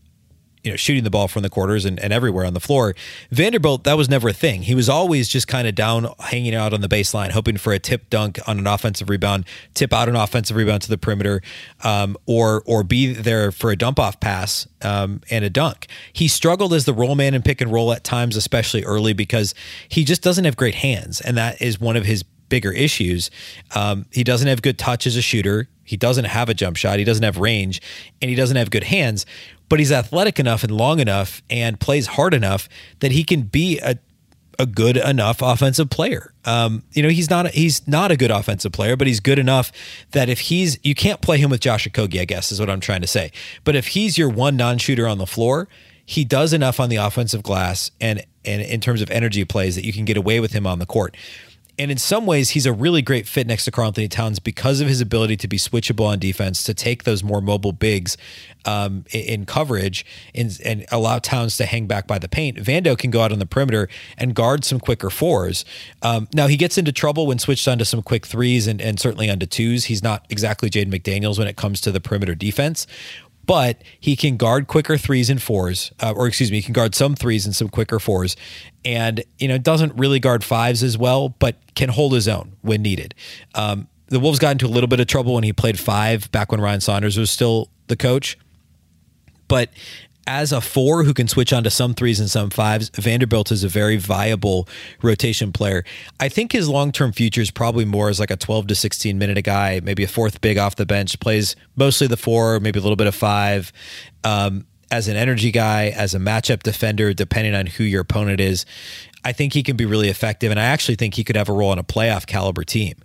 you 0.67 0.73
know, 0.73 0.75
shooting 0.75 1.05
the 1.05 1.09
ball 1.09 1.29
from 1.29 1.43
the 1.43 1.49
quarters 1.49 1.85
and, 1.85 1.97
and 1.97 2.11
everywhere 2.11 2.45
on 2.45 2.53
the 2.53 2.59
floor. 2.59 2.93
Vanderbilt, 3.31 3.85
that 3.85 3.95
was 3.95 4.09
never 4.09 4.27
a 4.27 4.33
thing. 4.33 4.63
He 4.63 4.75
was 4.75 4.89
always 4.89 5.29
just 5.29 5.47
kind 5.47 5.65
of 5.65 5.75
down, 5.75 6.13
hanging 6.19 6.53
out 6.53 6.73
on 6.73 6.81
the 6.81 6.89
baseline, 6.89 7.31
hoping 7.31 7.55
for 7.55 7.71
a 7.71 7.79
tip 7.79 8.09
dunk 8.09 8.37
on 8.45 8.59
an 8.59 8.67
offensive 8.67 9.09
rebound, 9.09 9.45
tip 9.75 9.93
out 9.93 10.09
an 10.09 10.17
offensive 10.17 10.57
rebound 10.57 10.81
to 10.81 10.89
the 10.89 10.97
perimeter, 10.97 11.41
um, 11.85 12.17
or 12.25 12.63
or 12.65 12.83
be 12.83 13.13
there 13.13 13.53
for 13.53 13.71
a 13.71 13.77
dump 13.77 13.97
off 13.97 14.19
pass 14.19 14.67
um, 14.81 15.21
and 15.31 15.45
a 15.45 15.49
dunk. 15.49 15.87
He 16.11 16.27
struggled 16.27 16.73
as 16.73 16.83
the 16.83 16.93
roll 16.93 17.15
man 17.15 17.33
and 17.33 17.45
pick 17.45 17.61
and 17.61 17.71
roll 17.71 17.93
at 17.93 18.03
times, 18.03 18.35
especially 18.35 18.83
early, 18.83 19.13
because 19.13 19.55
he 19.87 20.03
just 20.03 20.21
doesn't 20.21 20.43
have 20.43 20.57
great 20.57 20.75
hands, 20.75 21.21
and 21.21 21.37
that 21.37 21.61
is 21.61 21.79
one 21.79 21.95
of 21.95 22.03
his 22.03 22.23
bigger 22.49 22.73
issues. 22.73 23.31
Um, 23.73 24.05
he 24.11 24.23
doesn't 24.25 24.47
have 24.47 24.61
good 24.61 24.77
touch 24.77 25.07
as 25.07 25.15
a 25.15 25.21
shooter. 25.21 25.69
He 25.83 25.95
doesn't 25.95 26.25
have 26.25 26.49
a 26.49 26.53
jump 26.53 26.75
shot. 26.75 26.99
He 26.99 27.05
doesn't 27.05 27.23
have 27.23 27.37
range, 27.37 27.81
and 28.21 28.29
he 28.29 28.35
doesn't 28.35 28.57
have 28.57 28.69
good 28.69 28.83
hands 28.83 29.25
but 29.69 29.79
he's 29.79 29.91
athletic 29.91 30.39
enough 30.39 30.63
and 30.63 30.71
long 30.71 30.99
enough 30.99 31.41
and 31.49 31.79
plays 31.79 32.07
hard 32.07 32.33
enough 32.33 32.69
that 32.99 33.11
he 33.11 33.23
can 33.23 33.43
be 33.43 33.79
a 33.79 33.97
a 34.59 34.65
good 34.65 34.97
enough 34.97 35.41
offensive 35.41 35.89
player. 35.89 36.33
Um, 36.45 36.83
you 36.91 37.03
know, 37.03 37.09
he's 37.09 37.29
not 37.29 37.45
a, 37.45 37.49
he's 37.49 37.87
not 37.87 38.11
a 38.11 38.17
good 38.17 38.31
offensive 38.31 38.71
player, 38.71 38.95
but 38.95 39.07
he's 39.07 39.19
good 39.19 39.39
enough 39.39 39.71
that 40.11 40.29
if 40.29 40.39
he's 40.39 40.79
you 40.83 40.95
can't 40.95 41.21
play 41.21 41.37
him 41.37 41.49
with 41.49 41.61
Josh 41.61 41.87
Okogie, 41.87 42.19
I 42.19 42.25
guess 42.25 42.51
is 42.51 42.59
what 42.59 42.69
I'm 42.69 42.79
trying 42.79 43.01
to 43.01 43.07
say. 43.07 43.31
But 43.63 43.75
if 43.75 43.89
he's 43.89 44.17
your 44.17 44.29
one 44.29 44.57
non-shooter 44.57 45.07
on 45.07 45.19
the 45.19 45.27
floor, 45.27 45.67
he 46.05 46.25
does 46.25 46.53
enough 46.53 46.79
on 46.79 46.89
the 46.89 46.95
offensive 46.95 47.43
glass 47.43 47.91
and 48.01 48.25
and 48.45 48.61
in 48.61 48.79
terms 48.79 49.01
of 49.01 49.11
energy 49.11 49.43
plays 49.45 49.75
that 49.75 49.85
you 49.85 49.93
can 49.93 50.05
get 50.05 50.17
away 50.17 50.39
with 50.39 50.53
him 50.53 50.65
on 50.65 50.79
the 50.79 50.85
court. 50.85 51.15
And 51.79 51.91
in 51.91 51.97
some 51.97 52.25
ways, 52.25 52.51
he's 52.51 52.65
a 52.65 52.73
really 52.73 53.01
great 53.01 53.27
fit 53.27 53.45
next 53.45 53.65
to 53.65 53.71
Karl-Anthony 53.71 54.07
Towns 54.07 54.39
because 54.39 54.81
of 54.81 54.87
his 54.87 54.99
ability 54.99 55.37
to 55.37 55.47
be 55.47 55.57
switchable 55.57 56.05
on 56.05 56.17
defense, 56.17 56.63
to 56.63 56.73
take 56.73 57.03
those 57.03 57.23
more 57.23 57.41
mobile 57.41 57.71
bigs 57.71 58.17
um, 58.65 59.05
in, 59.11 59.45
coverage 59.45 60.05
and, 60.33 60.59
and, 60.65 60.85
allow 60.91 61.19
Towns 61.19 61.55
to 61.57 61.65
hang 61.65 61.87
back 61.87 62.07
by 62.07 62.19
the 62.19 62.27
paint. 62.27 62.57
Vando 62.57 62.97
can 62.97 63.11
go 63.11 63.21
out 63.21 63.31
on 63.31 63.39
the 63.39 63.45
perimeter 63.45 63.87
and 64.17 64.35
guard 64.35 64.65
some 64.65 64.79
quicker 64.79 65.09
fours. 65.09 65.63
Um, 66.01 66.27
now, 66.33 66.47
he 66.47 66.57
gets 66.57 66.77
into 66.77 66.91
trouble 66.91 67.27
when 67.27 67.39
switched 67.39 67.67
onto 67.67 67.85
some 67.85 68.01
quick 68.01 68.25
threes 68.25 68.67
and, 68.67 68.81
and 68.81 68.99
certainly 68.99 69.29
onto 69.29 69.45
twos. 69.45 69.85
He's 69.85 70.03
not 70.03 70.25
exactly 70.29 70.69
Jaden 70.69 70.91
McDaniels 70.91 71.37
when 71.37 71.47
it 71.47 71.55
comes 71.55 71.79
to 71.81 71.91
the 71.91 72.01
perimeter 72.01 72.35
defense 72.35 72.87
but 73.47 73.81
he 73.99 74.15
can 74.15 74.37
guard 74.37 74.67
quicker 74.67 74.97
threes 74.97 75.29
and 75.29 75.41
fours, 75.41 75.91
uh, 76.01 76.13
or 76.15 76.27
excuse 76.27 76.51
me, 76.51 76.57
he 76.57 76.63
can 76.63 76.73
guard 76.73 76.93
some 76.93 77.15
threes 77.15 77.45
and 77.45 77.55
some 77.55 77.69
quicker 77.69 77.97
fours, 77.97 78.35
and 78.85 79.23
you 79.39 79.47
know 79.47 79.57
doesn't 79.57 79.95
really 79.95 80.19
guard 80.19 80.43
fives 80.43 80.83
as 80.83 80.97
well, 80.97 81.29
but 81.29 81.55
can 81.73 81.89
hold 81.89 82.13
his 82.13 82.27
own 82.27 82.57
when 82.61 82.83
needed. 82.83 83.15
Um, 83.55 83.87
the 84.07 84.19
Wolves 84.19 84.37
got 84.37 84.51
into 84.51 84.67
a 84.67 84.69
little 84.69 84.87
bit 84.87 84.99
of 84.99 85.07
trouble 85.07 85.33
when 85.33 85.43
he 85.43 85.53
played 85.53 85.79
five 85.79 86.31
back 86.31 86.51
when 86.51 86.61
Ryan 86.61 86.81
Saunders 86.81 87.17
was 87.17 87.31
still 87.31 87.69
the 87.87 87.95
coach, 87.95 88.37
but 89.47 89.69
as 90.27 90.51
a 90.51 90.59
four 90.59 91.03
who 91.03 91.13
can 91.13 91.27
switch 91.27 91.53
onto 91.53 91.69
some 91.69 91.93
threes 91.93 92.19
and 92.19 92.29
some 92.29 92.49
fives, 92.49 92.89
Vanderbilt 92.89 93.51
is 93.51 93.63
a 93.63 93.69
very 93.69 93.95
viable 93.95 94.67
rotation 95.01 95.53
player. 95.53 95.85
I 96.19 96.29
think 96.29 96.51
his 96.51 96.67
long 96.67 96.91
term 96.91 97.13
future 97.13 97.41
is 97.41 97.49
probably 97.49 97.85
more 97.85 98.09
as 98.09 98.19
like 98.19 98.29
a 98.29 98.35
12 98.35 98.67
to 98.67 98.75
16 98.75 99.17
minute 99.17 99.41
guy, 99.43 99.79
maybe 99.81 100.03
a 100.03 100.07
fourth 100.07 100.41
big 100.41 100.57
off 100.57 100.75
the 100.75 100.85
bench, 100.85 101.19
plays 101.19 101.55
mostly 101.75 102.07
the 102.07 102.17
four, 102.17 102.59
maybe 102.59 102.77
a 102.77 102.81
little 102.81 102.97
bit 102.97 103.07
of 103.07 103.15
five. 103.15 103.71
Um, 104.23 104.67
as 104.89 105.07
an 105.07 105.17
energy 105.17 105.51
guy, 105.51 105.89
as 105.89 106.13
a 106.13 106.19
matchup 106.19 106.63
defender, 106.63 107.13
depending 107.13 107.53
on 107.53 107.65
who 107.65 107.83
your 107.83 108.01
opponent 108.01 108.39
is, 108.39 108.65
I 109.23 109.33
think 109.33 109.53
he 109.53 109.63
can 109.63 109.75
be 109.75 109.85
really 109.85 110.07
effective. 110.07 110.51
And 110.51 110.59
I 110.59 110.65
actually 110.65 110.95
think 110.95 111.15
he 111.15 111.23
could 111.23 111.35
have 111.35 111.49
a 111.49 111.53
role 111.53 111.71
on 111.71 111.79
a 111.79 111.83
playoff 111.83 112.25
caliber 112.25 112.63
team. 112.63 112.95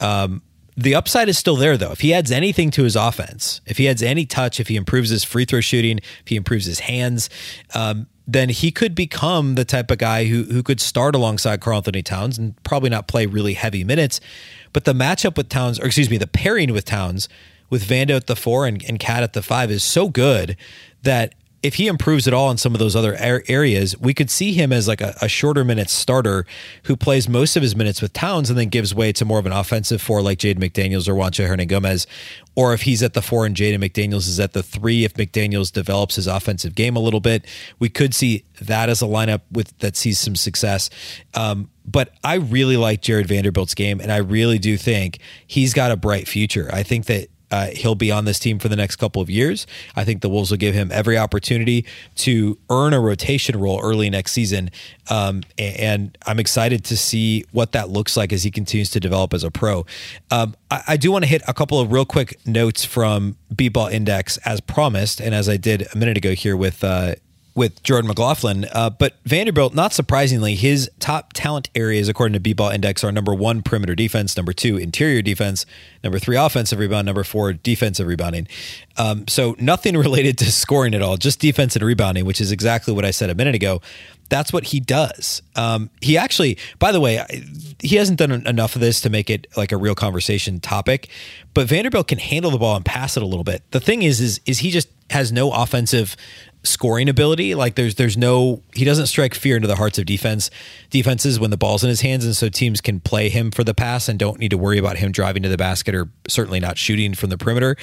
Um, 0.00 0.42
the 0.78 0.94
upside 0.94 1.28
is 1.28 1.36
still 1.36 1.56
there, 1.56 1.76
though. 1.76 1.90
If 1.90 2.00
he 2.00 2.14
adds 2.14 2.30
anything 2.30 2.70
to 2.70 2.84
his 2.84 2.94
offense, 2.94 3.60
if 3.66 3.78
he 3.78 3.88
adds 3.88 4.00
any 4.00 4.24
touch, 4.24 4.60
if 4.60 4.68
he 4.68 4.76
improves 4.76 5.10
his 5.10 5.24
free 5.24 5.44
throw 5.44 5.60
shooting, 5.60 5.98
if 5.98 6.28
he 6.28 6.36
improves 6.36 6.66
his 6.66 6.80
hands, 6.80 7.28
um, 7.74 8.06
then 8.28 8.48
he 8.48 8.70
could 8.70 8.94
become 8.94 9.56
the 9.56 9.64
type 9.64 9.90
of 9.90 9.98
guy 9.98 10.26
who 10.26 10.44
who 10.44 10.62
could 10.62 10.80
start 10.80 11.16
alongside 11.16 11.60
Karl-Anthony 11.60 12.02
Towns 12.02 12.38
and 12.38 12.62
probably 12.62 12.90
not 12.90 13.08
play 13.08 13.26
really 13.26 13.54
heavy 13.54 13.82
minutes. 13.82 14.20
But 14.72 14.84
the 14.84 14.92
matchup 14.92 15.36
with 15.36 15.48
Towns, 15.48 15.80
or 15.80 15.86
excuse 15.86 16.10
me, 16.10 16.16
the 16.16 16.28
pairing 16.28 16.72
with 16.72 16.84
Towns 16.84 17.28
with 17.70 17.84
Vando 17.84 18.14
at 18.14 18.28
the 18.28 18.36
four 18.36 18.64
and, 18.64 18.82
and 18.86 19.00
KAT 19.00 19.24
at 19.24 19.32
the 19.32 19.42
five 19.42 19.72
is 19.72 19.82
so 19.82 20.08
good 20.08 20.56
that 21.02 21.34
if 21.60 21.74
he 21.74 21.88
improves 21.88 22.28
at 22.28 22.34
all 22.34 22.50
in 22.50 22.56
some 22.56 22.72
of 22.72 22.78
those 22.78 22.94
other 22.94 23.16
areas, 23.18 23.98
we 23.98 24.14
could 24.14 24.30
see 24.30 24.52
him 24.52 24.72
as 24.72 24.86
like 24.86 25.00
a, 25.00 25.16
a, 25.20 25.28
shorter 25.28 25.64
minute 25.64 25.90
starter 25.90 26.46
who 26.84 26.96
plays 26.96 27.28
most 27.28 27.56
of 27.56 27.62
his 27.62 27.74
minutes 27.74 28.00
with 28.00 28.12
Towns 28.12 28.48
and 28.48 28.58
then 28.58 28.68
gives 28.68 28.94
way 28.94 29.12
to 29.12 29.24
more 29.24 29.40
of 29.40 29.46
an 29.46 29.52
offensive 29.52 30.00
four 30.00 30.22
like 30.22 30.38
Jaden 30.38 30.58
McDaniels 30.58 31.08
or 31.08 31.14
Juancho 31.14 31.48
Hernangomez. 31.48 32.06
Or 32.54 32.74
if 32.74 32.82
he's 32.82 33.02
at 33.02 33.14
the 33.14 33.22
four 33.22 33.44
and 33.44 33.56
Jaden 33.56 33.78
McDaniels 33.78 34.28
is 34.28 34.38
at 34.38 34.52
the 34.52 34.62
three, 34.62 35.04
if 35.04 35.14
McDaniels 35.14 35.72
develops 35.72 36.14
his 36.14 36.28
offensive 36.28 36.76
game 36.76 36.94
a 36.94 37.00
little 37.00 37.20
bit, 37.20 37.44
we 37.80 37.88
could 37.88 38.14
see 38.14 38.44
that 38.60 38.88
as 38.88 39.02
a 39.02 39.06
lineup 39.06 39.40
with 39.50 39.76
that 39.78 39.96
sees 39.96 40.20
some 40.20 40.36
success. 40.36 40.90
Um, 41.34 41.70
but 41.84 42.12
I 42.22 42.34
really 42.34 42.76
like 42.76 43.02
Jarred 43.02 43.26
Vanderbilt's 43.26 43.74
game, 43.74 44.00
and 44.00 44.12
I 44.12 44.18
really 44.18 44.58
do 44.58 44.76
think 44.76 45.18
he's 45.46 45.74
got 45.74 45.90
a 45.90 45.96
bright 45.96 46.28
future. 46.28 46.68
I 46.72 46.82
think 46.82 47.06
that 47.06 47.28
uh, 47.50 47.68
he'll 47.68 47.94
be 47.94 48.10
on 48.10 48.24
this 48.24 48.38
team 48.38 48.58
for 48.58 48.68
the 48.68 48.76
next 48.76 48.96
couple 48.96 49.22
of 49.22 49.30
years. 49.30 49.66
I 49.96 50.04
think 50.04 50.22
the 50.22 50.28
Wolves 50.28 50.50
will 50.50 50.58
give 50.58 50.74
him 50.74 50.90
every 50.92 51.16
opportunity 51.16 51.84
to 52.16 52.58
earn 52.70 52.92
a 52.92 53.00
rotation 53.00 53.58
role 53.58 53.80
early 53.82 54.10
next 54.10 54.32
season. 54.32 54.70
Um, 55.10 55.42
and 55.58 56.16
I'm 56.26 56.38
excited 56.38 56.84
to 56.84 56.96
see 56.96 57.44
what 57.52 57.72
that 57.72 57.88
looks 57.88 58.16
like 58.16 58.32
as 58.32 58.42
he 58.42 58.50
continues 58.50 58.90
to 58.90 59.00
develop 59.00 59.32
as 59.32 59.44
a 59.44 59.50
pro. 59.50 59.86
Um, 60.30 60.54
I, 60.70 60.82
I, 60.88 60.96
do 60.98 61.10
want 61.10 61.24
to 61.24 61.28
hit 61.28 61.42
a 61.48 61.54
couple 61.54 61.80
of 61.80 61.92
real 61.92 62.04
quick 62.04 62.38
notes 62.46 62.84
from 62.84 63.36
B-Ball 63.54 63.88
Index 63.88 64.36
as 64.38 64.60
promised, 64.60 65.20
and 65.20 65.34
as 65.34 65.48
I 65.48 65.56
did 65.56 65.86
a 65.94 65.96
minute 65.96 66.18
ago 66.18 66.34
here 66.34 66.56
with 66.56 66.84
uh, 66.84 67.14
with 67.58 67.82
Jordan 67.82 68.06
McLaughlin. 68.06 68.66
Uh, 68.72 68.88
but 68.88 69.16
Vanderbilt, 69.24 69.74
not 69.74 69.92
surprisingly, 69.92 70.54
his 70.54 70.88
top 71.00 71.32
talent 71.32 71.68
areas, 71.74 72.08
according 72.08 72.34
to 72.34 72.40
B-Ball 72.40 72.70
Index, 72.70 73.02
are 73.02 73.10
number 73.10 73.34
one, 73.34 73.62
perimeter 73.62 73.96
defense, 73.96 74.36
number 74.36 74.52
two, 74.52 74.76
interior 74.76 75.20
defense, 75.20 75.66
number 76.04 76.20
three, 76.20 76.36
offensive 76.36 76.78
rebound, 76.78 77.06
number 77.06 77.24
four, 77.24 77.52
defensive 77.52 78.06
rebounding. 78.06 78.46
Um, 78.96 79.26
so 79.26 79.56
nothing 79.58 79.96
related 79.98 80.38
to 80.38 80.52
scoring 80.52 80.94
at 80.94 81.02
all, 81.02 81.16
just 81.16 81.40
defense 81.40 81.74
and 81.74 81.84
rebounding, 81.84 82.24
which 82.24 82.40
is 82.40 82.52
exactly 82.52 82.94
what 82.94 83.04
I 83.04 83.10
said 83.10 83.28
a 83.28 83.34
minute 83.34 83.56
ago. 83.56 83.82
That's 84.28 84.52
what 84.52 84.64
he 84.64 84.78
does. 84.78 85.42
Um, 85.56 85.90
he 86.00 86.16
actually, 86.16 86.58
by 86.78 86.92
the 86.92 87.00
way, 87.00 87.24
he 87.80 87.96
hasn't 87.96 88.18
done 88.18 88.30
enough 88.46 88.74
of 88.74 88.80
this 88.80 89.00
to 89.00 89.10
make 89.10 89.30
it 89.30 89.46
like 89.56 89.72
a 89.72 89.76
real 89.76 89.94
conversation 89.94 90.60
topic. 90.60 91.08
But 91.54 91.66
Vanderbilt 91.66 92.08
can 92.08 92.18
handle 92.18 92.50
the 92.50 92.58
ball 92.58 92.76
and 92.76 92.84
pass 92.84 93.16
it 93.16 93.22
a 93.22 93.26
little 93.26 93.42
bit. 93.42 93.62
The 93.70 93.80
thing 93.80 94.02
is, 94.02 94.20
is 94.20 94.40
is 94.44 94.58
he 94.58 94.70
just 94.70 94.88
has 95.10 95.32
no 95.32 95.50
offensive 95.52 96.16
scoring 96.62 97.08
ability. 97.08 97.54
Like 97.54 97.74
there's 97.74 97.94
there's 97.96 98.16
no 98.16 98.62
he 98.74 98.84
doesn't 98.84 99.06
strike 99.06 99.34
fear 99.34 99.56
into 99.56 99.68
the 99.68 99.76
hearts 99.76 99.98
of 99.98 100.06
defense 100.06 100.50
defenses 100.90 101.38
when 101.38 101.50
the 101.50 101.56
ball's 101.56 101.82
in 101.82 101.88
his 101.88 102.00
hands, 102.00 102.24
and 102.24 102.36
so 102.36 102.48
teams 102.48 102.80
can 102.80 103.00
play 103.00 103.28
him 103.28 103.50
for 103.50 103.64
the 103.64 103.74
pass 103.74 104.08
and 104.08 104.18
don't 104.18 104.38
need 104.38 104.50
to 104.50 104.58
worry 104.58 104.78
about 104.78 104.98
him 104.98 105.12
driving 105.12 105.42
to 105.42 105.48
the 105.48 105.56
basket 105.56 105.94
or 105.94 106.08
certainly 106.28 106.60
not 106.60 106.78
shooting 106.78 107.14
from 107.14 107.30
the 107.30 107.38
perimeter. 107.38 107.76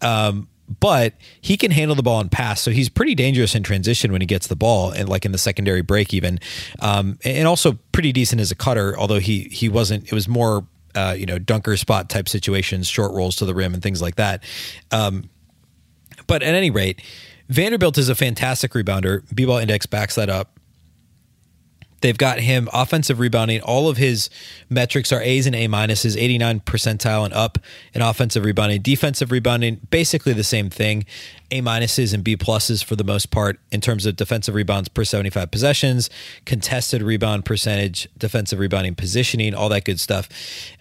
Um, 0.00 0.48
but 0.80 1.14
he 1.40 1.56
can 1.56 1.70
handle 1.70 1.94
the 1.94 2.02
ball 2.02 2.20
and 2.20 2.32
pass. 2.32 2.60
So 2.60 2.70
he's 2.70 2.88
pretty 2.88 3.14
dangerous 3.14 3.54
in 3.54 3.62
transition 3.62 4.12
when 4.12 4.22
he 4.22 4.26
gets 4.26 4.46
the 4.46 4.56
ball 4.56 4.90
and 4.90 5.08
like 5.08 5.26
in 5.26 5.32
the 5.32 5.38
secondary 5.38 5.82
break 5.82 6.14
even. 6.14 6.40
Um, 6.80 7.18
and 7.24 7.46
also 7.46 7.78
pretty 7.92 8.12
decent 8.12 8.40
as 8.40 8.50
a 8.50 8.54
cutter, 8.54 8.98
although 8.98 9.20
he 9.20 9.44
he 9.44 9.68
wasn't. 9.68 10.04
It 10.04 10.12
was 10.12 10.28
more 10.28 10.66
uh, 10.94 11.14
you 11.18 11.26
know 11.26 11.38
dunker 11.38 11.76
spot 11.76 12.08
type 12.08 12.28
situations, 12.28 12.88
short 12.88 13.12
rolls 13.12 13.36
to 13.36 13.44
the 13.44 13.54
rim 13.54 13.74
and 13.74 13.82
things 13.82 14.00
like 14.00 14.16
that. 14.16 14.42
Um, 14.90 15.28
but 16.26 16.42
at 16.42 16.54
any 16.54 16.70
rate, 16.70 17.02
Vanderbilt 17.48 17.98
is 17.98 18.08
a 18.08 18.14
fantastic 18.14 18.72
rebounder. 18.72 19.22
B-ball 19.34 19.58
index 19.58 19.86
backs 19.86 20.14
that 20.14 20.30
up. 20.30 20.58
They've 22.04 22.18
got 22.18 22.38
him 22.38 22.68
offensive 22.70 23.18
rebounding. 23.18 23.62
All 23.62 23.88
of 23.88 23.96
his 23.96 24.28
metrics 24.68 25.10
are 25.10 25.22
A's 25.22 25.46
and 25.46 25.56
A 25.56 25.68
minuses, 25.68 26.18
89 26.18 26.60
percentile 26.60 27.24
and 27.24 27.32
up 27.32 27.58
in 27.94 28.02
offensive 28.02 28.44
rebounding. 28.44 28.82
Defensive 28.82 29.32
rebounding, 29.32 29.80
basically 29.88 30.34
the 30.34 30.44
same 30.44 30.68
thing. 30.68 31.06
A 31.50 31.62
minuses 31.62 32.12
and 32.12 32.22
B 32.22 32.36
pluses 32.36 32.84
for 32.84 32.94
the 32.94 33.04
most 33.04 33.30
part 33.30 33.58
in 33.72 33.80
terms 33.80 34.04
of 34.04 34.16
defensive 34.16 34.54
rebounds 34.54 34.90
per 34.90 35.02
75 35.02 35.50
possessions, 35.50 36.10
contested 36.44 37.00
rebound 37.00 37.46
percentage, 37.46 38.06
defensive 38.18 38.58
rebounding 38.58 38.94
positioning, 38.94 39.54
all 39.54 39.70
that 39.70 39.86
good 39.86 39.98
stuff. 39.98 40.28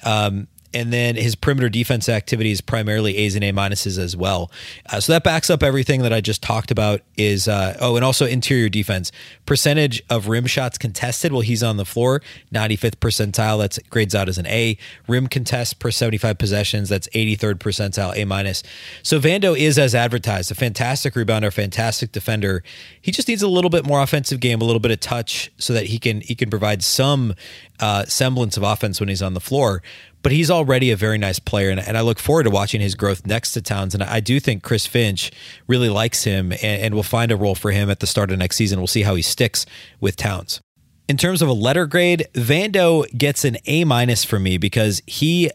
Um, 0.04 0.50
and 0.74 0.92
then 0.92 1.16
his 1.16 1.36
perimeter 1.36 1.70
defense 1.70 2.10
activity 2.10 2.52
is 2.52 2.62
primarily 2.62 3.18
A's 3.18 3.36
and 3.36 3.44
A 3.44 3.52
minuses 3.52 3.98
as 3.98 4.16
well. 4.16 4.52
Uh, 4.90 5.00
so 5.00 5.14
that 5.14 5.24
backs 5.24 5.50
up 5.50 5.64
everything 5.64 6.02
that 6.02 6.14
I 6.14 6.22
just 6.22 6.42
talked 6.42 6.72
about. 6.72 7.02
Is 7.16 7.48
uh, 7.48 7.78
oh, 7.80 7.96
and 7.96 8.04
also 8.04 8.26
interior 8.26 8.70
defense 8.70 9.12
percentage 9.46 10.02
of 10.10 10.28
rim 10.28 10.46
shots 10.46 10.78
contested 10.78 11.32
while 11.32 11.42
he's 11.42 11.64
on 11.64 11.78
the 11.78 11.86
floor, 11.86 12.22
95th 12.54 12.96
percentile. 12.96 13.60
That's 13.60 13.80
grades 13.90 14.16
out 14.16 14.30
as 14.30 14.38
an 14.38 14.48
A. 14.48 14.78
Rim 15.08 15.28
contest 15.28 15.80
per 15.80 15.92
75 15.92 16.38
possessions, 16.38 16.90
that's 16.90 17.08
83rd 17.10 17.56
percentile, 17.56 18.16
A 18.16 18.26
minus. 18.26 18.64
So 19.04 19.20
Vando 19.20 19.58
is 19.58 19.78
as 19.78 19.94
advertised, 19.94 20.52
a 20.52 20.56
fantastic 20.56 21.14
rebounder, 21.14 21.52
fantastic 21.52 22.12
defender. 22.12 22.64
He 23.02 23.12
just 23.12 23.28
needs 23.28 23.42
a 23.42 23.48
little 23.48 23.70
bit 23.70 23.86
more 23.86 24.02
offensive 24.02 24.40
game, 24.40 24.62
a 24.62 24.66
little 24.66 24.80
bit 24.80 24.92
of 24.92 25.00
touch, 25.00 25.52
so 25.58 25.74
that 25.74 25.88
he 25.88 26.00
can 26.00 26.22
he 26.22 26.36
can 26.36 26.50
provide 26.50 26.84
some 26.84 27.36
uh, 27.84 28.06
semblance 28.06 28.56
of 28.56 28.64
offense 28.64 29.00
when 29.02 29.10
he's 29.10 29.22
on 29.22 29.34
the 29.34 29.42
floor 29.42 29.82
but 30.24 30.32
he's 30.32 30.50
already 30.50 30.90
a 30.90 30.96
very 30.96 31.18
nice 31.18 31.38
player, 31.38 31.70
and, 31.70 31.82
and, 31.82 31.98
I 31.98 32.02
look 32.02 32.18
forward 32.18 32.44
to 32.44 32.50
watching 32.50 32.80
his 32.80 32.96
growth 32.96 33.28
next 33.28 33.52
to 33.52 33.62
Towns. 33.62 33.94
And 33.94 34.02
I 34.02 34.22
do 34.22 34.40
think 34.40 34.64
Chris 34.64 34.88
Finch 34.88 35.32
really 35.68 35.90
likes 35.90 36.24
him 36.24 36.54
and, 36.54 36.64
and 36.64 36.96
will 36.96 37.04
find 37.04 37.30
a 37.30 37.36
role 37.36 37.56
for 37.56 37.72
him 37.72 37.90
at 37.90 38.00
the 38.00 38.08
start 38.08 38.32
of 38.32 38.40
next 38.40 38.56
season. 38.56 38.80
We'll 38.80 38.88
see 38.88 39.02
how 39.02 39.16
he 39.16 39.22
sticks 39.22 39.66
with 40.00 40.16
Towns. 40.16 40.62
In 41.10 41.18
terms 41.18 41.42
of 41.42 41.50
a 41.50 41.54
letter 41.54 41.86
grade, 41.86 42.26
Vando 42.34 43.06
gets 43.18 43.44
an 43.44 43.58
A 43.66 43.84
minus 43.84 44.24
for 44.24 44.40
me 44.40 44.58
because 44.58 45.02
he 45.06 45.52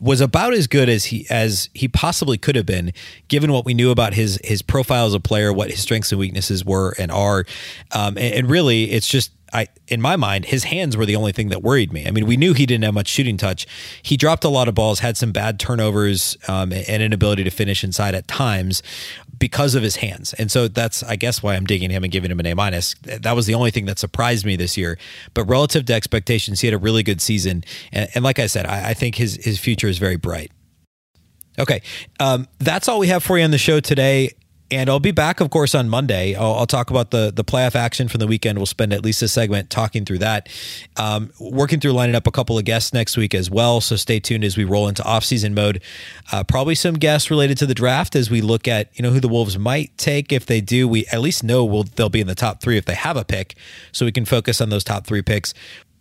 was 0.00 0.20
about 0.20 0.54
as 0.54 0.66
good 0.66 0.88
as 0.88 1.06
he 1.06 1.26
as 1.30 1.70
he 1.74 1.88
possibly 1.88 2.36
could 2.36 2.56
have 2.56 2.66
been, 2.66 2.92
given 3.28 3.52
what 3.52 3.64
we 3.64 3.72
knew 3.72 3.90
about 3.90 4.12
his 4.12 4.38
his 4.44 4.60
profile 4.60 5.06
as 5.06 5.14
a 5.14 5.20
player, 5.20 5.52
what 5.52 5.70
his 5.70 5.80
strengths 5.80 6.12
and 6.12 6.18
weaknesses 6.18 6.64
were 6.64 6.94
and 6.98 7.10
are, 7.10 7.46
um, 7.92 8.18
and, 8.18 8.34
and 8.34 8.50
really, 8.50 8.90
it's 8.90 9.08
just 9.08 9.32
I 9.52 9.66
in 9.88 10.00
my 10.00 10.16
mind, 10.16 10.46
his 10.46 10.64
hands 10.64 10.96
were 10.96 11.06
the 11.06 11.16
only 11.16 11.32
thing 11.32 11.48
that 11.48 11.62
worried 11.62 11.92
me. 11.92 12.06
I 12.06 12.10
mean, 12.10 12.26
we 12.26 12.36
knew 12.36 12.54
he 12.54 12.66
didn't 12.66 12.84
have 12.84 12.94
much 12.94 13.08
shooting 13.08 13.36
touch. 13.36 13.66
He 14.02 14.16
dropped 14.16 14.44
a 14.44 14.48
lot 14.48 14.68
of 14.68 14.74
balls, 14.74 15.00
had 15.00 15.16
some 15.16 15.32
bad 15.32 15.58
turnovers, 15.58 16.36
um, 16.48 16.72
and 16.72 17.02
inability 17.02 17.44
to 17.44 17.50
finish 17.50 17.82
inside 17.84 18.14
at 18.14 18.28
times 18.28 18.82
because 19.38 19.74
of 19.74 19.82
his 19.82 19.96
hands. 19.96 20.34
And 20.34 20.50
so 20.50 20.68
that's, 20.68 21.02
I 21.02 21.16
guess, 21.16 21.42
why 21.42 21.56
I'm 21.56 21.64
digging 21.64 21.90
him 21.90 22.04
and 22.04 22.12
giving 22.12 22.30
him 22.30 22.38
an 22.38 22.46
A 22.46 22.54
minus. 22.54 22.94
That 23.02 23.34
was 23.34 23.46
the 23.46 23.54
only 23.54 23.70
thing 23.70 23.86
that 23.86 23.98
surprised 23.98 24.44
me 24.44 24.54
this 24.54 24.76
year. 24.76 24.98
But 25.34 25.44
relative 25.44 25.86
to 25.86 25.94
expectations, 25.94 26.60
he 26.60 26.66
had 26.66 26.74
a 26.74 26.78
really 26.78 27.02
good 27.02 27.20
season. 27.20 27.64
And, 27.90 28.08
and 28.14 28.24
like 28.24 28.38
I 28.38 28.46
said, 28.46 28.66
I, 28.66 28.90
I 28.90 28.94
think 28.94 29.16
his 29.16 29.36
his 29.36 29.58
future 29.58 29.88
is 29.88 29.98
very 29.98 30.16
bright. 30.16 30.52
Okay, 31.58 31.82
um, 32.20 32.46
that's 32.58 32.88
all 32.88 32.98
we 32.98 33.08
have 33.08 33.22
for 33.22 33.36
you 33.36 33.44
on 33.44 33.50
the 33.50 33.58
show 33.58 33.80
today. 33.80 34.34
And 34.72 34.88
I'll 34.88 35.00
be 35.00 35.10
back, 35.10 35.40
of 35.40 35.50
course, 35.50 35.74
on 35.74 35.88
Monday. 35.88 36.34
I'll, 36.36 36.54
I'll, 36.54 36.66
talk 36.66 36.90
about 36.90 37.10
the 37.10 37.32
the 37.34 37.42
playoff 37.42 37.74
action 37.74 38.06
from 38.06 38.20
the 38.20 38.28
weekend. 38.28 38.58
We'll 38.58 38.66
spend 38.66 38.92
at 38.92 39.04
least 39.04 39.20
a 39.22 39.28
segment 39.28 39.68
talking 39.68 40.04
through 40.04 40.18
that, 40.18 40.48
um, 40.96 41.32
working 41.40 41.80
through 41.80 41.92
lining 41.92 42.14
up 42.14 42.28
a 42.28 42.30
couple 42.30 42.56
of 42.56 42.64
guests 42.64 42.92
next 42.92 43.16
week 43.16 43.34
as 43.34 43.50
well. 43.50 43.80
So 43.80 43.96
stay 43.96 44.20
tuned 44.20 44.44
as 44.44 44.56
we 44.56 44.62
roll 44.62 44.86
into 44.86 45.02
off 45.02 45.24
season 45.24 45.54
mode. 45.54 45.82
Uh, 46.30 46.44
probably 46.44 46.76
some 46.76 46.94
guests 46.94 47.30
related 47.30 47.58
to 47.58 47.66
the 47.66 47.74
draft 47.74 48.14
as 48.14 48.30
we 48.30 48.40
look 48.40 48.68
at 48.68 48.96
you 48.96 49.02
know 49.02 49.10
who 49.10 49.18
the 49.18 49.28
Wolves 49.28 49.58
might 49.58 49.96
take. 49.98 50.32
If 50.32 50.46
they 50.46 50.60
do, 50.60 50.86
we 50.86 51.04
at 51.06 51.20
least 51.20 51.42
know 51.42 51.64
we'll, 51.64 51.82
they'll 51.82 52.08
be 52.08 52.20
in 52.20 52.28
the 52.28 52.36
top 52.36 52.60
three 52.60 52.76
if 52.76 52.84
they 52.84 52.94
have 52.94 53.16
a 53.16 53.24
pick, 53.24 53.56
so 53.90 54.04
we 54.04 54.12
can 54.12 54.24
focus 54.24 54.60
on 54.60 54.68
those 54.68 54.84
top 54.84 55.06
three 55.06 55.22
picks. 55.22 55.52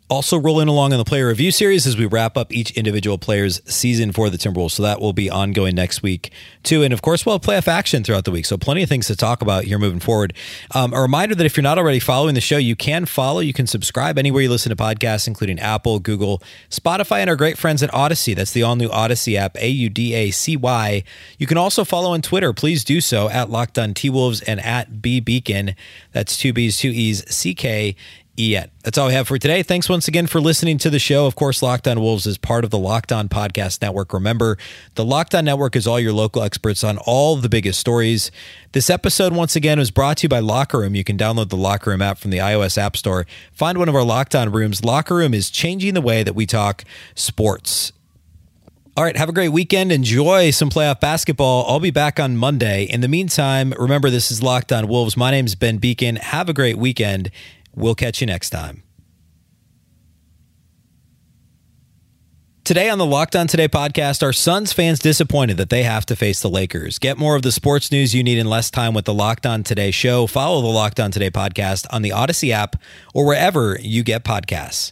Also, 0.10 0.40
rolling 0.40 0.68
along 0.68 0.92
in 0.92 0.98
the 0.98 1.06
player 1.06 1.28
review 1.28 1.52
series 1.52 1.86
as 1.86 1.96
we 1.96 2.08
wrap 2.08 2.36
up 2.36 2.52
each 2.52 2.72
individual 2.72 3.20
player's 3.20 3.62
season 3.72 4.12
for 4.12 4.32
the 4.32 4.38
Timberwolves. 4.38 4.72
So 4.72 4.82
that 4.82 5.00
will 5.00 5.14
be 5.14 5.30
ongoing 5.30 5.76
next 5.76 6.02
week, 6.02 6.32
too. 6.64 6.82
And 6.82 6.92
of 6.92 7.04
course, 7.04 7.28
we'll 7.28 7.36
have 7.36 7.44
playoff 7.44 7.68
action 7.68 8.04
throughout 8.04 8.26
the 8.26 8.32
week. 8.32 8.46
So, 8.48 8.58
plenty 8.58 8.82
of 8.82 8.90
things 8.90 9.06
to 9.06 9.16
talk 9.16 9.44
about 9.44 9.66
here 9.66 9.78
moving 9.78 10.00
forward. 10.00 10.34
Um, 10.74 10.94
a 10.94 11.02
reminder 11.02 11.36
that 11.36 11.46
if 11.46 11.56
you're 11.56 11.62
not 11.62 11.78
already 11.78 12.00
following 12.00 12.34
the 12.34 12.42
show, 12.42 12.58
you 12.58 12.76
can 12.76 13.06
follow, 13.06 13.40
you 13.40 13.54
can 13.54 13.68
subscribe 13.68 14.18
anywhere 14.18 14.42
you 14.42 14.50
listen 14.50 14.72
to 14.72 14.76
podcasts, 14.76 15.28
including 15.28 15.60
Apple, 15.60 16.00
Google, 16.00 16.42
Spotify, 16.72 17.20
and 17.20 17.30
our 17.30 17.36
great 17.36 17.60
friends 17.60 17.84
at 17.84 17.92
Audacy. 17.92 18.36
That's 18.36 18.52
the 18.52 18.64
all 18.64 18.76
new 18.76 18.90
Audacy 18.90 19.36
app, 19.36 19.56
A 19.58 19.70
U 19.70 19.90
D 19.90 20.16
A 20.16 20.32
C 20.32 20.58
Y. 20.58 21.04
You 21.38 21.46
can 21.46 21.58
also 21.58 21.84
follow 21.84 22.14
on 22.14 22.24
Twitter. 22.24 22.52
Please 22.52 22.84
do 22.84 23.00
so 23.00 23.30
at 23.30 23.52
Locked 23.52 23.78
On 23.78 23.94
T 23.94 24.10
Wolves 24.10 24.42
and 24.42 24.60
at 24.62 25.04
B 25.04 25.22
Beecken. 25.22 25.76
That's 26.14 26.36
two 26.36 26.52
B's, 26.52 26.78
two 26.78 26.90
E's, 26.90 27.24
C 27.32 27.54
K 27.54 27.96
yet. 28.48 28.72
That's 28.84 28.98
all 28.98 29.08
we 29.08 29.14
have 29.14 29.28
for 29.28 29.38
today. 29.38 29.62
Thanks 29.64 29.90
once 29.90 30.08
again 30.08 30.26
for 30.26 30.40
listening 30.40 30.78
to 30.80 30.90
the 30.90 31.00
show. 31.00 31.26
Of 31.26 31.36
course, 31.36 31.62
Locked 31.62 31.88
On 31.88 32.00
Wolves 32.00 32.26
is 32.26 32.38
part 32.38 32.64
of 32.64 32.70
the 32.70 32.78
Locked 32.78 33.12
On 33.12 33.28
Podcast 33.28 33.82
Network. 33.82 34.14
Remember, 34.14 34.58
the 34.96 35.06
Locked 35.06 35.36
On 35.36 35.46
Network 35.46 35.76
is 35.76 35.86
all 35.86 36.00
your 36.00 36.14
local 36.14 36.42
experts 36.42 36.84
on 36.84 36.98
all 37.00 37.36
the 37.36 37.50
biggest 37.50 37.80
stories. 37.80 38.32
This 38.72 38.90
episode, 38.90 39.34
once 39.34 39.56
again, 39.56 39.78
was 39.78 39.92
brought 39.92 40.18
to 40.18 40.24
you 40.24 40.30
by 40.30 40.40
Locker 40.40 40.80
Room. 40.80 40.96
You 40.96 41.04
can 41.04 41.18
download 41.18 41.50
the 41.50 41.58
Locker 41.58 41.90
Room 41.90 42.02
app 42.02 42.18
from 42.18 42.32
the 42.32 42.38
iOS 42.38 42.78
App 42.78 42.96
Store. 42.96 43.28
Find 43.52 43.78
one 43.78 43.90
of 43.90 43.96
our 43.96 44.04
Locked 44.04 44.34
On 44.36 44.52
rooms. 44.52 44.84
Locker 44.84 45.16
Room 45.16 45.34
is 45.34 45.50
changing 45.50 45.94
the 45.94 46.02
way 46.02 46.24
that 46.24 46.34
we 46.34 46.46
talk 46.46 46.84
sports. 47.16 47.92
All 48.98 49.06
right, 49.06 49.16
have 49.16 49.30
a 49.30 49.34
great 49.34 49.50
weekend. 49.50 49.94
Enjoy 49.94 50.52
some 50.52 50.70
playoff 50.70 51.00
basketball. 51.00 51.66
I'll 51.70 51.80
be 51.80 51.90
back 51.90 52.20
on 52.20 52.36
Monday. 52.36 52.84
In 52.84 53.00
the 53.00 53.08
meantime, 53.08 53.74
remember 53.80 54.10
this 54.10 54.30
is 54.30 54.44
Locked 54.44 54.74
On 54.74 54.90
Wolves. 54.90 55.16
My 55.16 55.32
name 55.32 55.46
is 55.46 55.56
Ben 55.56 55.80
Beecken. 55.80 56.18
Have 56.18 56.50
a 56.50 56.54
great 56.54 56.78
weekend 56.78 57.32
We'll 57.80 57.96
catch 57.96 58.20
you 58.22 58.28
next 58.28 58.50
time. 58.52 58.84
Today 62.66 62.90
on 62.90 63.00
the 63.00 63.06
Locked 63.06 63.36
On 63.36 63.48
Today 63.48 63.68
podcast, 63.68 64.22
are 64.22 64.32
Suns 64.32 64.74
fans 64.74 65.00
disappointed 65.00 65.58
that 65.58 65.72
they 65.72 65.82
have 65.82 66.06
to 66.06 66.16
face 66.16 66.40
the 66.40 66.52
Lakers? 66.52 67.00
Get 67.00 67.18
more 67.18 67.36
of 67.36 67.42
the 67.42 67.52
sports 67.52 67.92
news 67.92 68.14
you 68.14 68.22
need 68.22 68.38
in 68.38 68.48
less 68.48 68.70
time 68.70 68.94
with 68.94 69.06
the 69.06 69.14
Locked 69.14 69.48
On 69.48 69.64
Today 69.64 69.90
show. 69.90 70.28
Follow 70.28 70.62
the 70.62 70.68
Locked 70.68 71.00
On 71.00 71.10
Today 71.10 71.32
podcast 71.32 71.88
on 71.90 72.04
the 72.04 72.12
Audacy 72.12 72.52
app 72.52 72.76
or 73.16 73.26
wherever 73.26 73.80
you 73.82 74.04
get 74.04 74.24
podcasts. 74.24 74.92